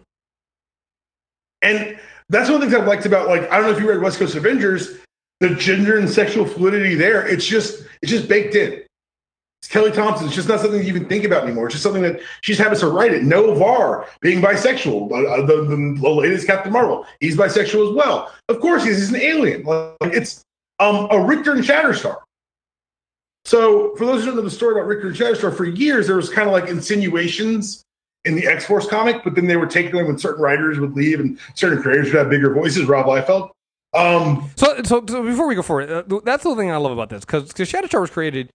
And 1.62 1.98
that's 2.29 2.48
one 2.48 2.57
of 2.57 2.61
the 2.61 2.66
things 2.66 2.81
I've 2.81 2.88
liked 2.88 3.07
about 3.07 3.29
like 3.29 3.50
I 3.50 3.57
don't 3.57 3.66
know 3.66 3.72
if 3.72 3.81
you 3.81 3.88
read 3.88 4.03
West 4.03 4.18
Coast 4.18 4.35
Avengers, 4.35 4.98
the 5.40 5.55
gender 5.55 5.98
and 5.98 6.09
sexual 6.09 6.44
fluidity 6.44 6.94
there. 6.94 7.26
It's 7.26 7.46
just 7.46 7.85
it's 8.03 8.11
just 8.11 8.29
baked 8.29 8.55
in. 8.55 8.83
Kelly 9.68 9.92
Thompson. 9.92 10.27
It's 10.27 10.35
just 10.35 10.49
not 10.49 10.61
something 10.61 10.81
you 10.81 10.88
even 10.88 11.07
think 11.07 11.25
about 11.25 11.44
anymore. 11.44 11.66
It's 11.66 11.75
just 11.75 11.83
something 11.83 12.03
that 12.03 12.20
she's 12.40 12.59
happens 12.59 12.81
to 12.81 12.88
write 12.88 13.12
it. 13.12 13.23
Noh-Varr 13.23 14.07
being 14.20 14.40
bisexual. 14.40 15.12
Uh, 15.12 15.46
the, 15.46 15.64
the, 15.64 15.99
the, 16.01 16.09
latest 16.09 16.46
Captain 16.46 16.73
Marvel, 16.73 17.07
he's 17.20 17.37
bisexual 17.37 17.90
as 17.90 17.94
well. 17.94 18.33
Of 18.49 18.61
course, 18.61 18.85
he's, 18.85 18.96
he's 18.96 19.11
an 19.11 19.16
alien. 19.16 19.62
Like, 19.64 19.96
it's 20.01 20.44
um, 20.79 21.09
a 21.11 21.23
Rictor 21.23 21.53
and 21.53 21.62
Shatterstar. 21.62 22.16
So, 23.44 23.94
for 23.96 24.07
those 24.07 24.20
who 24.20 24.27
don't 24.27 24.37
know 24.37 24.42
the 24.42 24.51
story 24.51 24.75
about 24.75 24.87
Rictor 24.87 25.09
and 25.09 25.16
Shatterstar, 25.16 25.57
for 25.57 25.64
years 25.64 26.07
there 26.07 26.16
was 26.16 26.31
kind 26.31 26.49
of 26.49 26.53
like 26.53 26.68
insinuations 26.68 27.85
in 28.25 28.35
the 28.35 28.46
X 28.46 28.66
Force 28.66 28.87
comic, 28.87 29.23
but 29.25 29.35
then 29.35 29.46
they 29.46 29.57
were 29.57 29.66
taken 29.66 29.94
away 29.94 30.05
when 30.05 30.18
certain 30.18 30.42
writers 30.42 30.79
would 30.79 30.94
leave 30.94 31.20
and 31.20 31.38
certain 31.55 31.83
creators 31.83 32.07
would 32.07 32.16
have 32.16 32.31
bigger 32.31 32.53
voices. 32.53 32.87
Rob 32.87 33.07
Liefeld. 33.07 33.51
Um, 33.92 34.51
so, 34.57 34.83
so, 34.85 35.05
so 35.09 35.23
before 35.23 35.49
we 35.49 35.55
go 35.55 35.62
forward, 35.62 35.90
uh, 35.90 36.20
that's 36.25 36.44
the 36.44 36.55
thing 36.55 36.70
I 36.70 36.77
love 36.77 36.92
about 36.92 37.09
this 37.09 37.25
because 37.25 37.53
Shatterstar 37.53 38.01
was 38.01 38.11
created, 38.11 38.51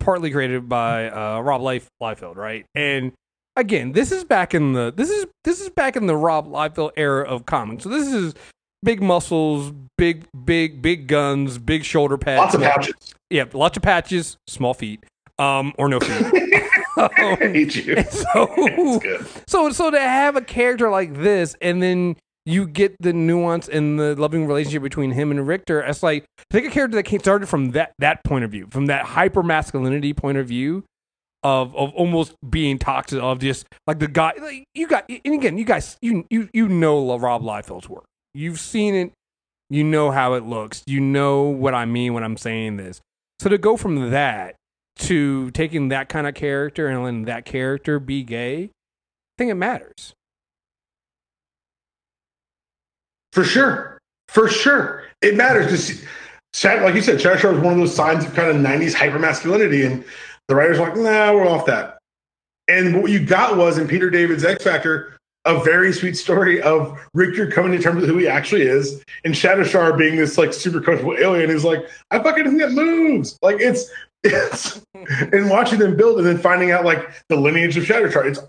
partly 0.00 0.30
created 0.30 0.68
by 0.68 1.08
uh, 1.10 1.40
Rob 1.40 1.62
Lief, 1.62 1.88
Liefeld, 2.02 2.36
right? 2.36 2.64
And 2.74 3.12
again, 3.56 3.92
this 3.92 4.12
is 4.12 4.24
back 4.24 4.54
in 4.54 4.72
the 4.72 4.92
this 4.94 5.10
is 5.10 5.26
this 5.44 5.60
is 5.60 5.68
back 5.70 5.96
in 5.96 6.06
the 6.06 6.16
Rob 6.16 6.48
Liefeld 6.48 6.92
era 6.96 7.24
of 7.24 7.46
comics. 7.46 7.84
So 7.84 7.88
this 7.90 8.08
is 8.08 8.34
big 8.82 9.02
muscles, 9.02 9.72
big 9.98 10.26
big 10.44 10.82
big 10.82 11.06
guns, 11.06 11.58
big 11.58 11.84
shoulder 11.84 12.18
pads, 12.18 12.38
lots 12.38 12.54
of 12.54 12.62
patches. 12.62 13.14
Yeah, 13.28 13.44
lots 13.52 13.76
of 13.76 13.82
patches, 13.82 14.36
small 14.46 14.74
feet, 14.74 15.04
um, 15.38 15.72
or 15.78 15.88
no 15.88 16.00
feet. 16.00 16.26
um, 16.96 17.10
I 17.16 17.36
hate 17.36 17.76
you. 17.76 17.96
So, 18.10 19.00
so, 19.46 19.70
so 19.70 19.90
to 19.90 20.00
have 20.00 20.36
a 20.36 20.42
character 20.42 20.90
like 20.90 21.14
this, 21.14 21.56
and 21.60 21.82
then 21.82 22.16
you 22.46 22.66
get 22.66 22.96
the 23.00 23.12
nuance 23.12 23.68
and 23.68 23.98
the 23.98 24.14
loving 24.16 24.46
relationship 24.46 24.82
between 24.82 25.12
him 25.12 25.30
and 25.30 25.46
Rictor. 25.46 25.80
It's 25.80 26.02
like 26.02 26.24
take 26.50 26.64
a 26.64 26.70
character 26.70 26.96
that 26.96 27.04
came 27.04 27.20
started 27.20 27.48
from 27.48 27.72
that 27.72 27.92
that 27.98 28.24
point 28.24 28.44
of 28.44 28.50
view, 28.50 28.68
from 28.70 28.86
that 28.86 29.04
hyper 29.04 29.42
masculinity 29.42 30.12
point 30.14 30.38
of 30.38 30.46
view, 30.46 30.84
of 31.42 31.74
of 31.76 31.92
almost 31.94 32.34
being 32.48 32.78
toxic, 32.78 33.20
of 33.20 33.38
just 33.38 33.66
like 33.86 33.98
the 33.98 34.08
guy. 34.08 34.32
Like 34.40 34.64
you 34.74 34.86
got, 34.86 35.08
and 35.08 35.34
again, 35.34 35.58
you 35.58 35.64
guys, 35.64 35.96
you 36.00 36.24
you 36.30 36.48
you 36.52 36.68
know 36.68 37.18
Rob 37.18 37.42
Liefeld's 37.42 37.88
work. 37.88 38.04
You've 38.34 38.60
seen 38.60 38.94
it. 38.94 39.12
You 39.68 39.84
know 39.84 40.10
how 40.10 40.34
it 40.34 40.44
looks. 40.44 40.82
You 40.86 41.00
know 41.00 41.42
what 41.42 41.74
I 41.74 41.84
mean 41.84 42.12
when 42.12 42.24
I'm 42.24 42.36
saying 42.36 42.76
this. 42.76 43.00
So 43.38 43.48
to 43.48 43.56
go 43.56 43.76
from 43.76 44.10
that 44.10 44.56
to 44.98 45.50
taking 45.52 45.88
that 45.88 46.08
kind 46.08 46.26
of 46.26 46.34
character 46.34 46.88
and 46.88 47.02
letting 47.04 47.24
that 47.26 47.44
character 47.44 48.00
be 48.00 48.22
gay, 48.22 48.64
I 48.64 48.68
think 49.38 49.50
it 49.50 49.54
matters. 49.54 50.12
For 53.32 53.44
sure. 53.44 53.98
For 54.28 54.48
sure. 54.48 55.04
It 55.22 55.36
matters 55.36 55.68
to 55.68 55.78
see. 55.78 56.06
Like 56.64 56.94
you 56.94 57.02
said, 57.02 57.18
Shatterstar 57.18 57.52
was 57.52 57.62
one 57.62 57.74
of 57.74 57.78
those 57.78 57.94
signs 57.94 58.24
of 58.24 58.34
kind 58.34 58.50
of 58.50 58.56
90s 58.56 58.94
hypermasculinity. 58.94 59.86
And 59.86 60.04
the 60.48 60.54
writers 60.56 60.78
were 60.78 60.86
like, 60.86 60.96
nah, 60.96 61.32
we're 61.32 61.46
off 61.46 61.66
that. 61.66 61.98
And 62.68 63.02
what 63.02 63.10
you 63.10 63.24
got 63.24 63.56
was 63.56 63.78
in 63.78 63.88
Peter 63.88 64.10
David's 64.10 64.44
X 64.44 64.64
Factor, 64.64 65.16
a 65.44 65.62
very 65.62 65.92
sweet 65.92 66.16
story 66.16 66.60
of 66.62 66.98
Rictor 67.14 67.50
coming 67.50 67.72
to 67.72 67.82
terms 67.82 68.00
with 68.00 68.10
who 68.10 68.18
he 68.18 68.28
actually 68.28 68.62
is, 68.62 69.02
and 69.24 69.34
Shatterstar 69.34 69.96
being 69.96 70.16
this 70.16 70.38
like 70.38 70.52
super 70.52 70.80
comfortable 70.80 71.16
alien 71.16 71.50
who's 71.50 71.64
like, 71.64 71.88
I 72.10 72.22
fucking 72.22 72.44
think 72.44 72.58
that 72.60 72.72
moves. 72.72 73.38
Like 73.42 73.56
it's 73.60 73.90
it's 74.24 74.82
and 74.94 75.48
watching 75.48 75.78
them 75.78 75.96
build 75.96 76.18
and 76.18 76.26
then 76.26 76.38
finding 76.38 76.70
out 76.70 76.84
like 76.84 77.10
the 77.28 77.36
lineage 77.36 77.76
of 77.76 77.84
Shatterstar. 77.84 78.26
It's 78.26 78.40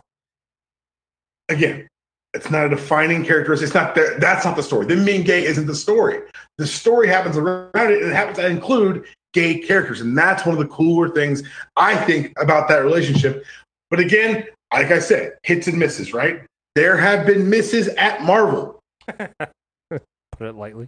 again, 1.49 1.87
it's 2.33 2.49
not 2.49 2.65
a 2.65 2.69
defining 2.69 3.25
characteristic. 3.25 3.67
It's 3.67 3.75
not 3.75 3.95
there. 3.95 4.17
That's 4.19 4.45
not 4.45 4.55
the 4.55 4.63
story. 4.63 4.85
Them 4.85 5.03
being 5.03 5.23
gay 5.23 5.45
isn't 5.45 5.67
the 5.67 5.75
story. 5.75 6.19
The 6.57 6.67
story 6.67 7.07
happens 7.07 7.37
around 7.37 7.69
it, 7.75 8.01
and 8.01 8.11
it 8.11 8.15
happens 8.15 8.37
to 8.37 8.47
include 8.47 9.05
gay 9.33 9.59
characters, 9.59 10.01
and 10.01 10.17
that's 10.17 10.45
one 10.45 10.53
of 10.53 10.59
the 10.59 10.67
cooler 10.67 11.09
things 11.09 11.43
I 11.75 11.95
think 11.95 12.33
about 12.39 12.67
that 12.69 12.79
relationship. 12.79 13.43
But 13.89 13.99
again, 13.99 14.45
like 14.73 14.91
I 14.91 14.99
said, 14.99 15.33
hits 15.43 15.67
and 15.67 15.77
misses, 15.77 16.13
right? 16.13 16.43
There 16.75 16.95
have 16.97 17.25
been 17.25 17.49
misses 17.49 17.89
at 17.89 18.21
Marvel. 18.23 18.79
Put 19.07 20.01
it 20.39 20.55
lightly. 20.55 20.87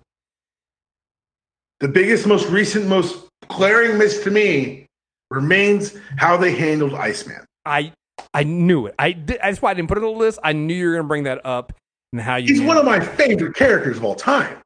The 1.81 1.89
biggest, 1.89 2.25
most 2.25 2.47
recent, 2.49 2.87
most 2.87 3.27
glaring 3.49 3.97
miss 3.97 4.23
to 4.23 4.31
me 4.31 4.85
remains 5.29 5.95
how 6.17 6.37
they 6.37 6.55
handled 6.55 6.93
Iceman. 6.93 7.45
I 7.65 7.91
I 8.33 8.43
knew 8.43 8.87
it. 8.87 8.95
I 8.99 9.11
did, 9.11 9.39
that's 9.41 9.61
why 9.61 9.71
I 9.71 9.73
didn't 9.73 9.87
put 9.89 9.97
it 9.97 10.03
on 10.03 10.13
the 10.13 10.19
list. 10.19 10.39
I 10.43 10.53
knew 10.53 10.73
you 10.73 10.87
were 10.87 10.93
going 10.93 11.03
to 11.03 11.07
bring 11.07 11.23
that 11.23 11.45
up 11.45 11.73
and 12.11 12.21
how 12.21 12.35
you. 12.35 12.47
He's 12.47 12.61
one 12.61 12.77
of 12.77 12.85
my 12.85 12.99
favorite 12.99 13.55
characters 13.55 13.97
of 13.97 14.03
all 14.03 14.15
time. 14.15 14.57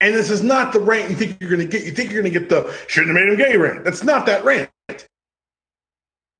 And 0.00 0.14
this 0.14 0.30
is 0.30 0.42
not 0.42 0.72
the 0.72 0.80
rant 0.80 1.10
you 1.10 1.16
think 1.16 1.36
you're 1.40 1.50
going 1.50 1.60
to 1.60 1.66
get. 1.66 1.84
You 1.84 1.92
think 1.92 2.10
you're 2.10 2.22
going 2.22 2.32
to 2.32 2.38
get 2.38 2.48
the 2.48 2.74
shouldn't 2.88 3.16
have 3.16 3.22
made 3.24 3.32
him 3.32 3.38
gay 3.38 3.56
rant. 3.56 3.84
That's 3.84 4.02
not 4.02 4.24
that 4.26 4.44
rant. 4.44 4.70
It's 4.88 5.06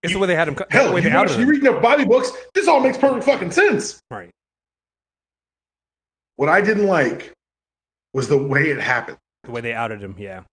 you, 0.05 0.11
the 0.11 0.19
way 0.19 0.29
they 0.29 0.35
had 0.35 0.49
him. 0.49 0.57
Hell, 0.71 0.99
you, 0.99 1.15
watch, 1.15 1.37
you 1.37 1.45
reading 1.45 1.69
up 1.69 1.83
Bobby 1.83 2.07
books. 2.07 2.33
This 2.55 2.67
all 2.67 2.81
makes 2.81 2.97
perfect 2.97 3.25
fucking 3.25 3.51
sense. 3.51 4.01
Right. 4.11 4.31
What 6.37 6.49
I 6.49 6.63
didn't 6.63 6.87
like 6.87 7.33
was 8.15 8.29
the 8.29 8.39
way 8.39 8.71
it 8.71 8.81
happened. 8.81 9.19
The 9.45 9.51
way 9.51 9.61
they 9.61 9.75
outed 9.75 10.01
him. 10.01 10.17
Yeah. 10.19 10.45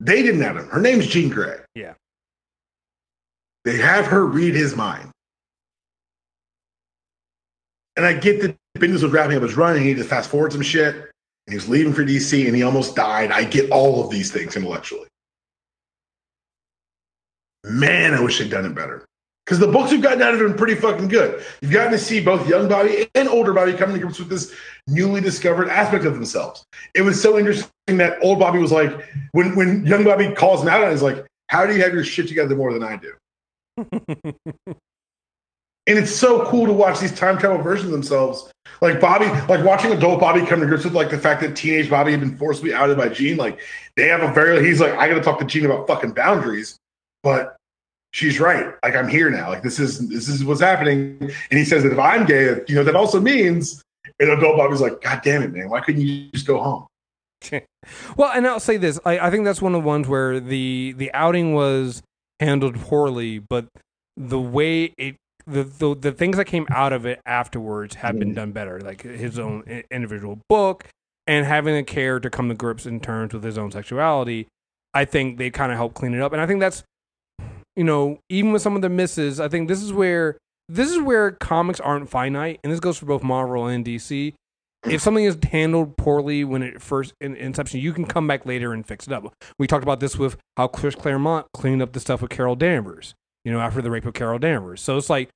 They 0.00 0.22
didn't 0.22 0.42
out 0.42 0.56
him. 0.56 0.68
Her 0.68 0.80
name's 0.80 1.06
Jean 1.06 1.28
Grey. 1.28 1.58
Yeah. 1.74 1.92
They 3.64 3.76
have 3.76 4.06
her 4.06 4.24
read 4.24 4.54
his 4.54 4.76
mind. 4.76 5.10
And 7.96 8.06
I 8.06 8.14
get 8.14 8.40
that 8.42 8.56
Bendis 8.78 9.02
was 9.02 9.12
wrapping 9.12 9.36
up 9.36 9.42
his 9.42 9.56
run 9.56 9.76
and 9.76 9.84
he 9.84 9.94
just 9.94 10.08
fast 10.08 10.30
forward 10.30 10.52
some 10.52 10.62
shit 10.62 10.94
and 10.94 11.10
he 11.48 11.54
was 11.54 11.68
leaving 11.68 11.92
for 11.92 12.04
DC 12.04 12.46
and 12.46 12.56
he 12.56 12.62
almost 12.62 12.96
died. 12.96 13.30
I 13.30 13.44
get 13.44 13.70
all 13.70 14.04
of 14.04 14.10
these 14.10 14.30
things 14.30 14.56
intellectually. 14.56 15.08
Man, 17.64 18.14
I 18.14 18.20
wish 18.20 18.38
they'd 18.38 18.50
done 18.50 18.64
it 18.64 18.74
better. 18.74 19.04
Because 19.44 19.58
the 19.58 19.66
books 19.66 19.90
we've 19.90 20.00
gotten 20.00 20.22
out 20.22 20.32
have 20.32 20.38
been 20.38 20.56
pretty 20.56 20.76
fucking 20.76 21.08
good. 21.08 21.44
You've 21.60 21.72
gotten 21.72 21.90
to 21.90 21.98
see 21.98 22.20
both 22.20 22.48
young 22.48 22.68
Bobby 22.68 23.08
and 23.16 23.28
older 23.28 23.52
Bobby 23.52 23.72
coming 23.72 23.96
to 23.96 24.00
grips 24.00 24.20
with 24.20 24.28
this 24.28 24.54
newly 24.86 25.20
discovered 25.20 25.68
aspect 25.68 26.04
of 26.04 26.14
themselves. 26.14 26.64
It 26.94 27.02
was 27.02 27.20
so 27.20 27.36
interesting 27.36 27.68
that 27.88 28.18
old 28.22 28.38
Bobby 28.38 28.60
was 28.60 28.70
like, 28.70 28.92
when, 29.32 29.56
when 29.56 29.84
young 29.84 30.04
Bobby 30.04 30.32
calls 30.32 30.62
him 30.62 30.68
out, 30.68 30.88
he's 30.90 31.02
like, 31.02 31.26
How 31.48 31.66
do 31.66 31.74
you 31.74 31.82
have 31.82 31.92
your 31.92 32.04
shit 32.04 32.28
together 32.28 32.54
more 32.54 32.72
than 32.72 32.84
I 32.84 32.96
do? 32.96 33.12
And 35.86 35.98
it's 35.98 36.14
so 36.14 36.44
cool 36.46 36.66
to 36.66 36.72
watch 36.72 37.00
these 37.00 37.12
time 37.12 37.36
travel 37.36 37.58
versions 37.58 37.86
of 37.86 37.92
themselves. 37.92 38.48
Like 38.80 39.00
Bobby, 39.00 39.26
like 39.48 39.64
watching 39.64 39.90
adult 39.90 40.20
Bobby 40.20 40.46
come 40.46 40.60
to 40.60 40.66
grips 40.66 40.84
with 40.84 40.92
like 40.92 41.10
the 41.10 41.18
fact 41.18 41.40
that 41.40 41.56
teenage 41.56 41.90
Bobby 41.90 42.12
had 42.12 42.20
been 42.20 42.36
forcibly 42.36 42.72
outed 42.72 42.96
by 42.96 43.08
Jean. 43.08 43.36
Like 43.36 43.58
they 43.96 44.06
have 44.06 44.22
a 44.22 44.32
very 44.32 44.64
he's 44.64 44.80
like, 44.80 44.92
I 44.92 45.08
gotta 45.08 45.20
talk 45.20 45.40
to 45.40 45.44
Jean 45.44 45.64
about 45.66 45.88
fucking 45.88 46.12
boundaries. 46.12 46.76
But 47.24 47.56
she's 48.12 48.38
right. 48.38 48.72
Like 48.84 48.94
I'm 48.94 49.08
here 49.08 49.30
now. 49.30 49.48
Like 49.48 49.64
this 49.64 49.80
is 49.80 50.08
this 50.08 50.28
is 50.28 50.44
what's 50.44 50.60
happening. 50.60 51.18
And 51.20 51.58
he 51.58 51.64
says 51.64 51.82
that 51.82 51.92
if 51.92 51.98
I'm 51.98 52.24
gay, 52.24 52.60
you 52.68 52.76
know, 52.76 52.84
that 52.84 52.94
also 52.94 53.18
means 53.18 53.82
and 54.20 54.30
adult 54.30 54.58
Bobby's 54.58 54.80
like, 54.80 55.00
God 55.00 55.22
damn 55.24 55.42
it, 55.42 55.52
man, 55.52 55.70
why 55.70 55.80
couldn't 55.80 56.02
you 56.02 56.30
just 56.30 56.46
go 56.46 56.62
home? 56.62 56.86
well, 58.16 58.30
and 58.32 58.46
I'll 58.46 58.60
say 58.60 58.76
this: 58.76 59.00
I, 59.04 59.18
I 59.18 59.30
think 59.30 59.44
that's 59.44 59.62
one 59.62 59.74
of 59.74 59.82
the 59.82 59.88
ones 59.88 60.06
where 60.06 60.38
the 60.38 60.94
the 60.96 61.12
outing 61.14 61.54
was 61.54 62.02
handled 62.40 62.76
poorly, 62.80 63.38
but 63.38 63.66
the 64.16 64.40
way 64.40 64.92
it 64.98 65.16
the, 65.46 65.62
the 65.64 65.94
the 65.94 66.12
things 66.12 66.36
that 66.36 66.46
came 66.46 66.66
out 66.70 66.92
of 66.92 67.06
it 67.06 67.20
afterwards 67.26 67.96
have 67.96 68.18
been 68.18 68.28
mm-hmm. 68.28 68.36
done 68.36 68.52
better, 68.52 68.80
like 68.80 69.02
his 69.02 69.38
own 69.38 69.82
individual 69.90 70.38
book 70.48 70.86
and 71.26 71.46
having 71.46 71.76
a 71.76 71.84
character 71.84 72.30
come 72.30 72.48
to 72.48 72.54
grips 72.54 72.86
in 72.86 73.00
terms 73.00 73.32
with 73.32 73.44
his 73.44 73.58
own 73.58 73.70
sexuality. 73.70 74.48
I 74.92 75.04
think 75.04 75.38
they 75.38 75.50
kind 75.50 75.70
of 75.70 75.78
helped 75.78 75.94
clean 75.94 76.14
it 76.14 76.20
up, 76.20 76.32
and 76.32 76.40
I 76.40 76.46
think 76.46 76.60
that's 76.60 76.82
you 77.76 77.84
know 77.84 78.18
even 78.28 78.52
with 78.52 78.62
some 78.62 78.76
of 78.76 78.82
the 78.82 78.88
misses, 78.88 79.38
I 79.40 79.48
think 79.48 79.68
this 79.68 79.82
is 79.82 79.92
where 79.92 80.38
this 80.68 80.90
is 80.90 81.00
where 81.00 81.32
comics 81.32 81.80
aren't 81.80 82.08
finite, 82.08 82.60
and 82.62 82.72
this 82.72 82.80
goes 82.80 82.98
for 82.98 83.06
both 83.06 83.22
Marvel 83.22 83.66
and 83.66 83.84
DC. 83.84 84.34
If 84.84 85.02
something 85.02 85.24
is 85.24 85.36
handled 85.50 85.96
poorly 85.96 86.42
when 86.44 86.62
it 86.62 86.80
first 86.80 87.12
in 87.20 87.36
inception, 87.36 87.80
you 87.80 87.92
can 87.92 88.06
come 88.06 88.26
back 88.26 88.46
later 88.46 88.72
and 88.72 88.86
fix 88.86 89.06
it 89.06 89.12
up. 89.12 89.32
We 89.58 89.66
talked 89.66 89.82
about 89.82 90.00
this 90.00 90.16
with 90.16 90.36
how 90.56 90.68
Chris 90.68 90.94
Claremont 90.94 91.46
cleaned 91.52 91.82
up 91.82 91.92
the 91.92 92.00
stuff 92.00 92.22
with 92.22 92.30
Carol 92.30 92.56
Danvers, 92.56 93.14
you 93.44 93.52
know, 93.52 93.60
after 93.60 93.82
the 93.82 93.90
rape 93.90 94.06
of 94.06 94.14
Carol 94.14 94.38
Danvers. 94.38 94.80
So 94.80 94.96
it's 94.96 95.10
like 95.10 95.28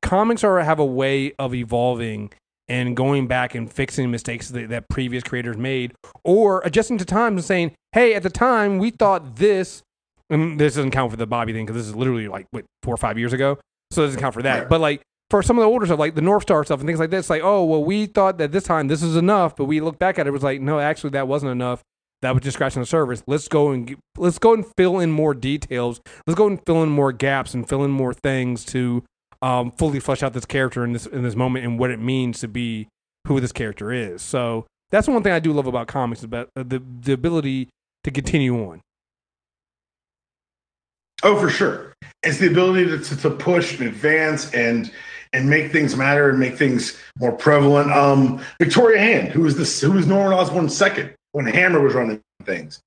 comics 0.00 0.42
are 0.44 0.60
have 0.60 0.78
a 0.78 0.84
way 0.84 1.32
of 1.38 1.54
evolving 1.54 2.32
and 2.68 2.96
going 2.96 3.26
back 3.26 3.54
and 3.54 3.72
fixing 3.72 4.10
mistakes 4.10 4.48
that, 4.48 4.70
that 4.70 4.88
previous 4.88 5.22
creators 5.22 5.56
made, 5.56 5.92
or 6.24 6.62
adjusting 6.64 6.98
to 6.98 7.04
times 7.04 7.36
and 7.36 7.44
saying, 7.44 7.72
"Hey, 7.92 8.14
at 8.14 8.22
the 8.22 8.30
time 8.30 8.78
we 8.78 8.90
thought 8.90 9.36
this." 9.36 9.82
And 10.28 10.58
this 10.58 10.74
doesn't 10.74 10.90
count 10.90 11.12
for 11.12 11.16
the 11.16 11.26
Bobby 11.26 11.52
thing 11.52 11.66
because 11.66 11.80
this 11.80 11.86
is 11.86 11.94
literally 11.94 12.26
like 12.26 12.46
what 12.50 12.64
four 12.82 12.94
or 12.94 12.98
five 12.98 13.18
years 13.18 13.32
ago, 13.32 13.58
so 13.92 14.02
it 14.02 14.06
doesn't 14.06 14.20
count 14.20 14.34
for 14.34 14.42
that. 14.42 14.68
But 14.68 14.80
like 14.80 15.02
for 15.30 15.42
some 15.42 15.58
of 15.58 15.62
the 15.62 15.68
older 15.68 15.86
stuff, 15.86 15.98
like 15.98 16.14
the 16.14 16.20
Northstar 16.20 16.64
stuff 16.64 16.80
and 16.80 16.88
things 16.88 17.00
like 17.00 17.10
this, 17.10 17.28
like, 17.28 17.42
oh, 17.42 17.64
well, 17.64 17.82
we 17.82 18.06
thought 18.06 18.38
that 18.38 18.52
this 18.52 18.64
time 18.64 18.88
this 18.88 19.02
is 19.02 19.16
enough, 19.16 19.56
but 19.56 19.64
we 19.64 19.80
look 19.80 19.98
back 19.98 20.18
at 20.18 20.26
it, 20.26 20.28
it 20.28 20.32
was 20.32 20.42
like, 20.42 20.60
no, 20.60 20.78
actually, 20.78 21.10
that 21.10 21.28
wasn't 21.28 21.52
enough. 21.52 21.82
That 22.22 22.32
was 22.32 22.42
just 22.42 22.54
scratching 22.54 22.80
the 22.80 22.86
surface. 22.86 23.22
Let's 23.26 23.46
go 23.46 23.70
and 23.70 23.94
let's 24.16 24.38
go 24.38 24.54
and 24.54 24.64
fill 24.76 25.00
in 25.00 25.10
more 25.10 25.34
details. 25.34 26.00
Let's 26.26 26.38
go 26.38 26.46
and 26.46 26.64
fill 26.64 26.82
in 26.82 26.88
more 26.88 27.12
gaps 27.12 27.52
and 27.52 27.68
fill 27.68 27.84
in 27.84 27.90
more 27.90 28.14
things 28.14 28.64
to 28.66 29.04
um, 29.42 29.70
fully 29.72 30.00
flesh 30.00 30.22
out 30.22 30.32
this 30.32 30.46
character 30.46 30.82
in 30.82 30.92
this 30.92 31.06
in 31.06 31.22
this 31.22 31.36
moment 31.36 31.66
and 31.66 31.78
what 31.78 31.90
it 31.90 32.00
means 32.00 32.40
to 32.40 32.48
be 32.48 32.88
who 33.26 33.38
this 33.38 33.52
character 33.52 33.92
is. 33.92 34.22
So 34.22 34.66
that's 34.90 35.08
one 35.08 35.22
thing 35.22 35.32
I 35.32 35.40
do 35.40 35.52
love 35.52 35.66
about 35.66 35.88
comics 35.88 36.22
about 36.22 36.48
uh, 36.56 36.62
the 36.66 36.82
the 37.00 37.12
ability 37.12 37.68
to 38.04 38.10
continue 38.10 38.56
on. 38.66 38.80
Oh, 41.22 41.38
for 41.40 41.50
sure. 41.50 41.94
It's 42.22 42.38
the 42.38 42.48
ability 42.48 42.86
to, 42.86 42.98
to, 42.98 43.16
to 43.16 43.30
push 43.30 43.78
and 43.78 43.88
advance 43.88 44.52
and 44.52 44.90
and 45.32 45.50
make 45.50 45.72
things 45.72 45.96
matter 45.96 46.30
and 46.30 46.38
make 46.38 46.56
things 46.56 46.98
more 47.18 47.32
prevalent. 47.32 47.90
Um, 47.90 48.40
Victoria 48.58 48.98
Hand, 48.98 49.28
who 49.28 49.42
was 49.42 49.56
this, 49.56 49.80
who 49.80 49.92
was 49.92 50.06
Norman 50.06 50.32
Osborn's 50.32 50.76
second 50.76 51.12
when 51.32 51.46
Hammer 51.46 51.80
was 51.80 51.94
running 51.94 52.22
things, 52.44 52.80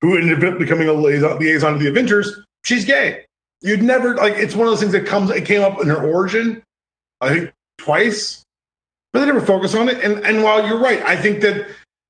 who 0.00 0.16
ended 0.16 0.44
up 0.44 0.58
becoming 0.58 0.88
a 0.88 0.92
liaison, 0.92 1.38
to 1.38 1.78
the 1.78 1.88
Avengers. 1.88 2.38
She's 2.64 2.84
gay. 2.84 3.24
You'd 3.62 3.82
never 3.82 4.14
like. 4.16 4.34
It's 4.34 4.54
one 4.54 4.66
of 4.66 4.72
those 4.72 4.80
things 4.80 4.92
that 4.92 5.06
comes. 5.06 5.30
It 5.30 5.44
came 5.44 5.62
up 5.62 5.80
in 5.80 5.88
her 5.88 6.02
origin, 6.02 6.62
I 7.20 7.28
think 7.28 7.52
twice, 7.78 8.42
but 9.12 9.20
they 9.20 9.26
never 9.26 9.40
focus 9.40 9.74
on 9.74 9.88
it. 9.88 10.02
And 10.02 10.24
and 10.24 10.42
while 10.42 10.66
you're 10.66 10.78
right, 10.78 11.02
I 11.02 11.16
think 11.16 11.40
that 11.42 11.66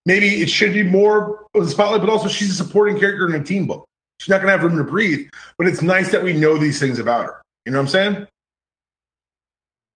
maybe 0.07 0.43
it 0.43 0.51
should 0.51 0.73
be 0.73 0.83
more 0.83 1.47
of 1.55 1.65
the 1.65 1.71
spotlight. 1.71 2.01
But 2.01 2.11
also, 2.11 2.29
she's 2.29 2.51
a 2.51 2.55
supporting 2.55 2.99
character 2.99 3.29
in 3.29 3.41
a 3.41 3.45
team 3.45 3.67
book. 3.67 3.87
She's 4.21 4.29
not 4.29 4.43
going 4.43 4.49
to 4.49 4.53
have 4.53 4.63
room 4.63 4.77
to 4.77 4.85
breathe. 4.85 5.31
But 5.57 5.67
it's 5.67 5.81
nice 5.81 6.13
that 6.13 6.23
we 6.23 6.35
know 6.35 6.59
these 6.59 6.79
things 6.79 6.99
about 6.99 7.25
her. 7.25 7.43
You 7.65 7.73
know 7.73 7.79
what 7.79 7.95
I'm 7.95 8.27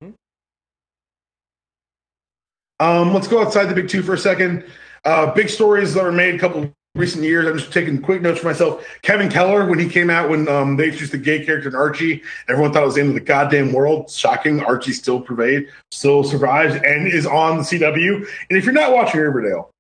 saying? 0.00 0.14
Um, 2.80 3.12
let's 3.12 3.28
go 3.28 3.42
outside 3.42 3.66
the 3.66 3.74
big 3.74 3.88
two 3.88 4.02
for 4.02 4.14
a 4.14 4.18
second. 4.18 4.64
Uh, 5.04 5.32
big 5.34 5.50
stories 5.50 5.92
that 5.92 6.02
were 6.02 6.10
made 6.10 6.34
a 6.34 6.38
couple 6.38 6.72
recent 6.94 7.22
years. 7.22 7.46
I'm 7.46 7.58
just 7.58 7.70
taking 7.70 8.00
quick 8.00 8.22
notes 8.22 8.40
for 8.40 8.46
myself. 8.46 8.86
Kevin 9.02 9.28
Keller, 9.28 9.68
when 9.68 9.78
he 9.78 9.90
came 9.90 10.08
out, 10.08 10.30
when 10.30 10.48
um, 10.48 10.78
they 10.78 10.84
introduced 10.84 11.12
the 11.12 11.18
gay 11.18 11.44
character 11.44 11.68
in 11.68 11.74
Archie, 11.74 12.22
everyone 12.48 12.72
thought 12.72 12.82
it 12.82 12.86
was 12.86 12.94
the 12.94 13.02
end 13.02 13.10
of 13.10 13.14
the 13.14 13.20
goddamn 13.20 13.74
world. 13.74 14.08
Shocking. 14.08 14.62
Archie 14.62 14.92
still 14.92 15.20
pervade, 15.20 15.68
still 15.90 16.24
survives, 16.24 16.76
and 16.76 17.06
is 17.06 17.26
on 17.26 17.58
the 17.58 17.62
CW. 17.62 18.26
And 18.48 18.58
if 18.58 18.64
you're 18.64 18.72
not 18.72 18.94
watching 18.94 19.20
Riverdale, 19.20 19.70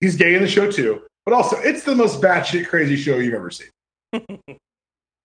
he's 0.00 0.16
gay 0.16 0.34
in 0.34 0.42
the 0.42 0.48
show 0.48 0.68
too. 0.68 1.02
But 1.24 1.34
also, 1.34 1.56
it's 1.56 1.84
the 1.84 1.94
most 1.94 2.20
batshit 2.20 2.68
crazy 2.68 2.96
show 2.96 3.16
you've 3.16 3.34
ever 3.34 3.50
seen. 3.50 3.68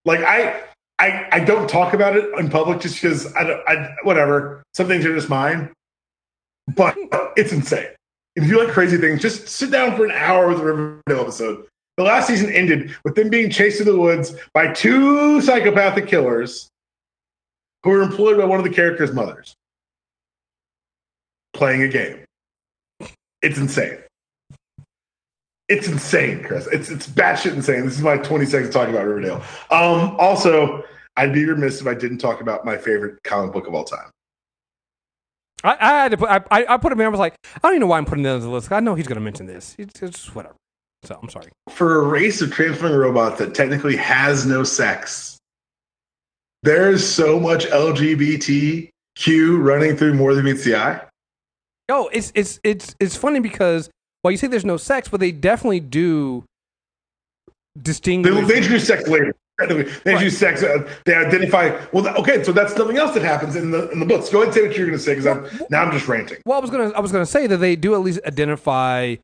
like 0.06 0.22
I, 0.22 0.62
I, 0.98 1.28
I 1.32 1.40
don't 1.42 1.70
talk 1.70 1.94
about 1.94 2.16
it 2.16 2.26
in 2.40 2.50
public 2.50 2.80
just 2.80 3.02
because 3.02 3.34
I, 3.36 3.62
I, 3.68 3.96
whatever. 4.04 4.64
Some 4.74 4.88
things 4.88 5.06
are 5.06 5.14
just 5.14 5.30
mine 5.30 5.72
but 6.76 6.96
it's 7.36 7.52
insane. 7.52 7.88
If 8.36 8.48
you 8.48 8.64
like 8.64 8.74
crazy 8.74 8.98
things, 8.98 9.22
just 9.22 9.48
sit 9.48 9.72
down 9.72 9.96
for 9.96 10.06
an 10.06 10.12
hour 10.12 10.48
with 10.48 10.58
the 10.58 10.64
Riverdale 10.64 11.22
episode. 11.22 11.66
The 11.98 12.04
last 12.04 12.28
season 12.28 12.52
ended 12.52 12.96
with 13.04 13.16
them 13.16 13.30
being 13.30 13.50
chased 13.50 13.78
through 13.78 13.92
the 13.92 14.00
woods 14.00 14.34
by 14.54 14.72
two 14.72 15.42
psychopathic 15.42 16.08
killers 16.08 16.70
who 17.84 17.90
were 17.90 18.02
employed 18.02 18.38
by 18.38 18.46
one 18.46 18.60
of 18.60 18.64
the 18.64 18.72
characters' 18.72 19.12
mothers 19.12 19.54
playing 21.54 21.82
a 21.82 21.88
game. 21.88 22.24
It's 23.42 23.58
insane. 23.58 23.98
It's 25.70 25.88
insane, 25.88 26.44
Chris. 26.44 26.68
It's 26.68 26.90
it's 26.90 27.08
batshit 27.08 27.54
insane. 27.54 27.86
This 27.86 27.96
is 27.96 28.02
my 28.02 28.18
20 28.18 28.46
seconds 28.46 28.74
talking 28.74 28.94
about 28.94 29.06
Riverdale. 29.06 29.44
Um, 29.70 30.16
also, 30.18 30.84
I'd 31.16 31.32
be 31.32 31.46
remiss 31.46 31.80
if 31.80 31.88
I 31.88 31.94
didn't 31.94 32.18
talk 32.18 32.42
about 32.42 32.66
my 32.66 32.76
favorite 32.76 33.22
comic 33.24 33.54
book 33.54 33.68
of 33.68 33.76
all 33.76 33.84
time. 33.84 34.10
I, 35.64 35.78
I 35.80 35.88
had 36.04 36.12
to 36.12 36.18
put 36.18 36.30
I, 36.30 36.42
I 36.52 36.78
put 36.78 36.92
him 36.92 37.00
in. 37.02 37.06
I 37.06 37.10
was 37.10 37.20
like, 37.20 37.36
I 37.56 37.60
don't 37.62 37.74
even 37.74 37.82
know 37.82 37.88
why 37.88 38.00
I'm 38.00 38.06
putting 38.06 38.24
this 38.24 38.34
on 38.34 38.42
the 38.42 38.50
list. 38.50 38.72
I 38.72 38.80
know 38.80 38.96
he's 38.96 39.08
going 39.08 39.18
to 39.18 39.22
mention 39.22 39.46
this. 39.46 39.76
It's, 39.78 40.02
it's 40.02 40.34
whatever. 40.34 40.56
So 41.04 41.20
I'm 41.22 41.30
sorry. 41.30 41.52
For 41.70 42.02
a 42.02 42.08
race 42.08 42.42
of 42.42 42.52
transforming 42.52 42.98
robots 42.98 43.38
that 43.40 43.54
technically 43.54 43.96
has 43.98 44.46
no 44.46 44.64
sex, 44.64 45.38
there's 46.64 47.08
so 47.08 47.40
much 47.40 47.66
LGBTQ 47.68 48.90
running 49.64 49.96
through 49.96 50.16
more 50.16 50.34
than 50.34 50.46
meets 50.46 50.64
the 50.64 50.76
eye. 50.76 51.02
Oh, 51.90 52.10
it's 52.12 52.32
it's 52.36 52.60
it's 52.64 52.96
it's 53.00 53.16
funny 53.16 53.40
because 53.40 53.90
well, 54.24 54.32
you 54.32 54.38
say 54.38 54.48
there's 54.48 54.66
no 54.66 54.78
sex, 54.78 55.08
but 55.08 55.20
they 55.20 55.32
definitely 55.32 55.80
do 55.80 56.44
distinguish. 57.82 58.34
They, 58.34 58.42
they 58.42 58.58
introduce 58.58 58.88
sex 58.88 59.08
later. 59.08 59.34
They 59.68 60.14
right. 60.14 60.24
use 60.24 60.38
sex. 60.38 60.64
Uh, 60.64 60.90
they 61.06 61.14
identify. 61.14 61.78
Well, 61.92 62.08
okay, 62.20 62.44
so 62.44 62.54
that's 62.54 62.74
something 62.76 62.98
else 62.98 63.14
that 63.14 63.24
happens 63.24 63.58
in 63.58 63.72
the 63.72 63.90
in 63.90 64.00
the 64.00 64.06
books. 64.06 64.30
Go 64.30 64.38
ahead 64.42 64.48
and 64.48 64.56
say 64.56 64.68
what 64.68 64.78
you're 64.78 64.88
going 64.88 64.98
to 64.98 65.04
say 65.04 65.16
because 65.16 65.28
I'm 65.28 65.68
now 65.70 65.84
I'm 65.84 65.92
just 65.92 66.08
ranting. 66.08 66.38
Well, 66.46 66.58
I 66.58 66.62
was 66.62 66.70
gonna 66.70 66.92
I 66.92 67.02
was 67.02 67.12
gonna 67.12 67.26
say 67.26 67.46
that 67.48 67.58
they 67.58 67.76
do 67.76 67.94
at 67.94 68.00
least 68.00 68.22
identify 68.26 69.16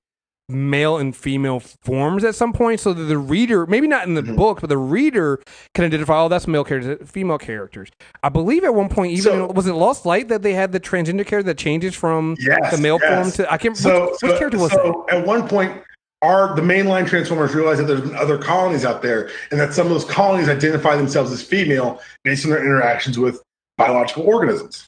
male 0.48 0.98
and 0.98 1.16
female 1.16 1.60
forms 1.60 2.24
at 2.24 2.36
some 2.36 2.54
point, 2.54 2.80
so 2.80 2.94
that 2.94 3.04
the 3.04 3.18
reader, 3.18 3.66
maybe 3.66 3.88
not 3.88 4.08
in 4.08 4.14
the 4.14 4.22
mm-hmm. 4.22 4.36
book, 4.36 4.62
but 4.62 4.70
the 4.70 4.78
reader 4.78 5.42
can 5.74 5.86
identify. 5.86 6.22
Oh, 6.22 6.30
that's 6.30 6.48
male 6.48 6.64
characters, 6.64 7.10
female 7.10 7.38
characters. 7.38 7.90
I 8.24 8.30
believe 8.30 8.64
at 8.64 8.74
one 8.74 8.90
point, 8.90 9.12
even 9.14 9.24
so, 9.24 9.48
was 9.48 9.68
it 9.68 9.74
Lost 9.74 10.06
Light 10.06 10.28
that 10.30 10.42
they 10.42 10.54
had 10.54 10.72
the 10.72 10.80
transgender 10.80 11.26
character 11.26 11.44
that 11.44 11.58
changes 11.58 11.96
from 11.96 12.36
yes, 12.40 12.76
the 12.76 12.82
male 12.82 13.00
yes. 13.02 13.36
form 13.36 13.46
to 13.46 13.52
I 13.52 13.58
can't. 13.58 13.76
So, 13.78 14.02
which, 14.02 14.22
which 14.22 14.32
so, 14.32 14.38
character 14.38 14.60
was 14.60 14.72
so 14.72 15.06
that? 15.08 15.18
At 15.18 15.26
one 15.26 15.48
point 15.48 15.82
our 16.22 16.56
the 16.56 16.62
mainline 16.62 17.08
transformers 17.08 17.54
realize 17.54 17.78
that 17.78 17.86
there's 17.86 18.12
other 18.14 18.38
colonies 18.38 18.86
out 18.86 19.02
there 19.02 19.30
and 19.52 19.60
that 19.60 19.74
some 19.74 19.86
of 19.86 19.94
those 19.94 20.06
colonies 20.06 20.50
identify 20.50 20.96
themselves 20.96 21.32
as 21.32 21.42
female 21.42 22.02
based 22.24 22.46
on 22.46 22.52
their 22.52 22.64
interactions 22.64 23.20
with 23.20 23.42
biological 23.78 24.24
organisms 24.24 24.88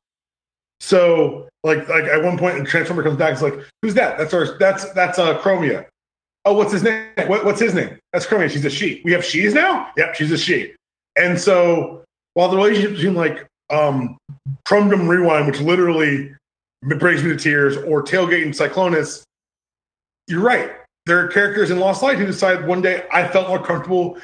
so 0.80 1.48
like 1.64 1.88
like 1.90 2.06
at 2.06 2.24
one 2.24 2.38
point 2.38 2.58
the 2.58 2.66
transformer 2.66 3.04
comes 3.04 3.18
back 3.18 3.34
it's 3.34 3.42
like 3.42 3.56
who's 3.82 3.94
that? 3.96 4.18
That's 4.18 4.34
our 4.34 4.58
that's 4.58 4.92
that's 4.94 5.20
uh 5.20 5.40
chromia. 5.40 5.86
Oh 6.46 6.54
what's 6.54 6.72
his 6.72 6.84
name? 6.84 7.10
What, 7.28 7.46
what's 7.46 7.60
his 7.60 7.74
name? 7.74 7.98
That's 8.14 8.26
chromia. 8.26 8.50
She's 8.50 8.66
a 8.66 8.70
she. 8.70 9.02
We 9.04 9.12
have 9.12 9.26
she's 9.26 9.54
now? 9.54 9.92
Yep 9.98 10.16
she's 10.16 10.32
a 10.32 10.38
she. 10.38 10.74
And 11.16 11.40
so 11.40 12.04
while 12.36 12.50
the 12.50 12.58
relationship 12.58 12.96
between 12.96 13.16
like 13.16 13.46
um 13.70 14.18
Chromedom 14.68 15.08
Rewind 15.08 15.48
which 15.48 15.60
literally 15.60 16.34
brings 16.84 17.24
me 17.24 17.30
to 17.30 17.38
tears 17.38 17.76
or 17.78 18.04
tailgate 18.04 18.44
and 18.44 18.54
cyclonus 18.54 19.24
you're 20.28 20.42
right. 20.42 20.72
There 21.06 21.20
are 21.20 21.28
characters 21.30 21.72
in 21.72 21.80
Lost 21.80 22.04
Light 22.04 22.18
who 22.18 22.26
decide 22.26 22.68
one 22.68 22.82
day 22.82 23.06
I 23.12 23.28
felt 23.30 23.48
more 23.48 23.64
comfortable 23.64 24.18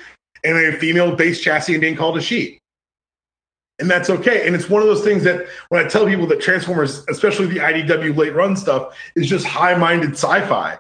in 0.43 0.57
a 0.57 0.73
female 0.73 1.15
based 1.15 1.41
chassis 1.41 1.73
and 1.73 1.81
being 1.81 1.95
called 1.95 2.17
a 2.17 2.21
she. 2.21 2.59
And 3.79 3.89
that's 3.89 4.09
okay. 4.09 4.45
And 4.45 4.55
it's 4.55 4.69
one 4.69 4.81
of 4.81 4.87
those 4.87 5.03
things 5.03 5.23
that 5.23 5.47
when 5.69 5.83
I 5.83 5.87
tell 5.87 6.05
people 6.05 6.27
that 6.27 6.39
Transformers, 6.39 7.03
especially 7.09 7.47
the 7.47 7.57
IDW 7.57 8.15
late 8.15 8.35
run 8.35 8.55
stuff, 8.55 8.95
is 9.15 9.27
just 9.27 9.45
high 9.45 9.75
minded 9.75 10.11
sci 10.11 10.47
fi. 10.47 10.77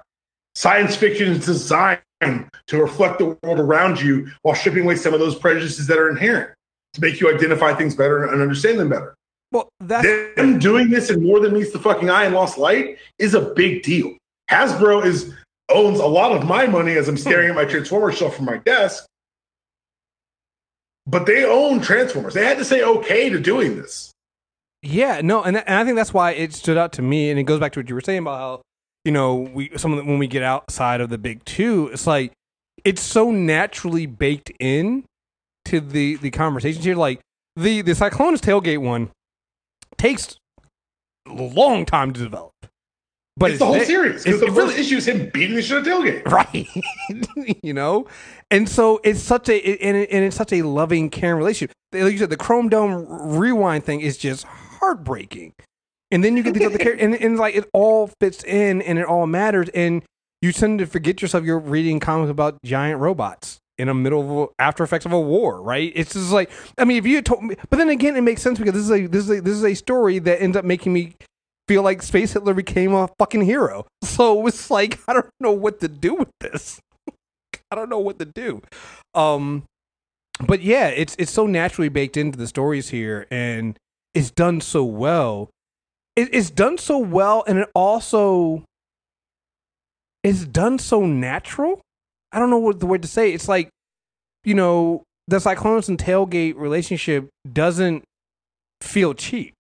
Science 0.55 0.95
fiction 0.95 1.29
is 1.29 1.45
designed 1.45 1.99
to 2.21 2.81
reflect 2.81 3.19
the 3.19 3.37
world 3.43 3.59
around 3.59 3.99
you 3.99 4.29
while 4.43 4.55
stripping 4.55 4.83
away 4.83 4.95
some 4.95 5.13
of 5.13 5.19
those 5.19 5.35
prejudices 5.35 5.87
that 5.87 5.97
are 5.97 6.09
inherent 6.09 6.51
to 6.93 7.01
make 7.01 7.19
you 7.19 7.33
identify 7.33 7.73
things 7.73 7.95
better 7.95 8.25
and 8.25 8.41
understand 8.41 8.79
them 8.79 8.89
better. 8.89 9.15
Well, 9.51 9.69
that's 9.79 10.07
them 10.35 10.59
doing 10.59 10.89
this 10.89 11.09
in 11.09 11.23
more 11.23 11.39
than 11.39 11.53
meets 11.53 11.71
the 11.71 11.79
fucking 11.79 12.09
eye 12.09 12.25
and 12.25 12.33
lost 12.33 12.57
light 12.57 12.97
is 13.19 13.33
a 13.33 13.41
big 13.41 13.83
deal. 13.83 14.15
Hasbro 14.49 15.05
is 15.05 15.33
owns 15.69 15.99
a 15.99 16.05
lot 16.05 16.31
of 16.31 16.47
my 16.47 16.67
money 16.67 16.95
as 16.95 17.07
I'm 17.07 17.17
staring 17.17 17.49
at 17.49 17.55
my 17.55 17.65
Transformers 17.65 18.17
shelf 18.17 18.35
from 18.35 18.45
my 18.45 18.57
desk. 18.57 19.05
But 21.05 21.25
they 21.25 21.43
own 21.43 21.81
Transformers. 21.81 22.33
They 22.33 22.45
had 22.45 22.57
to 22.57 22.65
say 22.65 22.81
okay 22.81 23.29
to 23.29 23.39
doing 23.39 23.75
this. 23.75 24.13
Yeah, 24.81 25.21
no, 25.23 25.43
and, 25.43 25.57
and 25.57 25.69
I 25.69 25.85
think 25.85 25.95
that's 25.95 26.13
why 26.13 26.31
it 26.31 26.53
stood 26.53 26.77
out 26.77 26.93
to 26.93 27.01
me, 27.01 27.29
and 27.29 27.39
it 27.39 27.43
goes 27.43 27.59
back 27.59 27.71
to 27.73 27.79
what 27.79 27.89
you 27.89 27.95
were 27.95 28.01
saying 28.01 28.19
about 28.19 28.37
how 28.37 28.61
you 29.05 29.11
know 29.11 29.35
we 29.35 29.71
some 29.77 29.95
the, 29.95 30.03
when 30.03 30.17
we 30.17 30.27
get 30.27 30.43
outside 30.43 31.01
of 31.01 31.09
the 31.09 31.17
big 31.17 31.43
two, 31.45 31.89
it's 31.93 32.05
like 32.05 32.33
it's 32.83 33.01
so 33.01 33.31
naturally 33.31 34.05
baked 34.05 34.51
in 34.59 35.05
to 35.65 35.79
the 35.79 36.15
the 36.17 36.31
conversations 36.31 36.83
here. 36.83 36.95
Like 36.95 37.21
the 37.55 37.81
the 37.81 37.93
Cyclonus 37.93 38.39
tailgate 38.39 38.79
one 38.79 39.09
takes 39.97 40.35
a 41.27 41.31
long 41.31 41.85
time 41.85 42.11
to 42.11 42.19
develop, 42.21 42.51
but 43.37 43.51
it's, 43.51 43.59
the 43.59 43.65
whole 43.65 43.79
series. 43.79 44.25
It's- 44.25 44.25
Because 44.25 44.39
the 44.41 44.47
first 44.47 44.57
really- 44.57 44.79
issue 44.79 44.97
is 44.97 45.07
him 45.07 45.29
beating 45.33 45.55
the 45.55 45.61
shit 45.61 45.85
out 45.87 45.87
of 45.87 46.03
tailgate. 46.05 46.25
right. 46.31 46.67
You 47.63 47.73
know? 47.73 48.07
And 48.51 48.67
so 48.69 48.99
it's 49.03 49.19
such 49.21 49.49
a 49.49 49.57
it- 49.57 49.79
and, 49.81 49.97
it, 49.97 50.09
and 50.11 50.23
it's 50.23 50.35
such 50.35 50.53
a 50.53 50.61
loving 50.61 51.09
caring 51.09 51.37
relationship. 51.37 51.71
Like 51.91 52.11
you 52.13 52.17
said 52.19 52.29
the 52.29 52.37
chrome 52.37 52.69
dome 52.69 53.05
rewind 53.37 53.83
thing 53.85 54.01
is 54.01 54.17
just 54.17 54.43
heartbreaking. 54.45 55.53
And 56.11 56.23
then 56.23 56.37
you 56.37 56.43
get 56.43 56.53
these 56.53 56.67
other 56.67 56.77
characters 56.77 57.03
and, 57.03 57.15
and 57.15 57.37
like 57.37 57.55
it 57.55 57.67
all 57.73 58.07
fits 58.19 58.43
in 58.43 58.81
and 58.83 58.99
it 58.99 59.05
all 59.05 59.25
matters 59.25 59.69
and 59.69 60.03
you 60.41 60.51
tend 60.51 60.79
to 60.79 60.85
forget 60.85 61.21
yourself 61.21 61.43
you're 61.43 61.57
reading 61.59 61.99
comics 61.99 62.29
about 62.29 62.61
giant 62.63 62.99
robots 62.99 63.57
in 63.79 63.87
the 63.87 63.93
middle 63.95 64.21
of 64.43 64.49
a, 64.49 64.61
after 64.61 64.83
effects 64.83 65.05
of 65.05 65.11
a 65.13 65.19
war 65.19 65.59
right? 65.61 65.91
It's 65.95 66.13
just 66.13 66.31
like 66.31 66.51
i 66.77 66.85
mean 66.85 66.97
if 66.97 67.07
you 67.07 67.19
told 67.23 67.43
me 67.43 67.55
but 67.69 67.77
then 67.77 67.89
again 67.89 68.15
it 68.15 68.21
makes 68.21 68.43
sense 68.43 68.59
because 68.59 68.73
this 68.73 68.83
is 68.83 68.91
a 68.91 69.07
this 69.07 69.23
is 69.23 69.29
a 69.31 69.41
this 69.41 69.53
is 69.55 69.63
a 69.63 69.73
story 69.73 70.19
that 70.19 70.39
ends 70.41 70.55
up 70.55 70.65
making 70.65 70.93
me 70.93 71.15
feel 71.67 71.83
like 71.83 72.01
Space 72.01 72.33
Hitler 72.33 72.53
became 72.53 72.93
a 72.93 73.09
fucking 73.19 73.41
hero. 73.41 73.85
So 74.03 74.45
it's 74.45 74.69
like 74.69 74.99
I 75.07 75.13
don't 75.13 75.29
know 75.39 75.51
what 75.51 75.79
to 75.79 75.87
do 75.87 76.13
with 76.13 76.29
this. 76.39 76.79
I 77.71 77.75
don't 77.75 77.89
know 77.89 77.99
what 77.99 78.19
to 78.19 78.25
do. 78.25 78.61
Um 79.15 79.63
but 80.45 80.61
yeah, 80.61 80.89
it's 80.89 81.15
it's 81.17 81.31
so 81.31 81.47
naturally 81.47 81.89
baked 81.89 82.15
into 82.15 82.37
the 82.37 82.47
stories 82.47 82.89
here 82.89 83.25
and 83.31 83.75
it's 84.13 84.29
done 84.29 84.61
so 84.61 84.83
well. 84.83 85.49
It, 86.15 86.29
it's 86.31 86.51
done 86.51 86.77
so 86.77 86.99
well 86.99 87.43
and 87.47 87.57
it 87.57 87.69
also 87.73 88.63
is 90.23 90.45
done 90.45 90.79
so 90.79 91.05
natural. 91.05 91.81
I 92.31 92.39
don't 92.39 92.49
know 92.49 92.57
what 92.57 92.79
the 92.79 92.85
word 92.85 93.01
to 93.01 93.07
say. 93.07 93.33
It's 93.33 93.47
like, 93.47 93.69
you 94.43 94.53
know, 94.53 95.03
the 95.27 95.37
Cyclonus 95.37 95.89
and 95.89 95.97
Tailgate 95.97 96.55
relationship 96.55 97.29
doesn't 97.51 98.03
feel 98.81 99.13
cheap. 99.13 99.53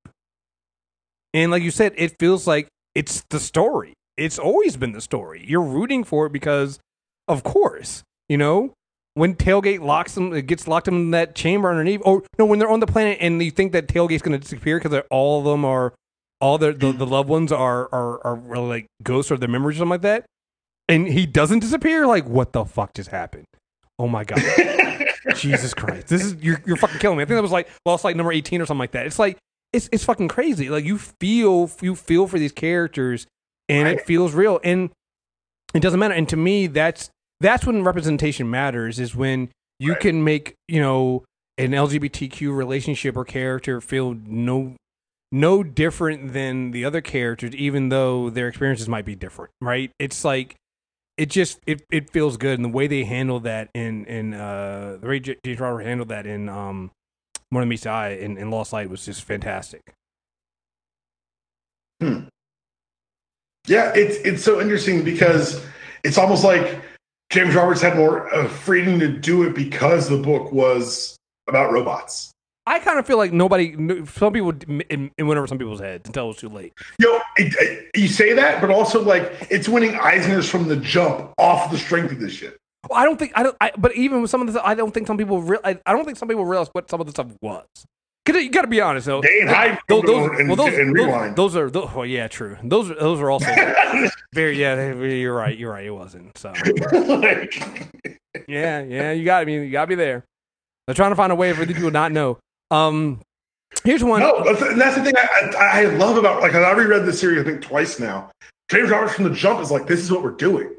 And 1.33 1.51
like 1.51 1.63
you 1.63 1.71
said, 1.71 1.93
it 1.97 2.17
feels 2.19 2.45
like 2.47 2.67
it's 2.95 3.23
the 3.29 3.39
story. 3.39 3.93
It's 4.17 4.37
always 4.37 4.77
been 4.77 4.91
the 4.91 5.01
story. 5.01 5.43
You're 5.45 5.63
rooting 5.63 6.03
for 6.03 6.27
it 6.27 6.33
because, 6.33 6.79
of 7.27 7.43
course, 7.43 8.03
you 8.29 8.37
know, 8.37 8.73
when 9.15 9.35
Tailgate 9.35 9.81
locks 9.81 10.15
them, 10.15 10.33
it 10.33 10.47
gets 10.47 10.67
locked 10.67 10.85
them 10.85 10.95
in 10.95 11.11
that 11.11 11.35
chamber 11.35 11.69
underneath. 11.69 12.01
Or 12.05 12.23
no, 12.37 12.45
when 12.45 12.59
they're 12.59 12.69
on 12.69 12.79
the 12.79 12.87
planet 12.87 13.17
and 13.21 13.41
you 13.41 13.51
think 13.51 13.71
that 13.71 13.87
Tailgate's 13.87 14.21
going 14.21 14.39
to 14.39 14.43
disappear 14.43 14.79
because 14.79 15.01
all 15.09 15.39
of 15.39 15.45
them 15.45 15.65
are, 15.65 15.93
all 16.39 16.57
the, 16.57 16.73
the 16.73 16.91
the 16.91 17.05
loved 17.05 17.29
ones 17.29 17.51
are 17.53 17.87
are 17.93 18.25
are 18.25 18.35
really 18.35 18.67
like 18.67 18.87
ghosts 19.01 19.31
or 19.31 19.37
their 19.37 19.47
memories 19.47 19.77
or 19.77 19.79
something 19.79 19.91
like 19.91 20.01
that. 20.01 20.25
And 20.89 21.07
he 21.07 21.25
doesn't 21.25 21.59
disappear. 21.59 22.05
Like, 22.05 22.25
what 22.25 22.51
the 22.51 22.65
fuck 22.65 22.93
just 22.93 23.09
happened? 23.09 23.45
Oh 23.97 24.07
my 24.07 24.23
god. 24.25 24.41
Jesus 25.35 25.73
Christ. 25.73 26.07
This 26.07 26.23
is 26.23 26.35
you're 26.41 26.61
you're 26.65 26.75
fucking 26.75 26.99
killing 26.99 27.17
me. 27.17 27.23
I 27.23 27.25
think 27.25 27.37
that 27.37 27.41
was 27.41 27.51
like 27.51 27.69
lost 27.85 28.03
light 28.03 28.17
number 28.17 28.31
18 28.31 28.61
or 28.61 28.65
something 28.65 28.79
like 28.79 28.91
that. 28.91 29.05
It's 29.05 29.19
like 29.19 29.37
it's 29.73 29.89
it's 29.91 30.05
fucking 30.05 30.27
crazy. 30.29 30.69
Like 30.69 30.85
you 30.85 30.97
feel 30.97 31.69
you 31.81 31.95
feel 31.95 32.27
for 32.27 32.39
these 32.39 32.51
characters 32.51 33.27
and 33.67 33.87
it 33.87 34.01
feels 34.01 34.33
real 34.33 34.59
and 34.63 34.91
it 35.73 35.79
doesn't 35.81 35.99
matter. 35.99 36.13
And 36.13 36.29
to 36.29 36.37
me 36.37 36.67
that's 36.67 37.09
that's 37.39 37.65
when 37.65 37.83
representation 37.83 38.49
matters 38.49 38.99
is 38.99 39.15
when 39.15 39.49
you 39.79 39.91
Right. 39.91 39.99
can 39.99 40.23
make, 40.23 40.55
you 40.67 40.79
know, 40.79 41.25
an 41.57 41.71
LGBTQ 41.71 42.55
relationship 42.55 43.17
or 43.17 43.25
character 43.25 43.81
feel 43.81 44.13
no 44.25 44.75
no 45.31 45.63
different 45.63 46.31
than 46.33 46.71
the 46.71 46.85
other 46.85 47.01
characters 47.01 47.55
even 47.55 47.89
though 47.89 48.29
their 48.29 48.47
experiences 48.47 48.87
might 48.87 49.05
be 49.05 49.15
different, 49.15 49.51
right? 49.59 49.91
It's 49.99 50.23
like 50.23 50.55
it 51.17 51.29
just 51.29 51.59
it, 51.67 51.83
it 51.91 52.09
feels 52.11 52.37
good 52.37 52.57
and 52.59 52.65
the 52.65 52.69
way 52.69 52.87
they 52.87 53.03
handle 53.03 53.39
that 53.41 53.69
in 53.73 54.05
in 54.05 54.33
uh 54.33 54.97
the 55.01 55.07
way 55.07 55.19
James 55.19 55.59
Robert 55.59 55.81
handled 55.81 56.09
that 56.09 56.25
in 56.25 56.49
um 56.49 56.91
more 57.53 57.61
than 57.61 57.69
meets 57.69 57.83
the 57.83 57.89
eye 57.91 58.09
in, 58.09 58.37
in 58.37 58.49
Lost 58.49 58.73
Light 58.73 58.89
was 58.89 59.05
just 59.05 59.23
fantastic. 59.23 59.93
Yeah, 62.01 63.93
it's 63.95 64.17
it's 64.25 64.43
so 64.43 64.59
interesting 64.59 65.03
because 65.03 65.65
it's 66.03 66.17
almost 66.17 66.43
like 66.43 66.81
James 67.29 67.55
Roberts 67.55 67.79
had 67.81 67.95
more 67.95 68.33
uh, 68.33 68.47
freedom 68.49 68.99
to 68.99 69.07
do 69.07 69.43
it 69.43 69.53
because 69.55 70.09
the 70.09 70.17
book 70.17 70.51
was 70.51 71.15
about 71.47 71.71
robots. 71.71 72.31
I 72.65 72.79
kind 72.79 72.97
of 72.97 73.05
feel 73.05 73.17
like 73.17 73.33
nobody, 73.33 73.73
some 74.05 74.31
people, 74.31 74.53
it, 74.89 75.11
it 75.17 75.23
went 75.23 75.37
over 75.37 75.47
some 75.47 75.57
people's 75.57 75.81
heads 75.81 76.07
until 76.07 76.25
it 76.25 76.27
was 76.29 76.37
too 76.37 76.47
late. 76.49 76.73
Yo, 76.97 77.19
it, 77.37 77.53
it- 77.59 77.91
you 77.95 78.07
say 78.07 78.33
that, 78.33 78.61
but 78.61 78.69
also 78.69 79.01
like 79.03 79.47
it's 79.49 79.69
winning 79.69 79.95
Eisner's 79.95 80.49
from 80.49 80.67
the 80.67 80.77
jump 80.77 81.33
off 81.37 81.71
the 81.71 81.77
strength 81.77 82.11
of 82.11 82.19
this 82.19 82.33
shit. 82.33 82.57
Well, 82.89 82.99
I 82.99 83.05
don't 83.05 83.17
think 83.17 83.31
I 83.35 83.43
don't. 83.43 83.55
I, 83.61 83.71
but 83.77 83.95
even 83.95 84.21
with 84.21 84.29
some 84.29 84.41
of 84.41 84.47
this, 84.51 84.61
I 84.63 84.75
don't 84.75 84.93
think 84.93 85.07
some 85.07 85.17
people. 85.17 85.41
Real, 85.41 85.59
I, 85.63 85.79
I 85.85 85.93
don't 85.93 86.05
think 86.05 86.17
some 86.17 86.27
people 86.27 86.45
realize 86.45 86.67
what 86.73 86.89
some 86.89 86.99
of 86.99 87.05
the 87.07 87.11
stuff 87.11 87.27
was. 87.41 87.65
Cause 88.25 88.37
you 88.37 88.49
got 88.51 88.61
to 88.61 88.67
be 88.67 88.79
honest 88.79 89.05
though. 89.05 89.21
They 89.21 89.41
ain't 89.41 89.79
Those, 89.89 90.03
those, 90.03 90.39
and- 90.39 90.47
well, 90.47 90.55
those, 90.55 90.73
and 90.77 90.95
those, 90.97 91.35
those 91.35 91.55
are. 91.57 91.69
Those, 91.69 91.93
well, 91.93 92.05
yeah, 92.05 92.29
true. 92.29 92.57
Those, 92.63 92.89
are- 92.89 92.95
those 92.95 93.19
are 93.19 93.29
also 93.29 93.45
very. 94.33 94.57
Yeah, 94.57 94.75
they- 94.93 95.19
you're 95.19 95.35
right. 95.35 95.57
You're 95.57 95.71
right. 95.71 95.85
It 95.85 95.91
wasn't. 95.91 96.37
So 96.37 96.49
like, 96.51 97.61
yeah, 98.47 98.81
yeah. 98.81 99.11
You 99.11 99.25
got. 99.25 99.41
I 99.41 99.45
mean, 99.45 99.63
you 99.63 99.71
got 99.71 99.81
to 99.81 99.87
be 99.87 99.95
there. 99.95 100.23
They're 100.87 100.95
trying 100.95 101.11
to 101.11 101.15
find 101.17 101.31
a 101.31 101.35
way 101.35 101.51
for 101.53 101.65
these 101.65 101.75
people 101.75 101.89
to 101.89 101.93
not 101.93 102.11
know. 102.13 102.37
Um, 102.71 103.19
here's 103.83 104.03
one. 104.03 104.21
no, 104.21 104.43
that's 104.43 104.95
the 104.95 105.03
thing 105.03 105.13
I, 105.17 105.51
I, 105.57 105.81
I 105.81 105.85
love 105.95 106.17
about 106.17 106.41
like 106.41 106.53
I've 106.55 106.77
reread 106.77 107.05
the 107.05 107.13
series 107.13 107.41
I 107.41 107.43
think 107.45 107.61
twice 107.61 107.99
now. 107.99 108.31
James 108.69 108.89
Roberts 108.89 109.13
from 109.15 109.25
the 109.25 109.31
jump 109.31 109.59
is 109.61 109.69
like 109.69 109.85
this 109.87 109.99
is 109.99 110.11
what 110.11 110.23
we're 110.23 110.31
doing. 110.31 110.69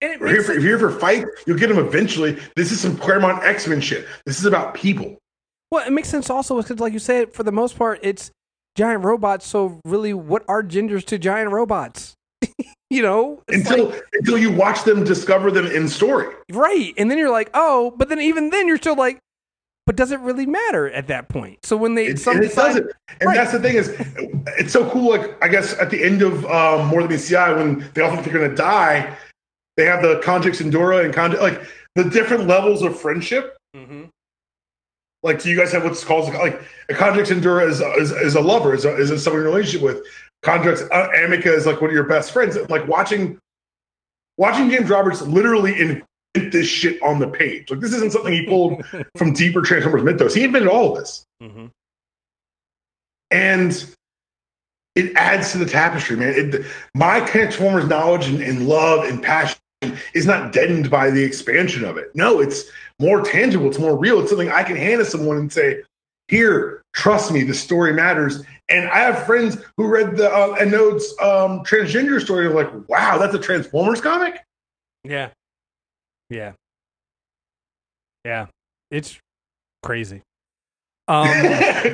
And 0.00 0.12
it 0.12 0.20
We're 0.20 0.28
here 0.28 0.36
for, 0.42 0.46
sense- 0.48 0.58
if 0.58 0.62
you're 0.64 0.78
here 0.78 0.90
for 0.90 0.98
fight, 0.98 1.24
you'll 1.46 1.58
get 1.58 1.68
them 1.68 1.78
eventually. 1.78 2.38
This 2.56 2.72
is 2.72 2.80
some 2.80 2.96
Claremont 2.96 3.42
X 3.44 3.66
Men 3.66 3.80
shit. 3.80 4.06
This 4.26 4.38
is 4.38 4.44
about 4.44 4.74
people. 4.74 5.16
Well, 5.70 5.86
it 5.86 5.90
makes 5.92 6.08
sense 6.08 6.30
also 6.30 6.56
because, 6.60 6.78
like 6.80 6.92
you 6.92 6.98
said, 6.98 7.32
for 7.32 7.42
the 7.42 7.52
most 7.52 7.76
part, 7.76 7.98
it's 8.02 8.30
giant 8.76 9.04
robots. 9.04 9.46
So, 9.46 9.80
really, 9.84 10.14
what 10.14 10.44
are 10.48 10.62
genders 10.62 11.04
to 11.04 11.18
giant 11.18 11.50
robots? 11.50 12.14
you 12.90 13.02
know, 13.02 13.42
until 13.48 13.90
like- 13.90 14.02
until 14.14 14.38
you 14.38 14.50
watch 14.52 14.84
them 14.84 15.04
discover 15.04 15.50
them 15.50 15.66
in 15.66 15.88
story. 15.88 16.34
right, 16.52 16.94
and 16.96 17.10
then 17.10 17.18
you're 17.18 17.30
like, 17.30 17.50
oh, 17.54 17.92
but 17.96 18.08
then 18.08 18.20
even 18.20 18.50
then, 18.50 18.66
you're 18.66 18.78
still 18.78 18.96
like, 18.96 19.18
but 19.84 19.96
does 19.96 20.10
it 20.12 20.20
really 20.20 20.46
matter 20.46 20.88
at 20.90 21.06
that 21.08 21.28
point? 21.28 21.58
So 21.66 21.76
when 21.76 21.94
they 21.94 22.06
It, 22.06 22.18
some 22.18 22.36
and 22.36 22.44
it 22.44 22.48
decide- 22.48 22.66
doesn't. 22.68 22.92
And 23.20 23.26
Right. 23.28 23.34
that's 23.36 23.52
the 23.52 23.58
thing 23.60 23.74
is, 23.76 23.94
it's 24.58 24.72
so 24.72 24.88
cool. 24.90 25.10
Like 25.10 25.42
I 25.44 25.48
guess 25.48 25.76
at 25.78 25.90
the 25.90 26.02
end 26.02 26.22
of 26.22 26.46
um, 26.46 26.86
More 26.86 27.02
Than 27.02 27.10
Meets 27.10 27.28
the 27.28 27.36
Eye, 27.36 27.52
when 27.52 27.90
they 27.94 28.00
all 28.02 28.10
think 28.12 28.24
they're 28.24 28.32
going 28.38 28.50
to 28.50 28.56
die, 28.56 29.16
they 29.78 29.86
have 29.86 30.02
the 30.02 30.20
Conjunx 30.24 30.60
Endura 30.60 31.04
and 31.04 31.14
Conjunx, 31.14 31.40
like 31.40 31.62
the 31.94 32.04
different 32.04 32.48
levels 32.48 32.82
of 32.82 32.98
friendship. 33.00 33.56
Mhm. 33.76 34.08
Like, 35.22 35.40
do 35.40 35.48
you 35.48 35.56
guys 35.56 35.70
have 35.72 35.84
what's 35.84 36.04
called 36.04 36.34
like 36.34 36.60
a 36.88 36.94
Conjunx 36.94 37.30
Endura 37.30 37.66
is, 37.68 37.80
is, 37.80 38.10
is 38.10 38.34
a 38.34 38.40
lover, 38.40 38.74
is, 38.74 38.84
a, 38.84 38.94
is 38.96 39.22
someone 39.22 39.42
in 39.42 39.46
a 39.46 39.50
relationship 39.50 39.82
with. 39.82 40.04
Conjunx 40.44 40.82
uh, 40.92 41.08
Amica 41.24 41.52
is 41.52 41.64
like 41.66 41.80
one 41.80 41.90
of 41.90 41.94
your 41.94 42.04
best 42.04 42.32
friends. 42.32 42.56
Like 42.68 42.86
watching 42.86 43.38
watching 44.36 44.68
James 44.70 44.88
Roberts 44.90 45.22
literally 45.22 45.78
invent 45.80 46.04
this 46.52 46.66
shit 46.68 47.00
on 47.02 47.18
the 47.20 47.26
page. 47.28 47.70
Like 47.70 47.80
this 47.80 47.92
isn't 47.94 48.12
something 48.12 48.32
he 48.32 48.46
pulled 48.46 48.84
from 49.16 49.32
deeper 49.32 49.62
Transformers 49.62 50.02
mythos. 50.04 50.34
He 50.34 50.44
invented 50.44 50.68
all 50.70 50.92
of 50.92 50.98
this 50.98 51.24
Mhm. 51.42 51.70
and 53.30 53.94
it 54.94 55.12
adds 55.16 55.52
to 55.52 55.58
the 55.58 55.66
tapestry, 55.66 56.16
man. 56.16 56.34
It, 56.36 56.64
my 56.94 57.20
Transformers 57.20 57.86
knowledge 57.88 58.28
and, 58.28 58.40
and 58.42 58.68
love 58.68 59.04
and 59.08 59.22
passion 59.22 59.58
is 60.14 60.26
not 60.26 60.52
deadened 60.52 60.90
by 60.90 61.10
the 61.10 61.22
expansion 61.22 61.84
of 61.84 61.96
it. 61.96 62.14
No, 62.14 62.40
it's 62.40 62.64
more 62.98 63.22
tangible. 63.22 63.68
It's 63.68 63.78
more 63.78 63.96
real. 63.96 64.20
It's 64.20 64.30
something 64.30 64.50
I 64.50 64.62
can 64.62 64.76
hand 64.76 64.98
to 65.00 65.04
someone 65.04 65.36
and 65.36 65.52
say, 65.52 65.82
"Here, 66.28 66.82
trust 66.94 67.32
me, 67.32 67.42
the 67.44 67.54
story 67.54 67.92
matters." 67.92 68.42
And 68.68 68.88
I 68.90 68.98
have 68.98 69.24
friends 69.24 69.56
who 69.76 69.86
read 69.88 70.16
the 70.16 70.30
uh, 70.30 70.56
Anode's 70.56 71.08
um, 71.20 71.60
transgender 71.64 72.20
story 72.20 72.46
and 72.46 72.54
like, 72.54 72.70
"Wow, 72.88 73.18
that's 73.18 73.34
a 73.34 73.38
Transformers 73.38 74.00
comic." 74.00 74.44
yeah, 75.04 75.30
yeah, 76.28 76.52
yeah. 78.24 78.46
It's 78.90 79.18
crazy. 79.82 80.22
Um, 81.06 81.26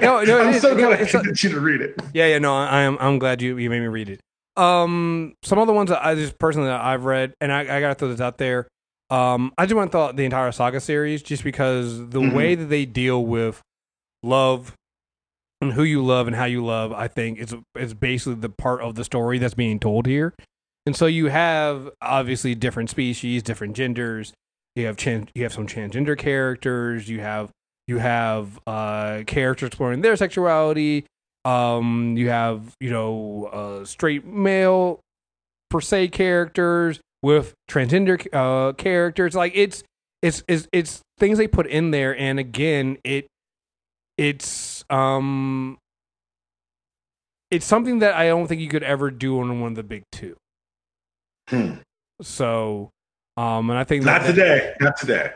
no, 0.01 0.25
no, 0.25 0.41
I'm 0.41 0.55
is. 0.55 0.63
so 0.63 0.75
No, 0.75 0.89
glad 0.89 1.01
I 1.01 1.03
it's 1.03 1.45
you 1.45 1.51
to 1.51 1.61
read 1.61 1.81
it. 1.81 1.95
Yeah, 2.13 2.27
yeah, 2.27 2.39
no, 2.39 2.57
I 2.57 2.81
am. 2.83 2.97
I'm 2.99 3.19
glad 3.19 3.41
you 3.43 3.57
you 3.59 3.71
made 3.71 3.81
me 3.81 3.87
read 3.87 4.09
it. 4.09 4.21
Um, 4.57 5.35
some 5.43 5.59
other 5.59 5.73
ones 5.73 5.91
that 5.91 6.05
I 6.05 6.15
just 6.15 6.39
personally 6.39 6.69
that 6.69 6.81
I've 6.81 7.05
read, 7.05 7.35
and 7.41 7.53
I, 7.53 7.61
I 7.61 7.81
gotta 7.81 7.95
throw 7.95 8.09
this 8.09 8.21
out 8.21 8.39
there. 8.39 8.69
Um, 9.11 9.53
I 9.59 9.67
just 9.67 9.75
went 9.77 9.93
through 9.93 10.13
the 10.15 10.25
entire 10.25 10.53
saga 10.53 10.81
series 10.81 11.23
just 11.23 11.45
because 11.45 11.99
the 12.11 12.21
Mhm. 12.21 12.33
way 12.35 12.55
that 12.55 12.67
they 12.67 12.85
deal 12.87 13.25
with 13.25 13.61
love 14.23 14.75
and 15.61 15.73
who 15.75 15.83
you 15.83 16.05
love 16.05 16.27
and 16.27 16.35
how 16.37 16.45
you 16.47 16.65
love, 16.65 16.93
I 16.93 17.09
think 17.09 17.39
is 17.39 17.55
is 17.77 17.95
basically 17.95 18.37
the 18.37 18.49
part 18.49 18.81
of 18.81 18.95
the 18.95 19.05
story 19.05 19.39
that's 19.39 19.55
being 19.55 19.79
told 19.79 20.07
here. 20.07 20.35
And 20.87 20.95
so 20.95 21.07
you 21.07 21.27
have 21.29 21.91
obviously 22.03 22.55
different 22.55 22.91
species, 22.91 23.43
different 23.43 23.75
genders. 23.75 24.33
You 24.77 24.87
have 24.87 24.97
trans, 24.97 25.29
you 25.35 25.43
have 25.45 25.53
some 25.53 25.67
transgender 25.67 26.17
characters. 26.19 27.09
You 27.09 27.21
have 27.21 27.51
you 27.87 27.99
have 27.99 28.59
uh, 28.67 29.23
characters 29.27 29.69
exploring 29.69 30.01
their 30.01 30.17
sexuality. 30.17 31.05
Um, 31.45 32.17
you 32.17 32.31
have 32.31 32.75
you 32.81 32.91
know 32.91 33.51
uh, 33.53 33.85
straight 33.85 34.25
male 34.25 35.01
per 35.71 35.81
se 35.81 36.09
characters 36.09 37.01
with 37.23 37.55
transgender 37.71 38.27
uh, 38.33 38.73
characters. 38.75 39.35
Like 39.35 39.53
it's 39.55 39.83
it's 40.23 40.43
it's 40.49 40.67
it's 40.73 41.01
things 41.19 41.39
they 41.39 41.47
put 41.49 41.67
in 41.67 41.91
there, 41.91 42.17
and 42.19 42.39
again, 42.39 42.99
it 43.05 43.27
it's 44.17 44.85
um 44.91 45.77
it's 47.51 47.67
something 47.67 47.99
that 48.01 48.15
I 48.15 48.29
don't 48.29 48.47
think 48.47 48.61
you 48.61 48.69
could 48.69 48.83
ever 48.83 49.11
do 49.11 49.39
on 49.41 49.61
one 49.61 49.73
of 49.73 49.77
the 49.77 49.83
big 49.83 50.03
two. 50.11 50.37
Hmm. 51.49 51.75
So, 52.23 52.91
um, 53.37 53.69
and 53.71 53.79
I 53.79 53.85
think 53.85 54.05
Not 54.05 54.23
that, 54.23 54.29
today. 54.29 54.75
Not 54.81 54.97
today. 54.97 55.33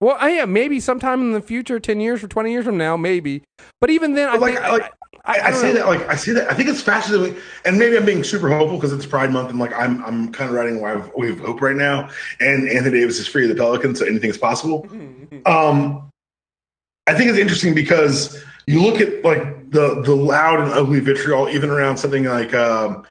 Well, 0.00 0.16
I, 0.18 0.30
yeah, 0.36 0.44
maybe 0.44 0.80
sometime 0.80 1.20
in 1.20 1.32
the 1.32 1.40
future, 1.40 1.78
ten 1.78 2.00
years 2.00 2.24
or 2.24 2.28
twenty 2.28 2.50
years 2.52 2.64
from 2.64 2.78
now, 2.78 2.96
maybe. 2.96 3.42
But 3.80 3.90
even 3.90 4.14
then, 4.14 4.28
I 4.30 4.36
Like- 4.36 4.54
think 4.54 4.68
like, 4.68 4.92
I, 5.24 5.40
I 5.40 5.52
say 5.52 5.72
know. 5.72 5.78
that 5.78 5.86
like 5.86 6.08
I 6.08 6.16
say 6.16 6.32
that 6.32 6.50
I 6.50 6.54
think 6.54 6.68
it's 6.68 6.80
faster 6.80 7.12
than 7.12 7.34
we, 7.34 7.40
and 7.64 7.78
maybe 7.78 7.96
I'm 7.96 8.04
being 8.04 8.24
super 8.24 8.48
hopeful 8.48 8.76
because 8.76 8.92
it's 8.92 9.06
Pride 9.06 9.30
Month 9.30 9.50
and 9.50 9.58
like 9.58 9.72
I'm 9.72 10.04
I'm 10.04 10.32
kind 10.32 10.50
of 10.50 10.56
riding 10.56 10.80
why 10.80 10.96
we 11.16 11.28
have 11.28 11.40
hope 11.40 11.60
right 11.60 11.76
now. 11.76 12.10
And 12.40 12.68
Anthony 12.68 13.00
Davis 13.00 13.18
is 13.18 13.26
free 13.26 13.44
of 13.44 13.48
the 13.48 13.54
Pelicans, 13.54 13.98
so 13.98 14.06
anything 14.06 14.30
is 14.30 14.38
possible. 14.38 14.88
Um, 15.46 16.10
I 17.06 17.14
think 17.14 17.28
it's 17.28 17.38
interesting 17.38 17.74
because 17.74 18.42
you 18.66 18.80
look 18.80 19.00
at 19.00 19.24
like 19.24 19.70
the 19.70 20.00
the 20.02 20.14
loud 20.14 20.60
and 20.60 20.70
ugly 20.72 21.00
vitriol 21.00 21.48
even 21.48 21.70
around 21.70 21.98
something 21.98 22.24
like 22.24 22.54
um, 22.54 23.04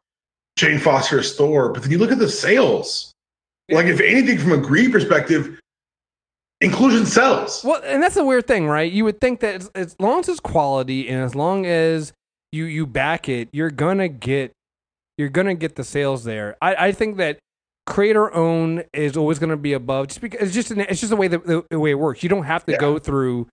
Jane 0.56 0.80
Foster's 0.80 1.36
Thor, 1.36 1.72
but 1.72 1.84
then 1.84 1.92
you 1.92 1.98
look 1.98 2.12
at 2.12 2.20
the 2.20 2.30
sales. 2.30 3.12
Like 3.70 3.86
if 3.86 4.00
anything, 4.00 4.38
from 4.38 4.52
a 4.52 4.58
greed 4.58 4.92
perspective, 4.92 5.60
inclusion 6.64 7.06
sells. 7.06 7.64
Well, 7.64 7.82
and 7.84 8.02
that's 8.02 8.18
a 8.18 8.24
weird 8.26 8.48
thing, 8.48 8.68
right? 8.68 8.92
You 8.92 9.04
would 9.06 9.20
think 9.22 9.42
that 9.42 9.56
as, 9.62 9.72
as 9.76 9.96
long 10.00 10.22
as 10.22 10.30
it's 10.30 10.40
quality 10.40 11.10
and 11.10 11.22
as 11.22 11.36
long 11.36 11.66
as 11.66 12.14
you 12.52 12.66
you 12.66 12.86
back 12.88 13.28
it, 13.30 13.50
you're 13.52 13.72
gonna 13.72 14.08
get 14.08 14.52
you're 15.18 15.30
gonna 15.30 15.54
get 15.56 15.76
the 15.76 15.84
sales 15.84 16.24
there. 16.24 16.56
I, 16.62 16.76
I 16.88 16.92
think 16.92 17.18
that 17.18 17.38
creator 17.86 18.34
own 18.34 18.84
is 18.94 19.18
always 19.18 19.40
gonna 19.40 19.58
be 19.58 19.74
above 19.74 20.08
just 20.08 20.22
because 20.22 20.42
it's 20.48 20.54
just 20.56 20.72
an, 20.72 20.82
it's 20.82 21.00
just 21.02 21.10
the 21.10 21.16
way 21.16 21.28
the, 21.28 21.40
the, 21.40 21.66
the 21.70 21.80
way 21.80 21.92
it 21.92 21.96
works. 21.96 22.24
You 22.24 22.30
don't 22.30 22.44
have 22.46 22.66
to 22.66 22.72
Yeah. 22.74 22.78
go 22.80 22.98
through 23.00 23.48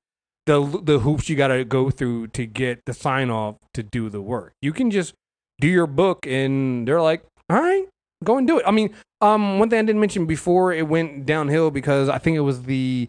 the 0.46 0.61
the 0.82 0.98
hoops 1.00 1.28
you 1.28 1.36
got 1.36 1.48
to 1.48 1.64
go 1.64 1.90
through 1.90 2.28
to 2.28 2.46
get 2.46 2.80
the 2.86 2.94
sign 2.94 3.30
off 3.30 3.56
to 3.74 3.82
do 3.82 4.08
the 4.08 4.22
work. 4.22 4.52
You 4.62 4.72
can 4.72 4.90
just 4.90 5.14
do 5.61 5.68
your 5.68 5.86
book 5.86 6.26
and 6.26 6.88
they're 6.88 7.02
like, 7.02 7.22
"All 7.50 7.61
right, 7.61 7.86
go 8.25 8.39
and 8.39 8.47
do 8.47 8.59
it." 8.59 8.64
I 8.66 8.71
mean, 8.71 8.91
um 9.21 9.59
one 9.59 9.71
thing 9.71 9.79
I 9.79 9.83
didn't 9.83 10.01
mention 10.01 10.27
before 10.27 10.73
it 10.73 10.89
went 10.89 11.27
downhill 11.27 11.71
because 11.71 12.09
I 12.09 12.18
think 12.18 12.37
it 12.37 12.41
was 12.41 12.62
the 12.62 13.09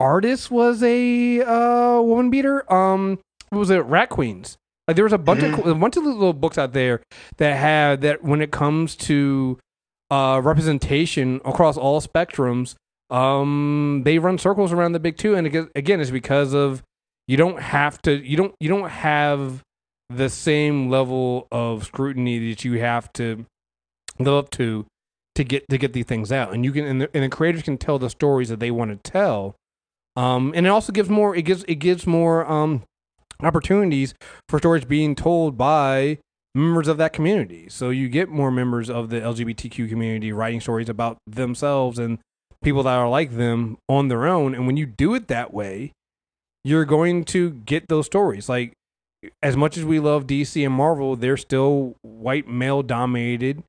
artist 0.00 0.50
was 0.50 0.82
a 0.82 1.42
uh 1.42 2.00
woman 2.00 2.30
beater. 2.30 2.70
Um 2.72 3.18
what 3.50 3.58
was 3.58 3.70
it 3.70 3.78
Rat 3.84 4.10
Queens? 4.10 4.56
Like 4.86 4.96
there 4.96 5.04
was 5.04 5.12
a 5.12 5.18
bunch 5.18 5.42
of 5.42 5.66
a 5.66 5.74
bunch 5.74 5.96
of 5.96 6.04
little 6.04 6.32
books 6.32 6.58
out 6.58 6.72
there 6.72 7.02
that 7.36 7.56
had 7.56 8.00
that 8.02 8.22
when 8.22 8.40
it 8.40 8.50
comes 8.50 8.96
to 8.96 9.58
uh 10.10 10.40
representation 10.42 11.40
across 11.44 11.76
all 11.76 12.00
spectrums, 12.00 12.74
um 13.10 14.02
they 14.04 14.18
run 14.18 14.38
circles 14.38 14.72
around 14.72 14.92
the 14.92 15.00
big 15.00 15.16
two 15.16 15.34
and 15.34 15.46
again, 15.46 15.68
again 15.74 16.00
it's 16.00 16.10
because 16.10 16.54
of 16.54 16.82
you 17.26 17.36
don't 17.36 17.60
have 17.60 18.00
to 18.02 18.16
you 18.16 18.36
don't 18.36 18.54
you 18.60 18.68
don't 18.68 18.88
have 18.88 19.62
the 20.08 20.30
same 20.30 20.88
level 20.88 21.46
of 21.52 21.84
scrutiny 21.84 22.48
that 22.50 22.64
you 22.64 22.78
have 22.78 23.12
to 23.12 23.44
live 24.18 24.34
up 24.34 24.50
to 24.50 24.86
to 25.34 25.44
get 25.44 25.68
to 25.68 25.78
get 25.78 25.92
these 25.92 26.04
things 26.04 26.32
out. 26.32 26.52
And 26.52 26.64
you 26.64 26.72
can 26.72 26.84
and 26.84 27.00
the, 27.02 27.10
and 27.14 27.24
the 27.24 27.28
creators 27.28 27.62
can 27.62 27.78
tell 27.78 27.98
the 27.98 28.10
stories 28.10 28.48
that 28.48 28.60
they 28.60 28.70
want 28.70 28.90
to 28.90 29.10
tell. 29.10 29.54
Um 30.16 30.52
and 30.54 30.66
it 30.66 30.68
also 30.68 30.92
gives 30.92 31.08
more 31.08 31.34
it 31.34 31.42
gives 31.42 31.64
it 31.64 31.76
gives 31.76 32.06
more 32.06 32.44
um 32.50 32.82
opportunities 33.40 34.14
for 34.48 34.58
stories 34.58 34.84
being 34.84 35.14
told 35.14 35.56
by 35.56 36.18
members 36.54 36.88
of 36.88 36.96
that 36.98 37.12
community. 37.12 37.68
So 37.68 37.90
you 37.90 38.08
get 38.08 38.28
more 38.28 38.50
members 38.50 38.90
of 38.90 39.10
the 39.10 39.20
lgbtq 39.20 39.88
community 39.88 40.32
writing 40.32 40.60
stories 40.60 40.88
about 40.88 41.18
themselves 41.26 41.98
and 41.98 42.18
people 42.62 42.82
that 42.82 42.96
are 42.96 43.08
like 43.08 43.36
them 43.36 43.78
on 43.88 44.08
their 44.08 44.26
own. 44.26 44.54
And 44.54 44.66
when 44.66 44.76
you 44.76 44.86
do 44.86 45.14
it 45.14 45.28
that 45.28 45.54
way 45.54 45.92
you're 46.64 46.84
going 46.84 47.24
to 47.24 47.50
get 47.50 47.88
those 47.88 48.06
stories. 48.06 48.48
Like 48.48 48.72
as 49.42 49.56
much 49.56 49.76
as 49.76 49.84
we 49.84 49.98
love 49.98 50.26
dc 50.28 50.64
and 50.64 50.72
marvel 50.72 51.16
they're 51.16 51.36
still 51.36 51.96
white 52.02 52.46
male 52.46 52.82
dominated 52.82 53.62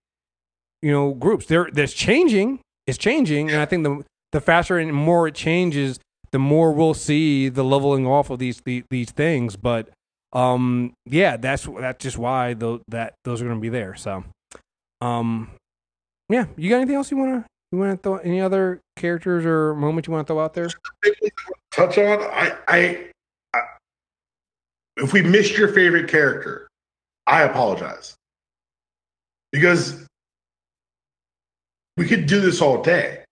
you 0.81 0.91
know 0.91 1.13
groups. 1.13 1.45
There 1.45 1.69
that's 1.71 1.93
changing. 1.93 2.59
It's 2.87 2.97
changing 2.97 3.51
and 3.51 3.61
i 3.61 3.65
think 3.65 3.83
the 3.83 4.03
the 4.31 4.41
faster 4.41 4.79
and 4.79 4.91
more 4.91 5.27
it 5.27 5.35
changes 5.35 5.99
the 6.31 6.39
more 6.39 6.71
we'll 6.71 6.93
see 6.93 7.49
the 7.49 7.63
leveling 7.63 8.05
off 8.05 8.29
of 8.29 8.39
these 8.39 8.61
these, 8.61 8.83
these 8.89 9.11
things. 9.11 9.55
But 9.55 9.89
um 10.33 10.93
yeah 11.05 11.37
that's 11.37 11.67
that's 11.79 12.03
just 12.03 12.17
why 12.17 12.53
tho- 12.53 12.81
that 12.87 13.13
those 13.25 13.41
are 13.41 13.45
going 13.45 13.57
to 13.57 13.61
be 13.61 13.69
there. 13.69 13.95
So 13.95 14.23
um 15.01 15.51
yeah. 16.29 16.45
You 16.55 16.69
got 16.69 16.77
anything 16.77 16.95
else 16.95 17.09
you 17.11 17.17
want 17.17 17.43
to 17.43 17.49
you 17.71 17.77
want 17.79 17.91
to 17.91 18.01
throw 18.01 18.17
any 18.17 18.41
other 18.41 18.79
characters 18.95 19.45
or 19.45 19.75
moments 19.75 20.07
you 20.07 20.13
want 20.13 20.27
to 20.27 20.33
throw 20.33 20.43
out 20.43 20.53
there? 20.53 20.69
Touch 21.71 21.97
on 21.97 22.21
I, 22.21 22.55
I 22.67 23.07
I 23.53 23.59
if 24.97 25.13
we 25.13 25.21
missed 25.21 25.57
your 25.57 25.69
favorite 25.69 26.09
character 26.09 26.67
i 27.27 27.43
apologize. 27.43 28.15
Because 29.51 30.05
we 31.99 32.07
could 32.07 32.25
do 32.25 32.41
this 32.41 32.61
all 32.61 32.81
day 32.81 33.23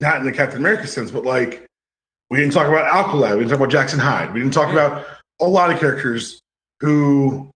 not 0.00 0.18
in 0.18 0.24
the 0.24 0.32
captain 0.32 0.58
america 0.58 0.86
sense 0.86 1.10
but 1.10 1.24
like 1.24 1.64
we 2.30 2.38
didn't 2.38 2.52
talk 2.52 2.68
about 2.68 2.84
alkali 2.94 3.32
we 3.32 3.38
didn't 3.38 3.50
talk 3.50 3.58
about 3.58 3.70
jackson 3.70 3.98
hyde 3.98 4.32
we 4.34 4.40
didn't 4.40 4.54
talk 4.54 4.70
about 4.70 5.06
a 5.40 5.46
lot 5.46 5.70
of 5.70 5.78
characters 5.78 6.40
who 6.80 7.48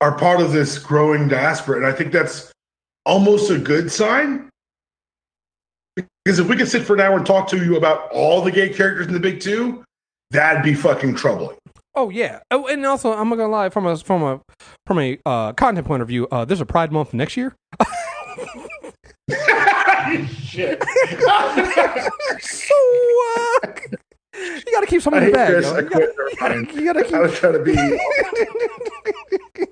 are 0.00 0.16
part 0.18 0.40
of 0.40 0.52
this 0.52 0.78
growing 0.78 1.28
diaspora 1.28 1.76
and 1.76 1.86
i 1.86 1.92
think 1.92 2.12
that's 2.12 2.52
almost 3.06 3.50
a 3.50 3.58
good 3.58 3.90
sign 3.90 4.50
because 6.24 6.38
if 6.38 6.48
we 6.48 6.56
could 6.56 6.68
sit 6.68 6.82
for 6.82 6.94
an 6.94 7.00
hour 7.00 7.16
and 7.16 7.26
talk 7.26 7.48
to 7.48 7.64
you 7.64 7.76
about 7.76 8.10
all 8.12 8.42
the 8.42 8.50
gay 8.50 8.68
characters 8.68 9.06
in 9.06 9.12
the 9.12 9.20
big 9.20 9.40
two, 9.40 9.82
that'd 10.30 10.62
be 10.62 10.74
fucking 10.74 11.14
troubling. 11.14 11.56
Oh 11.94 12.10
yeah. 12.10 12.40
Oh, 12.50 12.66
and 12.66 12.84
also 12.86 13.12
I'm 13.12 13.28
not 13.28 13.36
gonna 13.36 13.50
lie 13.50 13.68
from 13.68 13.86
a 13.86 13.96
from 13.96 14.22
a 14.22 14.40
from 14.86 14.98
a 14.98 15.18
uh, 15.26 15.52
content 15.54 15.86
point 15.86 16.02
of 16.02 16.08
view. 16.08 16.28
Uh, 16.30 16.44
there's 16.44 16.60
a 16.60 16.66
Pride 16.66 16.92
Month 16.92 17.14
next 17.14 17.36
year. 17.36 17.56
Shit. 20.44 20.82
so 22.40 22.74
uh, 23.36 23.66
you 24.34 24.72
got 24.72 24.80
to 24.80 24.86
keep 24.86 25.02
some 25.02 25.14
in 25.14 25.24
the 25.26 25.30
bag. 25.32 25.50
Chris. 25.50 25.66
yo. 25.66 25.74
I 25.76 25.80
You 25.80 25.88
gotta, 26.36 26.74
you 26.74 26.84
gotta 26.84 27.04
keep. 27.04 27.14
I 27.14 27.20
was 27.20 27.34
trying 27.38 27.52
to 27.54 27.58
be. 27.60 27.74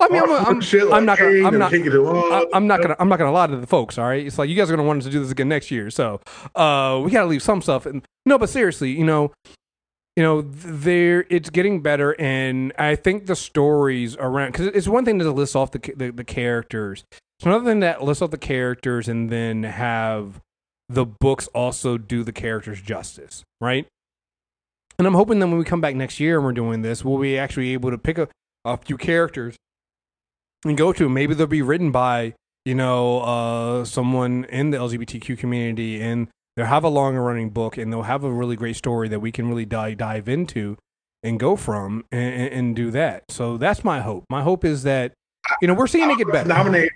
I 0.00 0.08
mean, 0.10 0.22
I'm, 0.22 0.30
I'm, 0.46 0.60
shit 0.60 0.90
I'm 0.90 1.04
not 1.04 1.18
gonna. 1.18 1.46
I'm 1.46 1.58
not. 1.58 1.70
can't 1.70 1.84
get 1.84 1.94
it 1.94 1.98
on. 1.98 2.32
I- 2.32 2.46
I'm 2.56 2.66
not 2.66 2.80
gonna. 2.82 2.96
I'm 2.98 3.08
not 3.08 3.18
gonna 3.18 3.32
lie 3.32 3.46
to 3.46 3.56
the 3.56 3.66
folks. 3.66 3.98
All 3.98 4.04
right, 4.06 4.24
it's 4.26 4.38
like 4.38 4.48
you 4.48 4.56
guys 4.56 4.70
are 4.70 4.76
gonna 4.76 4.86
want 4.86 5.00
us 5.00 5.04
to 5.04 5.10
do 5.10 5.20
this 5.20 5.30
again 5.30 5.48
next 5.48 5.70
year. 5.70 5.90
So, 5.90 6.20
uh, 6.54 7.00
we 7.04 7.10
gotta 7.10 7.26
leave 7.26 7.42
some 7.42 7.60
stuff. 7.62 7.86
And 7.86 8.02
no, 8.26 8.38
but 8.38 8.48
seriously, 8.48 8.90
you 8.90 9.04
know, 9.04 9.32
you 10.16 10.22
know, 10.22 10.40
there 10.42 11.26
it's 11.30 11.50
getting 11.50 11.80
better, 11.82 12.16
and 12.20 12.72
I 12.78 12.96
think 12.96 13.26
the 13.26 13.36
stories 13.36 14.16
around 14.16 14.52
because 14.52 14.66
it's 14.68 14.88
one 14.88 15.04
thing 15.04 15.18
to 15.18 15.30
list 15.30 15.54
off 15.54 15.70
the, 15.70 15.78
the 15.96 16.10
the 16.10 16.24
characters. 16.24 17.04
It's 17.38 17.46
another 17.46 17.64
thing 17.64 17.80
that 17.80 18.02
list 18.02 18.20
off 18.20 18.30
the 18.30 18.38
characters 18.38 19.06
and 19.06 19.30
then 19.30 19.62
have 19.62 20.40
the 20.88 21.06
books 21.06 21.46
also 21.48 21.96
do 21.96 22.24
the 22.24 22.32
characters 22.32 22.80
justice, 22.82 23.44
right? 23.60 23.86
And 24.98 25.06
I'm 25.06 25.14
hoping 25.14 25.38
that 25.38 25.46
when 25.46 25.58
we 25.58 25.64
come 25.64 25.80
back 25.80 25.94
next 25.94 26.18
year 26.18 26.36
and 26.36 26.44
we're 26.44 26.52
doing 26.52 26.82
this, 26.82 27.04
we'll 27.04 27.20
be 27.20 27.38
actually 27.38 27.72
able 27.74 27.90
to 27.92 27.98
pick 27.98 28.18
a, 28.18 28.28
a 28.64 28.76
few 28.76 28.96
characters 28.96 29.54
and 30.64 30.76
go 30.76 30.92
to. 30.92 31.08
Maybe 31.08 31.34
they'll 31.34 31.46
be 31.46 31.62
written 31.62 31.92
by 31.92 32.34
you 32.64 32.74
know 32.74 33.20
uh, 33.20 33.84
someone 33.84 34.44
in 34.46 34.70
the 34.70 34.78
LGBTQ 34.78 35.38
community, 35.38 36.02
and 36.02 36.26
they'll 36.56 36.66
have 36.66 36.82
a 36.82 36.88
longer 36.88 37.22
running 37.22 37.50
book, 37.50 37.78
and 37.78 37.92
they'll 37.92 38.02
have 38.02 38.24
a 38.24 38.32
really 38.32 38.56
great 38.56 38.74
story 38.74 39.08
that 39.08 39.20
we 39.20 39.30
can 39.30 39.48
really 39.48 39.64
dive 39.64 39.98
dive 39.98 40.28
into 40.28 40.76
and 41.22 41.38
go 41.38 41.54
from 41.54 42.04
and, 42.10 42.34
and, 42.34 42.52
and 42.52 42.76
do 42.76 42.90
that. 42.90 43.24
So 43.28 43.56
that's 43.56 43.84
my 43.84 44.00
hope. 44.00 44.24
My 44.28 44.42
hope 44.42 44.64
is 44.64 44.82
that 44.82 45.12
you 45.62 45.68
know 45.68 45.74
we're 45.74 45.86
seeing 45.86 46.10
it 46.10 46.18
get 46.18 46.32
better. 46.32 46.48
Nominate. 46.48 46.90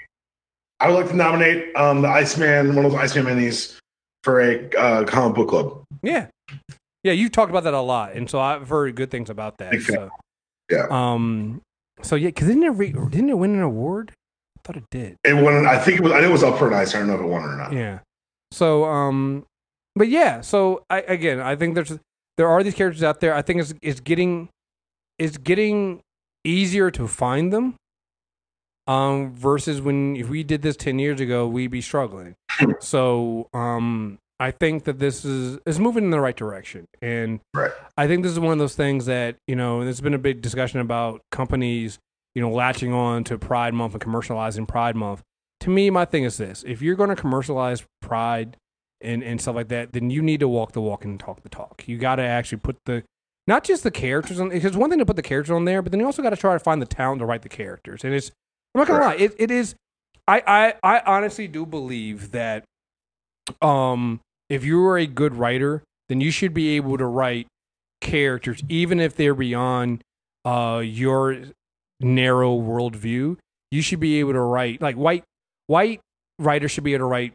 I 0.82 0.88
would 0.88 0.96
like 0.96 1.08
to 1.10 1.16
nominate 1.16 1.74
um, 1.76 2.02
the 2.02 2.08
Iceman, 2.08 2.74
one 2.74 2.84
of 2.84 2.90
those 2.90 3.00
Iceman 3.00 3.26
minis, 3.26 3.78
for 4.24 4.40
a 4.40 4.68
uh, 4.76 5.04
comic 5.04 5.36
book 5.36 5.48
club. 5.48 5.84
Yeah. 6.02 6.26
Yeah, 7.04 7.12
you've 7.12 7.32
talked 7.32 7.50
about 7.50 7.64
that 7.64 7.74
a 7.74 7.80
lot, 7.80 8.12
and 8.14 8.28
so 8.28 8.40
I've 8.40 8.68
heard 8.68 8.94
good 8.94 9.10
things 9.10 9.30
about 9.30 9.58
that. 9.58 9.72
Fan. 9.72 9.80
So, 9.82 10.10
Yeah. 10.70 10.86
Um. 10.90 11.60
So 12.02 12.16
yeah, 12.16 12.28
because 12.28 12.48
didn't 12.48 12.64
it 12.64 12.70
re- 12.70 12.92
didn't 12.92 13.30
it 13.30 13.38
win 13.38 13.54
an 13.54 13.62
award? 13.62 14.12
I 14.56 14.60
thought 14.64 14.76
it 14.76 14.84
did. 14.90 15.16
It 15.24 15.34
won. 15.34 15.66
I 15.66 15.78
think 15.78 15.98
it 15.98 16.02
was. 16.02 16.12
I 16.12 16.20
know 16.20 16.28
it 16.28 16.32
was 16.32 16.42
up 16.42 16.58
for 16.58 16.68
an 16.68 16.74
Ice. 16.74 16.94
I 16.94 16.98
don't 16.98 17.08
know 17.08 17.14
if 17.14 17.20
it 17.20 17.26
won 17.26 17.42
or 17.42 17.56
not. 17.56 17.72
Yeah. 17.72 18.00
So 18.50 18.84
um, 18.84 19.44
but 19.94 20.08
yeah. 20.08 20.40
So 20.40 20.84
I 20.90 21.00
again, 21.00 21.40
I 21.40 21.56
think 21.56 21.74
there's 21.74 21.96
there 22.38 22.48
are 22.48 22.62
these 22.62 22.74
characters 22.74 23.02
out 23.02 23.20
there. 23.20 23.34
I 23.34 23.42
think 23.42 23.60
it's 23.60 23.74
it's 23.82 24.00
getting 24.00 24.48
it's 25.18 25.38
getting 25.38 26.02
easier 26.44 26.90
to 26.92 27.06
find 27.08 27.52
them. 27.52 27.74
Um, 28.86 29.34
versus 29.34 29.80
when 29.80 30.16
if 30.16 30.28
we 30.28 30.42
did 30.42 30.62
this 30.62 30.76
ten 30.76 30.98
years 30.98 31.20
ago, 31.20 31.46
we'd 31.46 31.70
be 31.70 31.80
struggling. 31.80 32.34
so 32.80 33.48
um, 33.54 34.18
I 34.40 34.50
think 34.50 34.84
that 34.84 34.98
this 34.98 35.24
is 35.24 35.60
is 35.66 35.78
moving 35.78 36.04
in 36.04 36.10
the 36.10 36.20
right 36.20 36.36
direction, 36.36 36.86
and 37.00 37.40
Right. 37.54 37.70
I 37.96 38.08
think 38.08 38.24
this 38.24 38.32
is 38.32 38.40
one 38.40 38.52
of 38.52 38.58
those 38.58 38.74
things 38.74 39.06
that 39.06 39.36
you 39.46 39.54
know. 39.54 39.84
There's 39.84 40.00
been 40.00 40.14
a 40.14 40.18
big 40.18 40.42
discussion 40.42 40.80
about 40.80 41.20
companies, 41.30 41.98
you 42.34 42.42
know, 42.42 42.50
latching 42.50 42.92
on 42.92 43.22
to 43.24 43.38
Pride 43.38 43.72
Month 43.72 43.94
and 43.94 44.02
commercializing 44.02 44.66
Pride 44.66 44.96
Month. 44.96 45.22
To 45.60 45.70
me, 45.70 45.90
my 45.90 46.04
thing 46.04 46.24
is 46.24 46.36
this: 46.38 46.64
if 46.66 46.82
you're 46.82 46.96
going 46.96 47.10
to 47.10 47.16
commercialize 47.16 47.84
Pride 48.00 48.56
and 49.00 49.22
and 49.22 49.40
stuff 49.40 49.54
like 49.54 49.68
that, 49.68 49.92
then 49.92 50.10
you 50.10 50.22
need 50.22 50.40
to 50.40 50.48
walk 50.48 50.72
the 50.72 50.80
walk 50.80 51.04
and 51.04 51.20
talk 51.20 51.42
the 51.42 51.48
talk. 51.48 51.84
You 51.86 51.98
got 51.98 52.16
to 52.16 52.22
actually 52.22 52.58
put 52.58 52.78
the 52.84 53.04
not 53.46 53.62
just 53.62 53.84
the 53.84 53.90
characters 53.92 54.40
on 54.40 54.48
because 54.48 54.76
one 54.76 54.90
thing 54.90 54.98
to 54.98 55.06
put 55.06 55.16
the 55.16 55.22
characters 55.22 55.52
on 55.52 55.66
there, 55.66 55.82
but 55.82 55.92
then 55.92 56.00
you 56.00 56.06
also 56.06 56.22
got 56.22 56.30
to 56.30 56.36
try 56.36 56.52
to 56.52 56.58
find 56.58 56.82
the 56.82 56.86
talent 56.86 57.20
to 57.20 57.26
write 57.26 57.42
the 57.42 57.48
characters. 57.48 58.02
And 58.02 58.12
it's 58.12 58.32
I'm 58.74 58.80
not 58.80 58.88
gonna 58.88 59.04
lie, 59.04 59.14
it, 59.14 59.34
it 59.38 59.50
is. 59.50 59.74
I, 60.26 60.42
I 60.46 60.96
I 60.96 61.02
honestly 61.06 61.48
do 61.48 61.66
believe 61.66 62.30
that 62.32 62.64
um 63.60 64.20
if 64.48 64.64
you 64.64 64.84
are 64.86 64.98
a 64.98 65.06
good 65.06 65.34
writer, 65.34 65.82
then 66.08 66.20
you 66.20 66.30
should 66.30 66.54
be 66.54 66.76
able 66.76 66.96
to 66.98 67.06
write 67.06 67.46
characters 68.00 68.62
even 68.68 69.00
if 69.00 69.16
they're 69.16 69.34
beyond 69.34 70.02
uh 70.44 70.80
your 70.84 71.36
narrow 72.00 72.56
worldview. 72.58 73.36
You 73.70 73.82
should 73.82 74.00
be 74.00 74.20
able 74.20 74.32
to 74.32 74.40
write 74.40 74.80
like 74.80 74.96
white 74.96 75.24
white 75.66 76.00
writers 76.38 76.70
should 76.70 76.84
be 76.84 76.94
able 76.94 77.04
to 77.04 77.06
write 77.06 77.32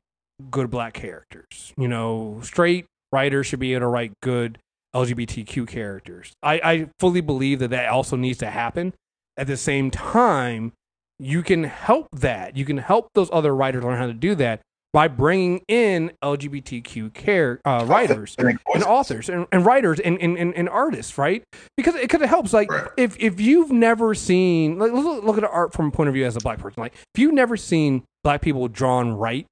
good 0.51 0.69
black 0.69 0.93
characters. 0.93 1.73
You 1.77 1.87
know, 1.87 2.39
straight 2.43 2.85
writers 3.11 3.47
should 3.47 3.59
be 3.59 3.73
able 3.73 3.81
to 3.81 3.87
write 3.87 4.13
good 4.21 4.59
LGBTQ 4.95 5.67
characters. 5.67 6.33
I, 6.41 6.53
I 6.63 6.89
fully 6.99 7.21
believe 7.21 7.59
that 7.59 7.69
that 7.69 7.89
also 7.89 8.15
needs 8.15 8.39
to 8.39 8.49
happen. 8.49 8.93
At 9.35 9.47
the 9.47 9.57
same 9.57 9.91
time, 9.91 10.73
you 11.19 11.41
can 11.43 11.63
help 11.63 12.07
that. 12.13 12.55
You 12.55 12.65
can 12.65 12.77
help 12.77 13.09
those 13.13 13.29
other 13.31 13.55
writers 13.55 13.83
learn 13.83 13.97
how 13.97 14.07
to 14.07 14.13
do 14.13 14.35
that 14.35 14.61
by 14.93 15.07
bringing 15.07 15.61
in 15.67 16.11
LGBTQ 16.23 17.13
care, 17.13 17.59
uh, 17.65 17.85
writers 17.87 18.35
and 18.39 18.59
authors 18.83 19.29
and, 19.29 19.45
and 19.51 19.65
writers 19.65 19.99
and, 19.99 20.17
and, 20.19 20.37
and, 20.37 20.69
artists, 20.69 21.17
right? 21.17 21.43
Because 21.75 21.95
it 21.95 22.09
kind 22.09 22.23
of 22.23 22.29
helps. 22.29 22.53
Like 22.53 22.71
Right. 22.71 22.87
if 22.97 23.15
if 23.19 23.39
you've 23.39 23.71
never 23.71 24.15
seen, 24.15 24.79
like 24.79 24.91
look, 24.91 25.23
look 25.23 25.37
at 25.37 25.43
art 25.43 25.73
from 25.73 25.87
a 25.87 25.91
point 25.91 26.07
of 26.07 26.13
view 26.13 26.25
as 26.25 26.35
a 26.35 26.39
black 26.39 26.59
person. 26.59 26.81
Like 26.81 26.93
if 26.93 27.19
you've 27.19 27.33
never 27.33 27.57
seen 27.57 28.03
black 28.23 28.41
people 28.41 28.67
drawn 28.67 29.13
right, 29.13 29.45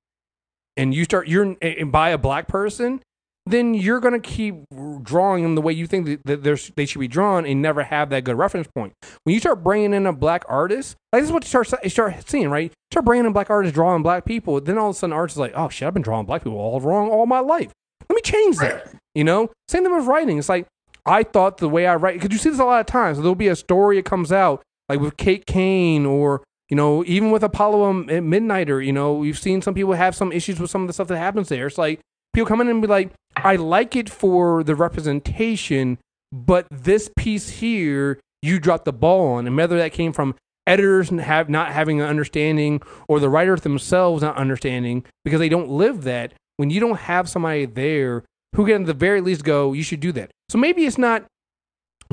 and 0.77 0.93
you 0.93 1.03
start 1.03 1.27
you're 1.27 1.55
and 1.61 1.91
by 1.91 2.09
a 2.09 2.17
black 2.17 2.47
person, 2.47 3.01
then 3.45 3.73
you're 3.73 3.99
gonna 3.99 4.19
keep 4.19 4.55
drawing 5.03 5.43
them 5.43 5.55
the 5.55 5.61
way 5.61 5.71
you 5.71 5.85
think 5.87 6.19
that- 6.25 6.43
they 6.75 6.85
should 6.85 6.99
be 6.99 7.07
drawn 7.07 7.45
and 7.45 7.61
never 7.61 7.83
have 7.83 8.09
that 8.09 8.23
good 8.23 8.37
reference 8.37 8.67
point. 8.75 8.93
When 9.23 9.33
you 9.33 9.39
start 9.39 9.63
bringing 9.63 9.93
in 9.93 10.05
a 10.05 10.13
black 10.13 10.43
artist, 10.49 10.95
like 11.13 11.21
this 11.21 11.29
is 11.29 11.33
what 11.33 11.43
you 11.43 11.47
start 11.49 11.71
you 11.83 11.89
start 11.89 12.15
seeing, 12.27 12.49
right? 12.49 12.71
Start 12.91 13.05
bringing 13.05 13.25
in 13.25 13.33
black 13.33 13.49
artists 13.49 13.73
drawing 13.75 14.03
black 14.03 14.25
people, 14.25 14.59
then 14.61 14.77
all 14.77 14.89
of 14.89 14.95
a 14.95 14.99
sudden 14.99 15.13
artists 15.13 15.35
is 15.35 15.39
like, 15.39 15.53
oh 15.55 15.69
shit, 15.69 15.87
I've 15.87 15.93
been 15.93 16.03
drawing 16.03 16.25
black 16.25 16.43
people 16.43 16.57
all 16.57 16.79
wrong 16.79 17.09
all 17.09 17.25
my 17.25 17.39
life. 17.39 17.71
Let 18.09 18.15
me 18.15 18.21
change 18.21 18.57
that. 18.57 18.93
You 19.13 19.23
know, 19.23 19.49
same 19.67 19.83
thing 19.83 19.95
with 19.95 20.05
writing. 20.05 20.37
It's 20.37 20.49
like 20.49 20.67
I 21.05 21.23
thought 21.23 21.57
the 21.57 21.69
way 21.69 21.85
I 21.87 21.95
write 21.95 22.19
because 22.19 22.31
you 22.33 22.39
see 22.39 22.49
this 22.49 22.59
a 22.59 22.65
lot 22.65 22.79
of 22.79 22.85
times. 22.87 23.17
There'll 23.17 23.35
be 23.35 23.47
a 23.47 23.55
story 23.55 23.97
that 23.97 24.05
comes 24.05 24.31
out 24.31 24.61
like 24.89 24.99
with 24.99 25.17
Kate 25.17 25.45
Kane 25.45 26.05
or 26.05 26.43
you 26.69 26.75
know 26.75 27.03
even 27.05 27.31
with 27.31 27.43
Apollo 27.43 28.01
at 28.01 28.23
Midnighter. 28.23 28.83
You 28.85 28.91
know, 28.91 29.13
we've 29.13 29.37
seen 29.39 29.61
some 29.61 29.73
people 29.73 29.93
have 29.93 30.15
some 30.15 30.31
issues 30.31 30.59
with 30.59 30.69
some 30.71 30.81
of 30.81 30.87
the 30.87 30.93
stuff 30.93 31.07
that 31.09 31.17
happens 31.17 31.49
there. 31.49 31.67
It's 31.67 31.77
like 31.77 31.99
people 32.35 32.45
come 32.45 32.59
in 32.61 32.67
and 32.67 32.81
be 32.81 32.87
like, 32.87 33.11
I 33.37 33.55
like 33.55 33.95
it 33.95 34.09
for 34.09 34.63
the 34.63 34.75
representation, 34.75 35.97
but 36.33 36.67
this 36.69 37.09
piece 37.15 37.49
here 37.49 38.19
you 38.41 38.59
dropped 38.59 38.85
the 38.85 38.93
ball 38.93 39.35
on, 39.35 39.47
and 39.47 39.55
whether 39.55 39.77
that 39.77 39.93
came 39.93 40.11
from 40.11 40.35
editors 40.67 41.09
have 41.09 41.49
not 41.49 41.71
having 41.71 42.01
an 42.01 42.07
understanding 42.07 42.81
or 43.07 43.19
the 43.19 43.29
writers 43.29 43.61
themselves 43.61 44.21
not 44.21 44.35
understanding 44.35 45.05
because 45.23 45.39
they 45.39 45.49
don't 45.49 45.69
live 45.69 46.03
that 46.03 46.33
when 46.57 46.69
you 46.69 46.79
don't 46.79 46.99
have 46.99 47.29
somebody 47.29 47.65
there 47.65 48.23
who 48.55 48.65
can 48.65 48.81
at 48.81 48.87
the 48.87 48.93
very 48.93 49.21
least 49.21 49.43
go 49.43 49.73
you 49.73 49.83
should 49.83 49.99
do 49.99 50.11
that. 50.11 50.31
So 50.49 50.57
maybe 50.57 50.85
it's 50.85 50.97
not 50.97 51.25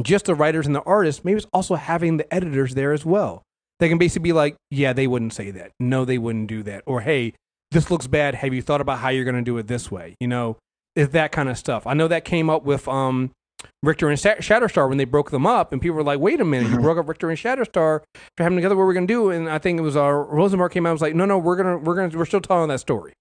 just 0.02 0.26
the 0.26 0.34
writers 0.34 0.66
and 0.66 0.74
the 0.74 0.82
artists 0.82 1.24
maybe 1.24 1.38
it's 1.38 1.46
also 1.52 1.74
having 1.76 2.18
the 2.18 2.32
editors 2.32 2.74
there 2.74 2.92
as 2.92 3.06
well. 3.06 3.42
They 3.80 3.88
can 3.88 3.98
basically 3.98 4.24
be 4.24 4.32
like 4.34 4.54
yeah 4.70 4.92
they 4.92 5.06
wouldn't 5.06 5.32
say 5.32 5.50
that. 5.52 5.72
No 5.80 6.04
they 6.04 6.18
wouldn't 6.18 6.48
do 6.48 6.62
that. 6.64 6.82
Or 6.86 7.00
hey 7.00 7.32
this 7.72 7.90
looks 7.90 8.06
bad 8.06 8.34
have 8.36 8.54
you 8.54 8.62
thought 8.62 8.80
about 8.80 8.98
how 8.98 9.08
you're 9.08 9.24
going 9.24 9.34
to 9.36 9.42
do 9.42 9.56
it 9.58 9.66
this 9.66 9.90
way 9.90 10.14
you 10.20 10.28
know 10.28 10.56
it's 10.94 11.12
that 11.12 11.32
kind 11.32 11.48
of 11.48 11.58
stuff 11.58 11.86
i 11.86 11.94
know 11.94 12.08
that 12.08 12.24
came 12.24 12.48
up 12.48 12.64
with 12.64 12.86
um 12.88 13.30
Rictor 13.82 14.08
and 14.08 14.18
Sha- 14.18 14.36
Shatterstar 14.36 14.88
when 14.88 14.98
they 14.98 15.04
broke 15.04 15.30
them 15.30 15.46
up, 15.46 15.72
and 15.72 15.80
people 15.80 15.96
were 15.96 16.02
like, 16.02 16.18
"Wait 16.18 16.40
a 16.40 16.44
minute, 16.44 16.70
you 16.70 16.78
broke 16.80 16.98
up 16.98 17.08
Rictor 17.08 17.30
and 17.30 17.38
Shatterstar 17.38 18.00
for 18.36 18.42
having 18.42 18.56
together. 18.56 18.76
What 18.76 18.86
we're 18.86 18.94
gonna 18.94 19.06
do?" 19.06 19.30
And 19.30 19.48
I 19.48 19.58
think 19.58 19.78
it 19.78 19.82
was 19.82 19.96
uh, 19.96 20.10
Rosenberg 20.10 20.72
came 20.72 20.86
out 20.86 20.90
and 20.90 20.94
was 20.94 21.02
like, 21.02 21.14
"No, 21.14 21.24
no, 21.24 21.38
we're 21.38 21.56
gonna, 21.56 21.78
we're 21.78 21.94
gonna, 21.94 22.16
we're 22.16 22.24
still 22.24 22.40
telling 22.40 22.68
that 22.68 22.80
story. 22.80 23.12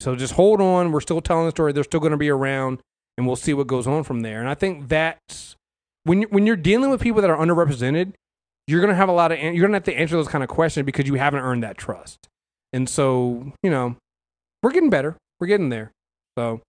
So 0.00 0.16
just 0.16 0.34
hold 0.34 0.60
on. 0.60 0.92
We're 0.92 1.00
still 1.00 1.20
telling 1.20 1.46
the 1.46 1.50
story. 1.50 1.72
They're 1.72 1.84
still 1.84 2.00
gonna 2.00 2.16
be 2.16 2.30
around, 2.30 2.80
and 3.16 3.26
we'll 3.26 3.36
see 3.36 3.54
what 3.54 3.66
goes 3.66 3.86
on 3.86 4.04
from 4.04 4.20
there." 4.20 4.40
And 4.40 4.48
I 4.48 4.54
think 4.54 4.88
that's 4.88 5.56
when 6.04 6.22
you, 6.22 6.28
when 6.28 6.46
you're 6.46 6.56
dealing 6.56 6.90
with 6.90 7.00
people 7.00 7.20
that 7.20 7.30
are 7.30 7.36
underrepresented, 7.36 8.14
you're 8.66 8.80
gonna 8.80 8.94
have 8.94 9.08
a 9.08 9.12
lot 9.12 9.32
of 9.32 9.38
you're 9.38 9.66
gonna 9.66 9.76
have 9.76 9.84
to 9.84 9.94
answer 9.94 10.16
those 10.16 10.28
kind 10.28 10.42
of 10.42 10.48
questions 10.48 10.86
because 10.86 11.06
you 11.06 11.14
haven't 11.14 11.40
earned 11.40 11.62
that 11.62 11.76
trust. 11.78 12.28
And 12.74 12.88
so 12.88 13.52
you 13.62 13.70
know, 13.70 13.96
we're 14.62 14.72
getting 14.72 14.90
better. 14.90 15.16
We're 15.38 15.46
getting 15.46 15.68
there. 15.68 15.92
So 16.36 16.60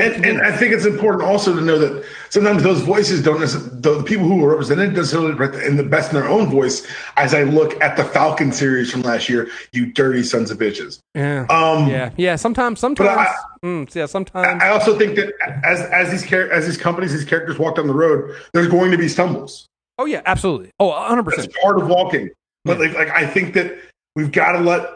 And, 0.00 0.24
and. 0.24 0.40
I 0.40 0.56
think 0.56 0.72
it's 0.72 0.86
important 0.86 1.22
also 1.24 1.54
to 1.54 1.60
know 1.60 1.78
that 1.78 2.04
sometimes 2.30 2.62
those 2.62 2.80
voices 2.80 3.22
don't 3.22 3.40
necessarily, 3.40 3.80
the, 3.80 3.98
the 3.98 4.02
people 4.04 4.24
who 4.26 4.42
are 4.44 4.50
represented 4.50 4.94
necessarily 4.94 5.32
in 5.66 5.76
the 5.76 5.82
best 5.82 6.10
in 6.12 6.18
their 6.18 6.28
own 6.28 6.48
voice. 6.48 6.86
As 7.18 7.34
I 7.34 7.42
look 7.42 7.78
at 7.82 7.96
the 7.98 8.04
Falcon 8.04 8.52
series 8.52 8.90
from 8.90 9.02
last 9.02 9.28
year, 9.28 9.50
you 9.72 9.92
dirty 9.92 10.22
sons 10.22 10.50
of 10.50 10.56
bitches. 10.58 11.00
yeah. 11.14 11.44
Um, 11.50 11.88
Yeah, 11.88 12.10
yeah. 12.16 12.36
Sometimes, 12.36 12.80
sometimes, 12.80 13.10
I- 13.10 13.34
mm, 13.66 13.94
yeah. 13.94 14.06
Sometimes, 14.06 14.62
I 14.62 14.68
also 14.70 14.96
think 14.98 15.16
that 15.16 15.34
as 15.64 15.80
as 15.82 16.10
these 16.10 16.26
char- 16.26 16.50
as 16.50 16.64
these 16.66 16.78
companies, 16.78 17.12
these 17.12 17.24
characters 17.26 17.58
walk 17.58 17.76
down 17.76 17.86
the 17.86 17.94
road, 17.94 18.34
there's 18.54 18.68
going 18.68 18.90
to 18.92 18.96
be 18.98 19.08
stumbles. 19.08 19.66
oh 19.98 20.06
yeah, 20.06 20.22
absolutely. 20.24 20.70
Oh, 20.80 20.92
hundred 20.92 21.26
That's 21.26 21.36
percent. 21.36 21.52
It's 21.54 21.62
part 21.62 21.78
of 21.78 21.88
walking. 21.88 22.30
But 22.64 22.78
like, 22.80 22.94
like 22.94 23.10
I 23.10 23.26
think 23.26 23.52
that 23.54 23.76
we've 24.16 24.32
got 24.32 24.52
to 24.52 24.60
let, 24.60 24.88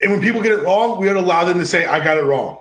and 0.00 0.12
when 0.12 0.20
people 0.20 0.40
get 0.42 0.52
it 0.52 0.62
wrong, 0.62 1.00
we 1.00 1.08
to 1.08 1.18
allow 1.18 1.44
them 1.44 1.58
to 1.58 1.66
say, 1.66 1.86
"I 1.86 2.02
got 2.02 2.18
it 2.18 2.22
wrong." 2.24 2.58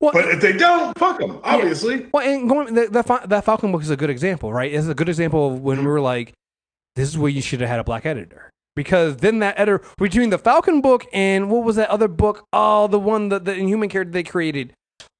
Well, 0.00 0.12
But 0.12 0.28
if 0.28 0.40
they 0.40 0.52
don't, 0.52 0.96
fuck 0.98 1.18
them. 1.18 1.40
Obviously, 1.42 2.06
well, 2.12 2.26
and 2.26 2.48
going 2.48 2.74
that 2.74 2.92
that, 2.92 3.28
that 3.28 3.44
Falcon 3.44 3.72
book 3.72 3.82
is 3.82 3.90
a 3.90 3.96
good 3.96 4.10
example, 4.10 4.52
right? 4.52 4.72
It's 4.72 4.86
a 4.86 4.94
good 4.94 5.08
example 5.08 5.52
of 5.52 5.60
when 5.60 5.78
we 5.78 5.86
were 5.86 6.00
like, 6.00 6.32
"This 6.96 7.08
is 7.08 7.18
where 7.18 7.30
you 7.30 7.42
should 7.42 7.60
have 7.60 7.70
had 7.70 7.80
a 7.80 7.84
black 7.84 8.06
editor." 8.06 8.50
Because 8.76 9.18
then 9.18 9.38
that 9.38 9.58
editor 9.58 9.84
between 9.98 10.30
the 10.30 10.38
Falcon 10.38 10.80
book 10.80 11.06
and 11.12 11.48
what 11.48 11.62
was 11.64 11.76
that 11.76 11.88
other 11.90 12.08
book? 12.08 12.44
Oh, 12.52 12.88
the 12.88 12.98
one 12.98 13.28
that 13.28 13.44
the 13.44 13.54
Inhuman 13.54 13.88
character 13.88 14.10
they 14.12 14.24
created. 14.24 14.72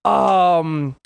Um. 0.05 0.97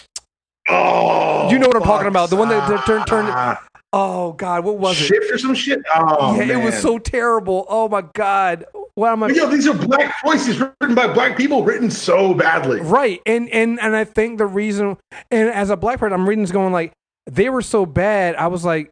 oh, 0.68 1.48
You 1.50 1.58
know 1.58 1.68
what 1.68 1.76
I'm 1.76 1.82
talking 1.82 2.08
about, 2.08 2.30
the 2.30 2.36
one 2.36 2.48
that- 2.48 2.84
turned- 2.86 3.06
turned- 3.06 3.58
Oh 3.92 4.32
God, 4.32 4.64
what 4.64 4.78
was 4.78 5.00
it? 5.00 5.04
shift 5.04 5.30
or 5.32 5.38
some 5.38 5.54
shit. 5.54 5.80
Oh, 5.94 6.36
yeah, 6.36 6.58
it 6.58 6.64
was 6.64 6.78
so 6.78 6.98
terrible. 6.98 7.64
Oh 7.68 7.88
my 7.88 8.02
God, 8.14 8.66
what 8.94 9.12
am 9.12 9.22
I? 9.22 9.28
But, 9.28 9.36
yo, 9.36 9.48
these 9.48 9.66
are 9.66 9.74
black 9.74 10.14
voices 10.22 10.60
written 10.60 10.94
by 10.94 11.06
black 11.12 11.36
people, 11.36 11.64
written 11.64 11.90
so 11.90 12.34
badly. 12.34 12.80
Right. 12.80 13.22
And 13.24 13.48
and 13.50 13.80
and 13.80 13.96
I 13.96 14.04
think 14.04 14.38
the 14.38 14.46
reason 14.46 14.98
and 15.30 15.48
as 15.48 15.70
a 15.70 15.76
black 15.76 16.00
person, 16.00 16.12
I'm 16.12 16.28
reading 16.28 16.42
this 16.42 16.52
going 16.52 16.72
like 16.72 16.92
they 17.26 17.48
were 17.48 17.62
so 17.62 17.86
bad. 17.86 18.34
I 18.36 18.48
was 18.48 18.64
like, 18.64 18.90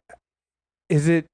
is 0.89 1.07
it 1.07 1.25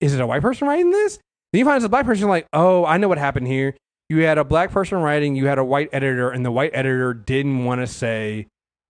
is 0.00 0.14
it 0.14 0.20
a 0.20 0.26
white 0.26 0.42
person 0.42 0.68
writing 0.68 0.90
this? 0.90 1.18
Then 1.52 1.60
you 1.60 1.64
find 1.64 1.76
it's 1.76 1.86
a 1.86 1.88
black 1.88 2.04
person 2.04 2.28
like, 2.28 2.46
oh, 2.52 2.84
I 2.84 2.98
know 2.98 3.08
what 3.08 3.18
happened 3.18 3.46
here. 3.46 3.74
You 4.10 4.24
had 4.24 4.38
a 4.38 4.44
black 4.44 4.70
person 4.70 4.98
writing, 4.98 5.36
you 5.36 5.46
had 5.46 5.58
a 5.58 5.64
white 5.64 5.90
editor, 5.92 6.30
and 6.30 6.44
the 6.44 6.50
white 6.50 6.70
editor 6.72 7.12
didn't 7.12 7.64
want 7.64 7.80
to 7.80 7.86
say, 7.86 8.46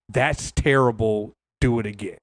That's 0.08 0.52
terrible, 0.52 1.32
do 1.60 1.78
it 1.80 1.86
again. 1.86 2.18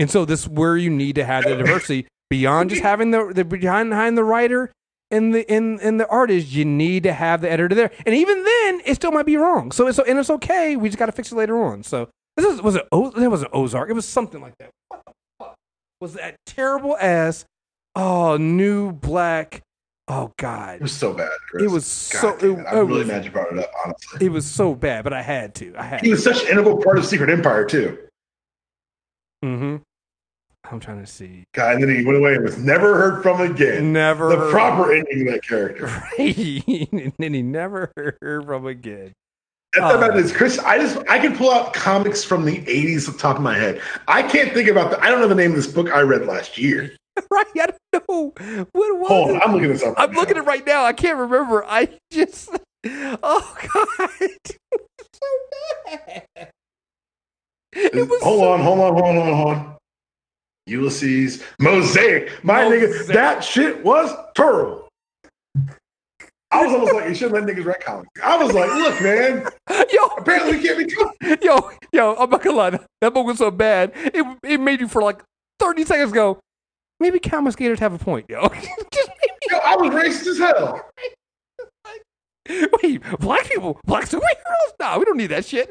And 0.00 0.10
so 0.10 0.24
this 0.24 0.40
is 0.42 0.48
where 0.48 0.76
you 0.76 0.90
need 0.90 1.14
to 1.16 1.24
have 1.24 1.44
the 1.44 1.56
diversity 1.56 2.06
beyond 2.30 2.70
just 2.70 2.82
having 2.82 3.10
the, 3.10 3.32
the 3.34 3.44
behind 3.44 3.90
behind 3.90 4.16
the 4.16 4.24
writer 4.24 4.72
and 5.10 5.34
the 5.34 5.50
in 5.52 5.78
and 5.80 6.00
the 6.00 6.08
artist, 6.08 6.50
you 6.50 6.64
need 6.64 7.02
to 7.02 7.12
have 7.12 7.42
the 7.42 7.50
editor 7.50 7.74
there. 7.74 7.90
And 8.06 8.14
even 8.14 8.42
then, 8.42 8.80
it 8.86 8.94
still 8.94 9.12
might 9.12 9.26
be 9.26 9.36
wrong. 9.36 9.72
So 9.72 9.86
it's 9.86 9.96
so 9.96 10.04
and 10.04 10.18
it's 10.18 10.30
okay. 10.30 10.76
We 10.76 10.88
just 10.88 10.98
got 10.98 11.06
to 11.06 11.12
fix 11.12 11.32
it 11.32 11.34
later 11.34 11.62
on. 11.62 11.82
So 11.82 12.08
this 12.36 12.46
is 12.46 12.62
was 12.62 12.76
it? 12.76 12.88
O, 12.92 13.10
that 13.10 13.30
wasn't 13.30 13.50
Ozark. 13.52 13.90
It 13.90 13.94
was 13.94 14.08
something 14.08 14.40
like 14.40 14.56
that. 14.58 14.70
What 14.88 15.02
the 15.04 15.12
fuck 15.38 15.54
was 16.00 16.14
that 16.14 16.36
terrible 16.46 16.96
ass? 16.96 17.44
Oh, 17.94 18.36
new 18.38 18.92
black. 18.92 19.60
Oh 20.08 20.32
God, 20.38 20.76
It 20.76 20.82
was 20.82 20.96
so 20.96 21.12
bad. 21.12 21.30
Chris. 21.50 21.62
it 21.62 21.70
was 21.70 21.86
so. 21.86 22.30
It, 22.36 22.42
it. 22.42 22.66
I'm 22.68 22.86
really 22.86 23.00
was, 23.00 23.08
mad 23.08 23.24
you 23.24 23.30
brought 23.30 23.52
it 23.52 23.58
up. 23.58 23.70
Honestly, 23.84 24.26
it 24.26 24.30
was 24.30 24.44
so 24.44 24.74
bad, 24.74 25.04
but 25.04 25.12
I 25.12 25.22
had 25.22 25.54
to. 25.56 25.72
I 25.76 25.84
had. 25.84 26.00
he 26.00 26.10
was 26.10 26.24
such 26.24 26.42
an 26.42 26.48
integral 26.48 26.82
part 26.82 26.98
of 26.98 27.04
Secret 27.04 27.30
Empire 27.30 27.64
too. 27.64 27.98
Mm-hmm. 29.44 29.76
I'm 30.64 30.78
trying 30.80 31.00
to 31.00 31.06
see. 31.06 31.44
God, 31.54 31.76
and 31.76 31.82
then 31.82 31.96
he 31.96 32.04
went 32.04 32.18
away 32.18 32.34
and 32.34 32.44
was 32.44 32.58
never 32.58 32.94
heard 32.96 33.22
from 33.22 33.40
again. 33.40 33.92
Never 33.92 34.28
The 34.36 34.50
proper 34.50 34.92
ending 34.92 35.26
of 35.26 35.34
that 35.34 35.42
character. 35.42 35.86
Right. 36.18 36.62
and 36.92 37.12
then 37.18 37.34
he 37.34 37.42
never 37.42 37.92
heard 37.96 38.44
from 38.44 38.66
again. 38.66 39.12
That's 39.72 39.94
about 39.94 40.14
this, 40.14 40.32
uh, 40.32 40.36
Chris. 40.36 40.58
I 40.58 40.78
just 40.78 40.98
I 41.08 41.18
can 41.20 41.36
pull 41.36 41.50
out 41.50 41.72
comics 41.72 42.24
from 42.24 42.44
the 42.44 42.58
'80s 42.64 43.08
off 43.08 43.14
the 43.14 43.20
top 43.20 43.36
of 43.36 43.42
my 43.42 43.56
head. 43.56 43.80
I 44.08 44.22
can't 44.22 44.52
think 44.52 44.68
about 44.68 44.90
the. 44.90 45.00
I 45.02 45.10
don't 45.10 45.20
know 45.20 45.28
the 45.28 45.34
name 45.36 45.50
of 45.50 45.56
this 45.56 45.68
book 45.68 45.88
I 45.90 46.00
read 46.00 46.26
last 46.26 46.58
year. 46.58 46.96
right? 47.30 47.46
I 47.54 47.68
don't 47.92 48.08
know 48.08 48.32
what 48.72 48.98
was 48.98 49.08
Hold 49.08 49.30
on, 49.30 49.42
I'm 49.42 49.52
looking 49.52 49.68
this 49.68 49.82
up. 49.82 49.94
I'm 49.96 50.10
right 50.10 50.18
looking 50.18 50.36
at 50.36 50.42
it 50.42 50.46
right 50.46 50.66
now. 50.66 50.84
I 50.84 50.92
can't 50.92 51.18
remember. 51.18 51.64
I 51.64 51.88
just, 52.10 52.50
oh 52.84 53.56
god, 53.74 54.10
so 55.14 55.26
bad. 55.86 56.26
It 57.72 58.08
was 58.08 58.22
hold 58.22 58.40
so- 58.40 58.52
on, 58.52 58.60
hold 58.60 58.80
on, 58.80 58.92
hold 58.94 59.16
on, 59.16 59.34
hold 59.34 59.48
on. 59.56 59.76
Ulysses 60.70 61.42
Mosaic. 61.58 62.42
My 62.44 62.64
Mosaic. 62.64 62.90
nigga, 62.90 63.06
that 63.08 63.44
shit 63.44 63.84
was 63.84 64.10
terrible. 64.34 64.88
I 66.52 66.64
was 66.64 66.72
almost 66.72 66.92
like, 66.94 67.08
you 67.08 67.14
shouldn't 67.14 67.46
let 67.46 67.56
niggas 67.56 67.64
write 67.64 67.80
comics. 67.84 68.10
I 68.24 68.36
was 68.42 68.52
like, 68.52 68.68
look, 68.70 69.00
man, 69.02 69.46
Yo, 69.92 70.06
apparently 70.18 70.56
we 70.58 70.62
can't 70.62 70.78
be 70.78 71.46
yo, 71.46 71.70
yo. 71.92 72.14
I'm 72.16 72.28
not 72.30 72.42
gonna 72.42 72.56
lie. 72.56 72.78
That 73.00 73.14
book 73.14 73.26
was 73.26 73.38
so 73.38 73.50
bad. 73.52 73.92
It 73.94 74.24
it 74.42 74.58
made 74.60 74.80
you 74.80 74.88
for 74.88 75.00
like 75.02 75.20
30 75.60 75.84
seconds 75.84 76.12
go. 76.12 76.40
Maybe 76.98 77.18
Comicsgaters 77.20 77.78
have 77.78 77.94
a 77.94 77.98
point, 77.98 78.26
yo. 78.28 78.48
just 78.92 79.10
Yo, 79.50 79.58
I 79.58 79.76
was 79.76 79.90
racist 79.90 80.26
as 80.26 80.38
hell. 80.38 80.80
wait, 82.82 83.00
black 83.20 83.48
people, 83.48 83.80
black 83.84 84.06
superheroes? 84.06 84.72
Nah, 84.80 84.98
we 84.98 85.04
don't 85.04 85.16
need 85.16 85.28
that 85.28 85.44
shit. 85.44 85.70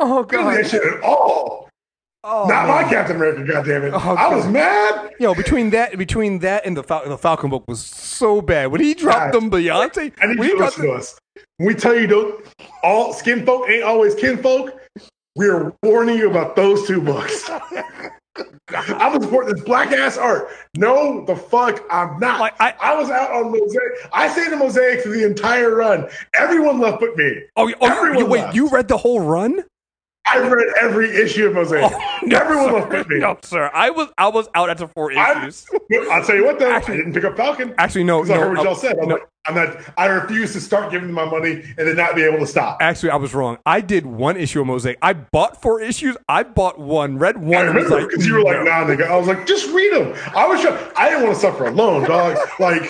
Oh 0.00 0.22
We 0.22 0.26
don't 0.26 0.28
do 0.30 0.36
god. 0.38 0.56
that 0.56 0.66
shit 0.70 0.82
at 0.82 1.02
all. 1.02 1.68
Oh, 2.28 2.46
Not 2.48 2.66
man. 2.66 2.82
my 2.82 2.90
Captain 2.90 3.14
America, 3.16 3.40
goddammit. 3.42 3.92
Oh, 3.92 4.14
I 4.16 4.34
was 4.34 4.42
God. 4.44 4.52
mad. 4.52 5.10
Yo, 5.20 5.32
between 5.32 5.70
that, 5.70 5.96
between 5.96 6.40
that 6.40 6.66
and 6.66 6.76
the 6.76 6.82
Fal- 6.82 7.08
the 7.08 7.16
Falcon 7.16 7.50
book 7.50 7.62
was 7.68 7.80
so 7.80 8.42
bad. 8.42 8.66
When 8.72 8.80
he 8.80 8.94
dropped 8.94 9.32
Guys, 9.32 9.40
them, 9.40 9.48
Beyonce. 9.48 10.12
I 10.20 10.26
need 10.26 10.38
you 10.44 10.58
to 10.58 10.64
listen 10.64 10.86
to 10.86 10.92
us. 10.92 11.16
When 11.58 11.68
we 11.68 11.74
tell 11.74 11.94
you 11.94 12.08
don't 12.08 12.44
all 12.82 13.12
skin 13.12 13.46
folk 13.46 13.68
ain't 13.70 13.84
always 13.84 14.16
kinfolk, 14.16 14.72
we 15.36 15.48
are 15.48 15.72
warning 15.84 16.18
you 16.18 16.28
about 16.28 16.56
those 16.56 16.84
two 16.88 17.00
books. 17.00 17.48
I'm 18.68 19.12
gonna 19.12 19.22
support 19.22 19.46
this 19.46 19.62
black 19.62 19.92
ass 19.92 20.18
art. 20.18 20.48
No, 20.76 21.24
the 21.26 21.36
fuck, 21.36 21.84
I'm 21.90 22.18
not. 22.18 22.40
Like, 22.40 22.54
I- 22.60 22.74
I 22.80 22.96
was 22.96 23.08
out 23.08 23.30
on 23.30 23.52
mosaic. 23.52 23.92
I 24.12 24.28
stayed 24.28 24.52
in 24.52 24.58
mosaic 24.58 25.00
for 25.02 25.10
the 25.10 25.24
entire 25.24 25.76
run. 25.76 26.08
Everyone 26.34 26.80
left 26.80 26.98
but 27.00 27.16
me. 27.16 27.42
Oh, 27.56 27.72
oh 27.80 28.12
you, 28.18 28.26
wait, 28.26 28.40
left. 28.40 28.56
you 28.56 28.68
read 28.68 28.88
the 28.88 28.96
whole 28.96 29.20
run? 29.20 29.62
I 30.28 30.38
read 30.38 30.66
every 30.80 31.10
issue 31.16 31.46
of 31.46 31.54
mosaic. 31.54 31.90
Oh, 31.92 32.18
no, 32.24 32.38
Everyone 32.38 32.64
sir. 32.66 32.72
left 32.72 32.90
but 32.90 33.08
me. 33.08 33.18
No, 33.20 33.38
sir. 33.42 33.70
I 33.72 33.90
was 33.90 34.08
I 34.18 34.28
was 34.28 34.48
out 34.54 34.70
after 34.70 34.88
four 34.88 35.12
issues. 35.12 35.66
I'll 36.10 36.24
tell 36.24 36.34
you 36.36 36.44
what, 36.44 36.58
though, 36.58 36.70
Actually- 36.70 36.94
I 36.94 36.96
didn't 36.98 37.12
pick 37.14 37.24
up 37.24 37.36
Falcon. 37.36 37.74
Actually, 37.78 38.04
no, 38.04 38.22
Because 38.22 38.36
I 38.36 38.40
heard 38.40 38.56
what 38.56 38.64
y'all 38.64 38.72
uh, 38.72 38.76
said. 38.76 38.98
I'm, 39.00 39.08
no. 39.08 39.14
like, 39.14 39.28
I'm 39.46 39.54
not. 39.54 39.76
I 39.96 40.06
refuse 40.06 40.52
to 40.54 40.60
start 40.60 40.90
giving 40.90 41.06
them 41.08 41.14
my 41.14 41.24
money 41.24 41.62
and 41.78 41.86
then 41.88 41.94
not 41.94 42.16
be 42.16 42.22
able 42.22 42.38
to 42.38 42.46
stop. 42.46 42.78
Actually, 42.80 43.10
I 43.10 43.16
was 43.16 43.32
wrong. 43.34 43.58
I 43.64 43.80
did 43.80 44.04
one 44.04 44.36
issue 44.36 44.60
of 44.60 44.66
Mosaic. 44.66 44.98
I 45.02 45.12
bought 45.12 45.62
four 45.62 45.80
issues. 45.80 46.16
I 46.28 46.42
bought 46.42 46.80
one, 46.80 47.18
read 47.18 47.36
one, 47.38 47.66
remember 47.66 48.00
like, 48.00 48.08
because 48.08 48.26
you 48.26 48.34
were 48.34 48.42
like, 48.42 48.64
"Nah, 48.64 48.84
nigga." 48.84 49.06
I 49.08 49.16
was 49.16 49.28
like, 49.28 49.46
"Just 49.46 49.70
read 49.72 49.92
them." 49.92 50.12
I 50.34 50.48
was. 50.48 50.60
Trying, 50.60 50.76
I 50.96 51.08
didn't 51.08 51.24
want 51.24 51.36
to 51.36 51.40
suffer 51.40 51.66
alone, 51.66 52.02
dog. 52.04 52.36
Like, 52.58 52.82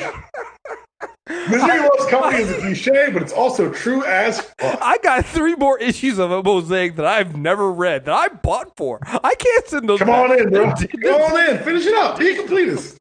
Misery 1.29 1.81
Loves 1.81 2.07
Company 2.09 2.43
is 2.43 2.51
a 2.51 2.59
cliche, 2.61 3.11
but 3.13 3.21
it's 3.23 3.33
also 3.33 3.73
true 3.73 4.05
as 4.05 4.41
fuck. 4.41 4.79
I 4.81 4.99
got 4.99 5.27
three 5.27 5.57
more 5.57 5.79
issues 5.79 6.19
of 6.19 6.31
a 6.31 6.43
Mosaic 6.43 6.97
that 6.97 7.07
I've 7.07 7.37
never 7.37 7.73
read 7.73 8.05
that 8.05 8.15
I 8.15 8.29
bought 8.29 8.77
for. 8.77 9.01
I 9.03 9.35
can't 9.35 9.67
send 9.67 9.89
those. 9.89 9.99
Come 9.99 10.09
back. 10.09 10.31
on 10.31 10.39
in, 10.39 10.51
bro. 10.51 10.73
Come 11.03 11.23
on 11.23 11.51
in. 11.51 11.63
Finish 11.65 11.87
it 11.87 11.95
up. 11.95 12.19
Be 12.19 12.35
complete. 12.37 12.97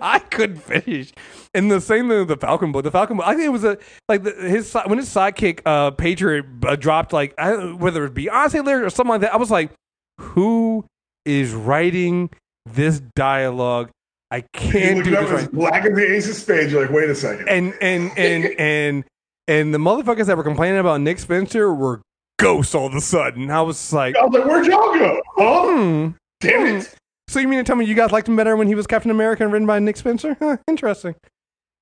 I 0.00 0.18
couldn't 0.18 0.58
finish. 0.58 1.12
And 1.54 1.70
the 1.70 1.80
same 1.80 2.08
thing 2.08 2.20
with 2.20 2.28
the 2.28 2.36
Falcon 2.36 2.72
book. 2.72 2.84
The 2.84 2.90
Falcon 2.90 3.18
book. 3.18 3.26
I 3.26 3.34
think 3.34 3.46
it 3.46 3.50
was 3.50 3.64
a 3.64 3.78
like 4.08 4.22
the, 4.22 4.32
his 4.32 4.72
when 4.86 4.98
his 4.98 5.08
sidekick 5.08 5.60
uh 5.66 5.90
Patriot 5.92 6.46
uh, 6.66 6.76
dropped 6.76 7.12
like 7.12 7.34
I, 7.38 7.52
whether 7.74 8.04
it 8.04 8.14
be 8.14 8.26
Beyonce 8.26 8.64
lyrics 8.64 8.86
or 8.86 8.96
something 8.96 9.10
like 9.10 9.20
that. 9.20 9.34
I 9.34 9.36
was 9.36 9.50
like, 9.50 9.70
who 10.18 10.84
is 11.24 11.52
writing 11.52 12.30
this 12.64 13.00
dialogue? 13.14 13.90
I 14.32 14.40
can't 14.54 14.96
look 14.96 15.04
do 15.04 15.10
this 15.10 15.30
right. 15.30 15.52
black 15.52 15.84
as 15.84 15.94
the 15.94 16.10
ace 16.10 16.26
of 16.26 16.34
spades. 16.36 16.72
You're 16.72 16.80
like, 16.80 16.90
wait 16.90 17.10
a 17.10 17.14
second. 17.14 17.50
And 17.50 17.74
and 17.82 18.10
and 18.16 18.44
and 18.58 19.04
and 19.46 19.74
the 19.74 19.78
motherfuckers 19.78 20.24
that 20.24 20.38
were 20.38 20.42
complaining 20.42 20.78
about 20.78 21.02
Nick 21.02 21.18
Spencer 21.18 21.72
were 21.72 22.00
ghosts 22.38 22.74
all 22.74 22.86
of 22.86 22.94
a 22.94 23.00
sudden. 23.02 23.50
I 23.50 23.60
was 23.60 23.92
like, 23.92 24.16
I 24.16 24.24
was 24.24 24.32
like, 24.32 24.48
where'd 24.48 24.66
y'all 24.66 24.94
go? 24.94 25.22
Huh? 25.36 25.62
hmm. 25.66 26.08
Damn 26.40 26.78
it. 26.78 26.94
So 27.28 27.40
you 27.40 27.48
mean 27.48 27.58
to 27.58 27.64
tell 27.64 27.76
me 27.76 27.84
you 27.84 27.94
guys 27.94 28.10
liked 28.10 28.26
him 28.26 28.34
better 28.36 28.56
when 28.56 28.68
he 28.68 28.74
was 28.74 28.86
Captain 28.86 29.10
America 29.10 29.44
and 29.44 29.52
written 29.52 29.66
by 29.66 29.78
Nick 29.78 29.98
Spencer? 29.98 30.34
Huh, 30.40 30.56
interesting. 30.66 31.14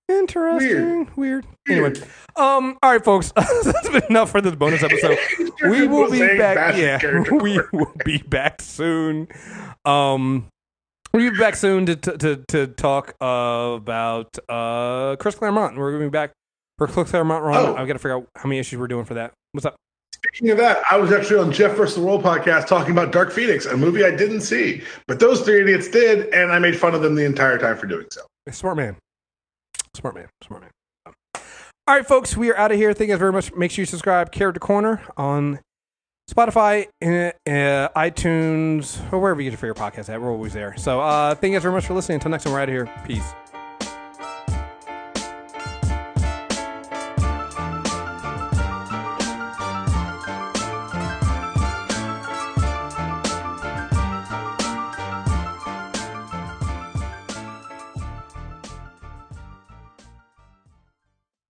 Interesting. 0.08 1.08
Weird. 1.14 1.46
Anyway, 1.68 1.90
Weird. 1.90 2.02
um, 2.34 2.76
all 2.82 2.90
right, 2.90 3.04
folks, 3.04 3.32
that's 3.36 3.88
been 3.90 4.02
enough 4.10 4.32
for 4.32 4.40
this 4.40 4.56
bonus 4.56 4.82
episode. 4.82 5.16
we 5.62 5.86
will 5.86 6.10
be 6.10 6.18
back. 6.36 6.76
Yeah, 6.76 6.98
we 7.30 7.60
will 7.72 7.92
be 8.04 8.18
back 8.18 8.60
soon. 8.60 9.28
Um, 9.84 10.48
we'll 11.12 11.30
be 11.30 11.38
back 11.38 11.56
soon 11.56 11.86
to 11.86 11.96
to 11.96 12.18
to, 12.18 12.44
to 12.48 12.66
talk 12.68 13.14
about 13.20 14.38
uh 14.48 15.16
Chris 15.16 15.34
Claremont. 15.34 15.76
We're 15.76 15.90
going 15.90 16.04
to 16.04 16.08
be 16.08 16.10
back 16.10 16.32
for 16.78 16.86
Chris 16.86 17.10
Claremont 17.10 17.44
run. 17.44 17.56
Oh. 17.56 17.76
I've 17.76 17.86
got 17.86 17.94
to 17.94 17.98
figure 17.98 18.16
out 18.16 18.26
how 18.36 18.48
many 18.48 18.58
issues 18.58 18.78
we're 18.78 18.88
doing 18.88 19.04
for 19.04 19.14
that. 19.14 19.32
What's 19.52 19.66
up? 19.66 19.76
Speaking 20.14 20.50
of 20.50 20.58
that, 20.58 20.82
I 20.90 20.96
was 20.96 21.12
actually 21.12 21.38
on 21.40 21.50
Jeff 21.50 21.76
vs. 21.76 21.94
the 21.94 22.02
World 22.02 22.22
podcast 22.22 22.66
talking 22.66 22.90
about 22.92 23.10
Dark 23.10 23.32
Phoenix, 23.32 23.64
a 23.64 23.76
movie 23.76 24.04
I 24.04 24.14
didn't 24.14 24.42
see, 24.42 24.82
but 25.06 25.18
those 25.18 25.40
three 25.40 25.62
idiots 25.62 25.88
did, 25.88 26.32
and 26.34 26.52
I 26.52 26.58
made 26.58 26.78
fun 26.78 26.94
of 26.94 27.00
them 27.00 27.14
the 27.14 27.24
entire 27.24 27.56
time 27.56 27.78
for 27.78 27.86
doing 27.86 28.06
so. 28.10 28.20
Smart 28.50 28.76
man. 28.76 28.96
Smart 29.96 30.14
man. 30.14 30.28
Smart 30.44 30.62
man. 30.62 30.70
All 31.86 31.96
right, 31.96 32.06
folks, 32.06 32.36
we 32.36 32.50
are 32.50 32.56
out 32.56 32.70
of 32.70 32.76
here. 32.76 32.92
Thank 32.92 33.08
you 33.08 33.14
guys 33.14 33.18
very 33.18 33.32
much. 33.32 33.52
Make 33.54 33.70
sure 33.70 33.82
you 33.82 33.86
subscribe, 33.86 34.30
Character 34.30 34.60
Corner 34.60 35.00
on 35.16 35.60
Spotify, 36.30 36.86
uh, 37.02 37.88
iTunes, 37.98 39.00
or 39.12 39.18
wherever 39.18 39.40
you 39.40 39.50
get 39.50 39.60
your 39.60 39.74
favorite 39.74 39.92
podcast 39.92 40.08
at. 40.08 40.20
We're 40.20 40.30
always 40.30 40.52
there. 40.52 40.76
So 40.76 41.00
uh, 41.00 41.34
thank 41.34 41.50
you 41.52 41.56
guys 41.56 41.62
very 41.62 41.74
much 41.74 41.86
for 41.86 41.94
listening. 41.94 42.16
Until 42.16 42.30
next 42.30 42.44
time, 42.44 42.52
we're 42.52 42.60
out 42.60 42.68
of 42.68 42.74
here. 42.74 42.90
Peace. 43.04 43.34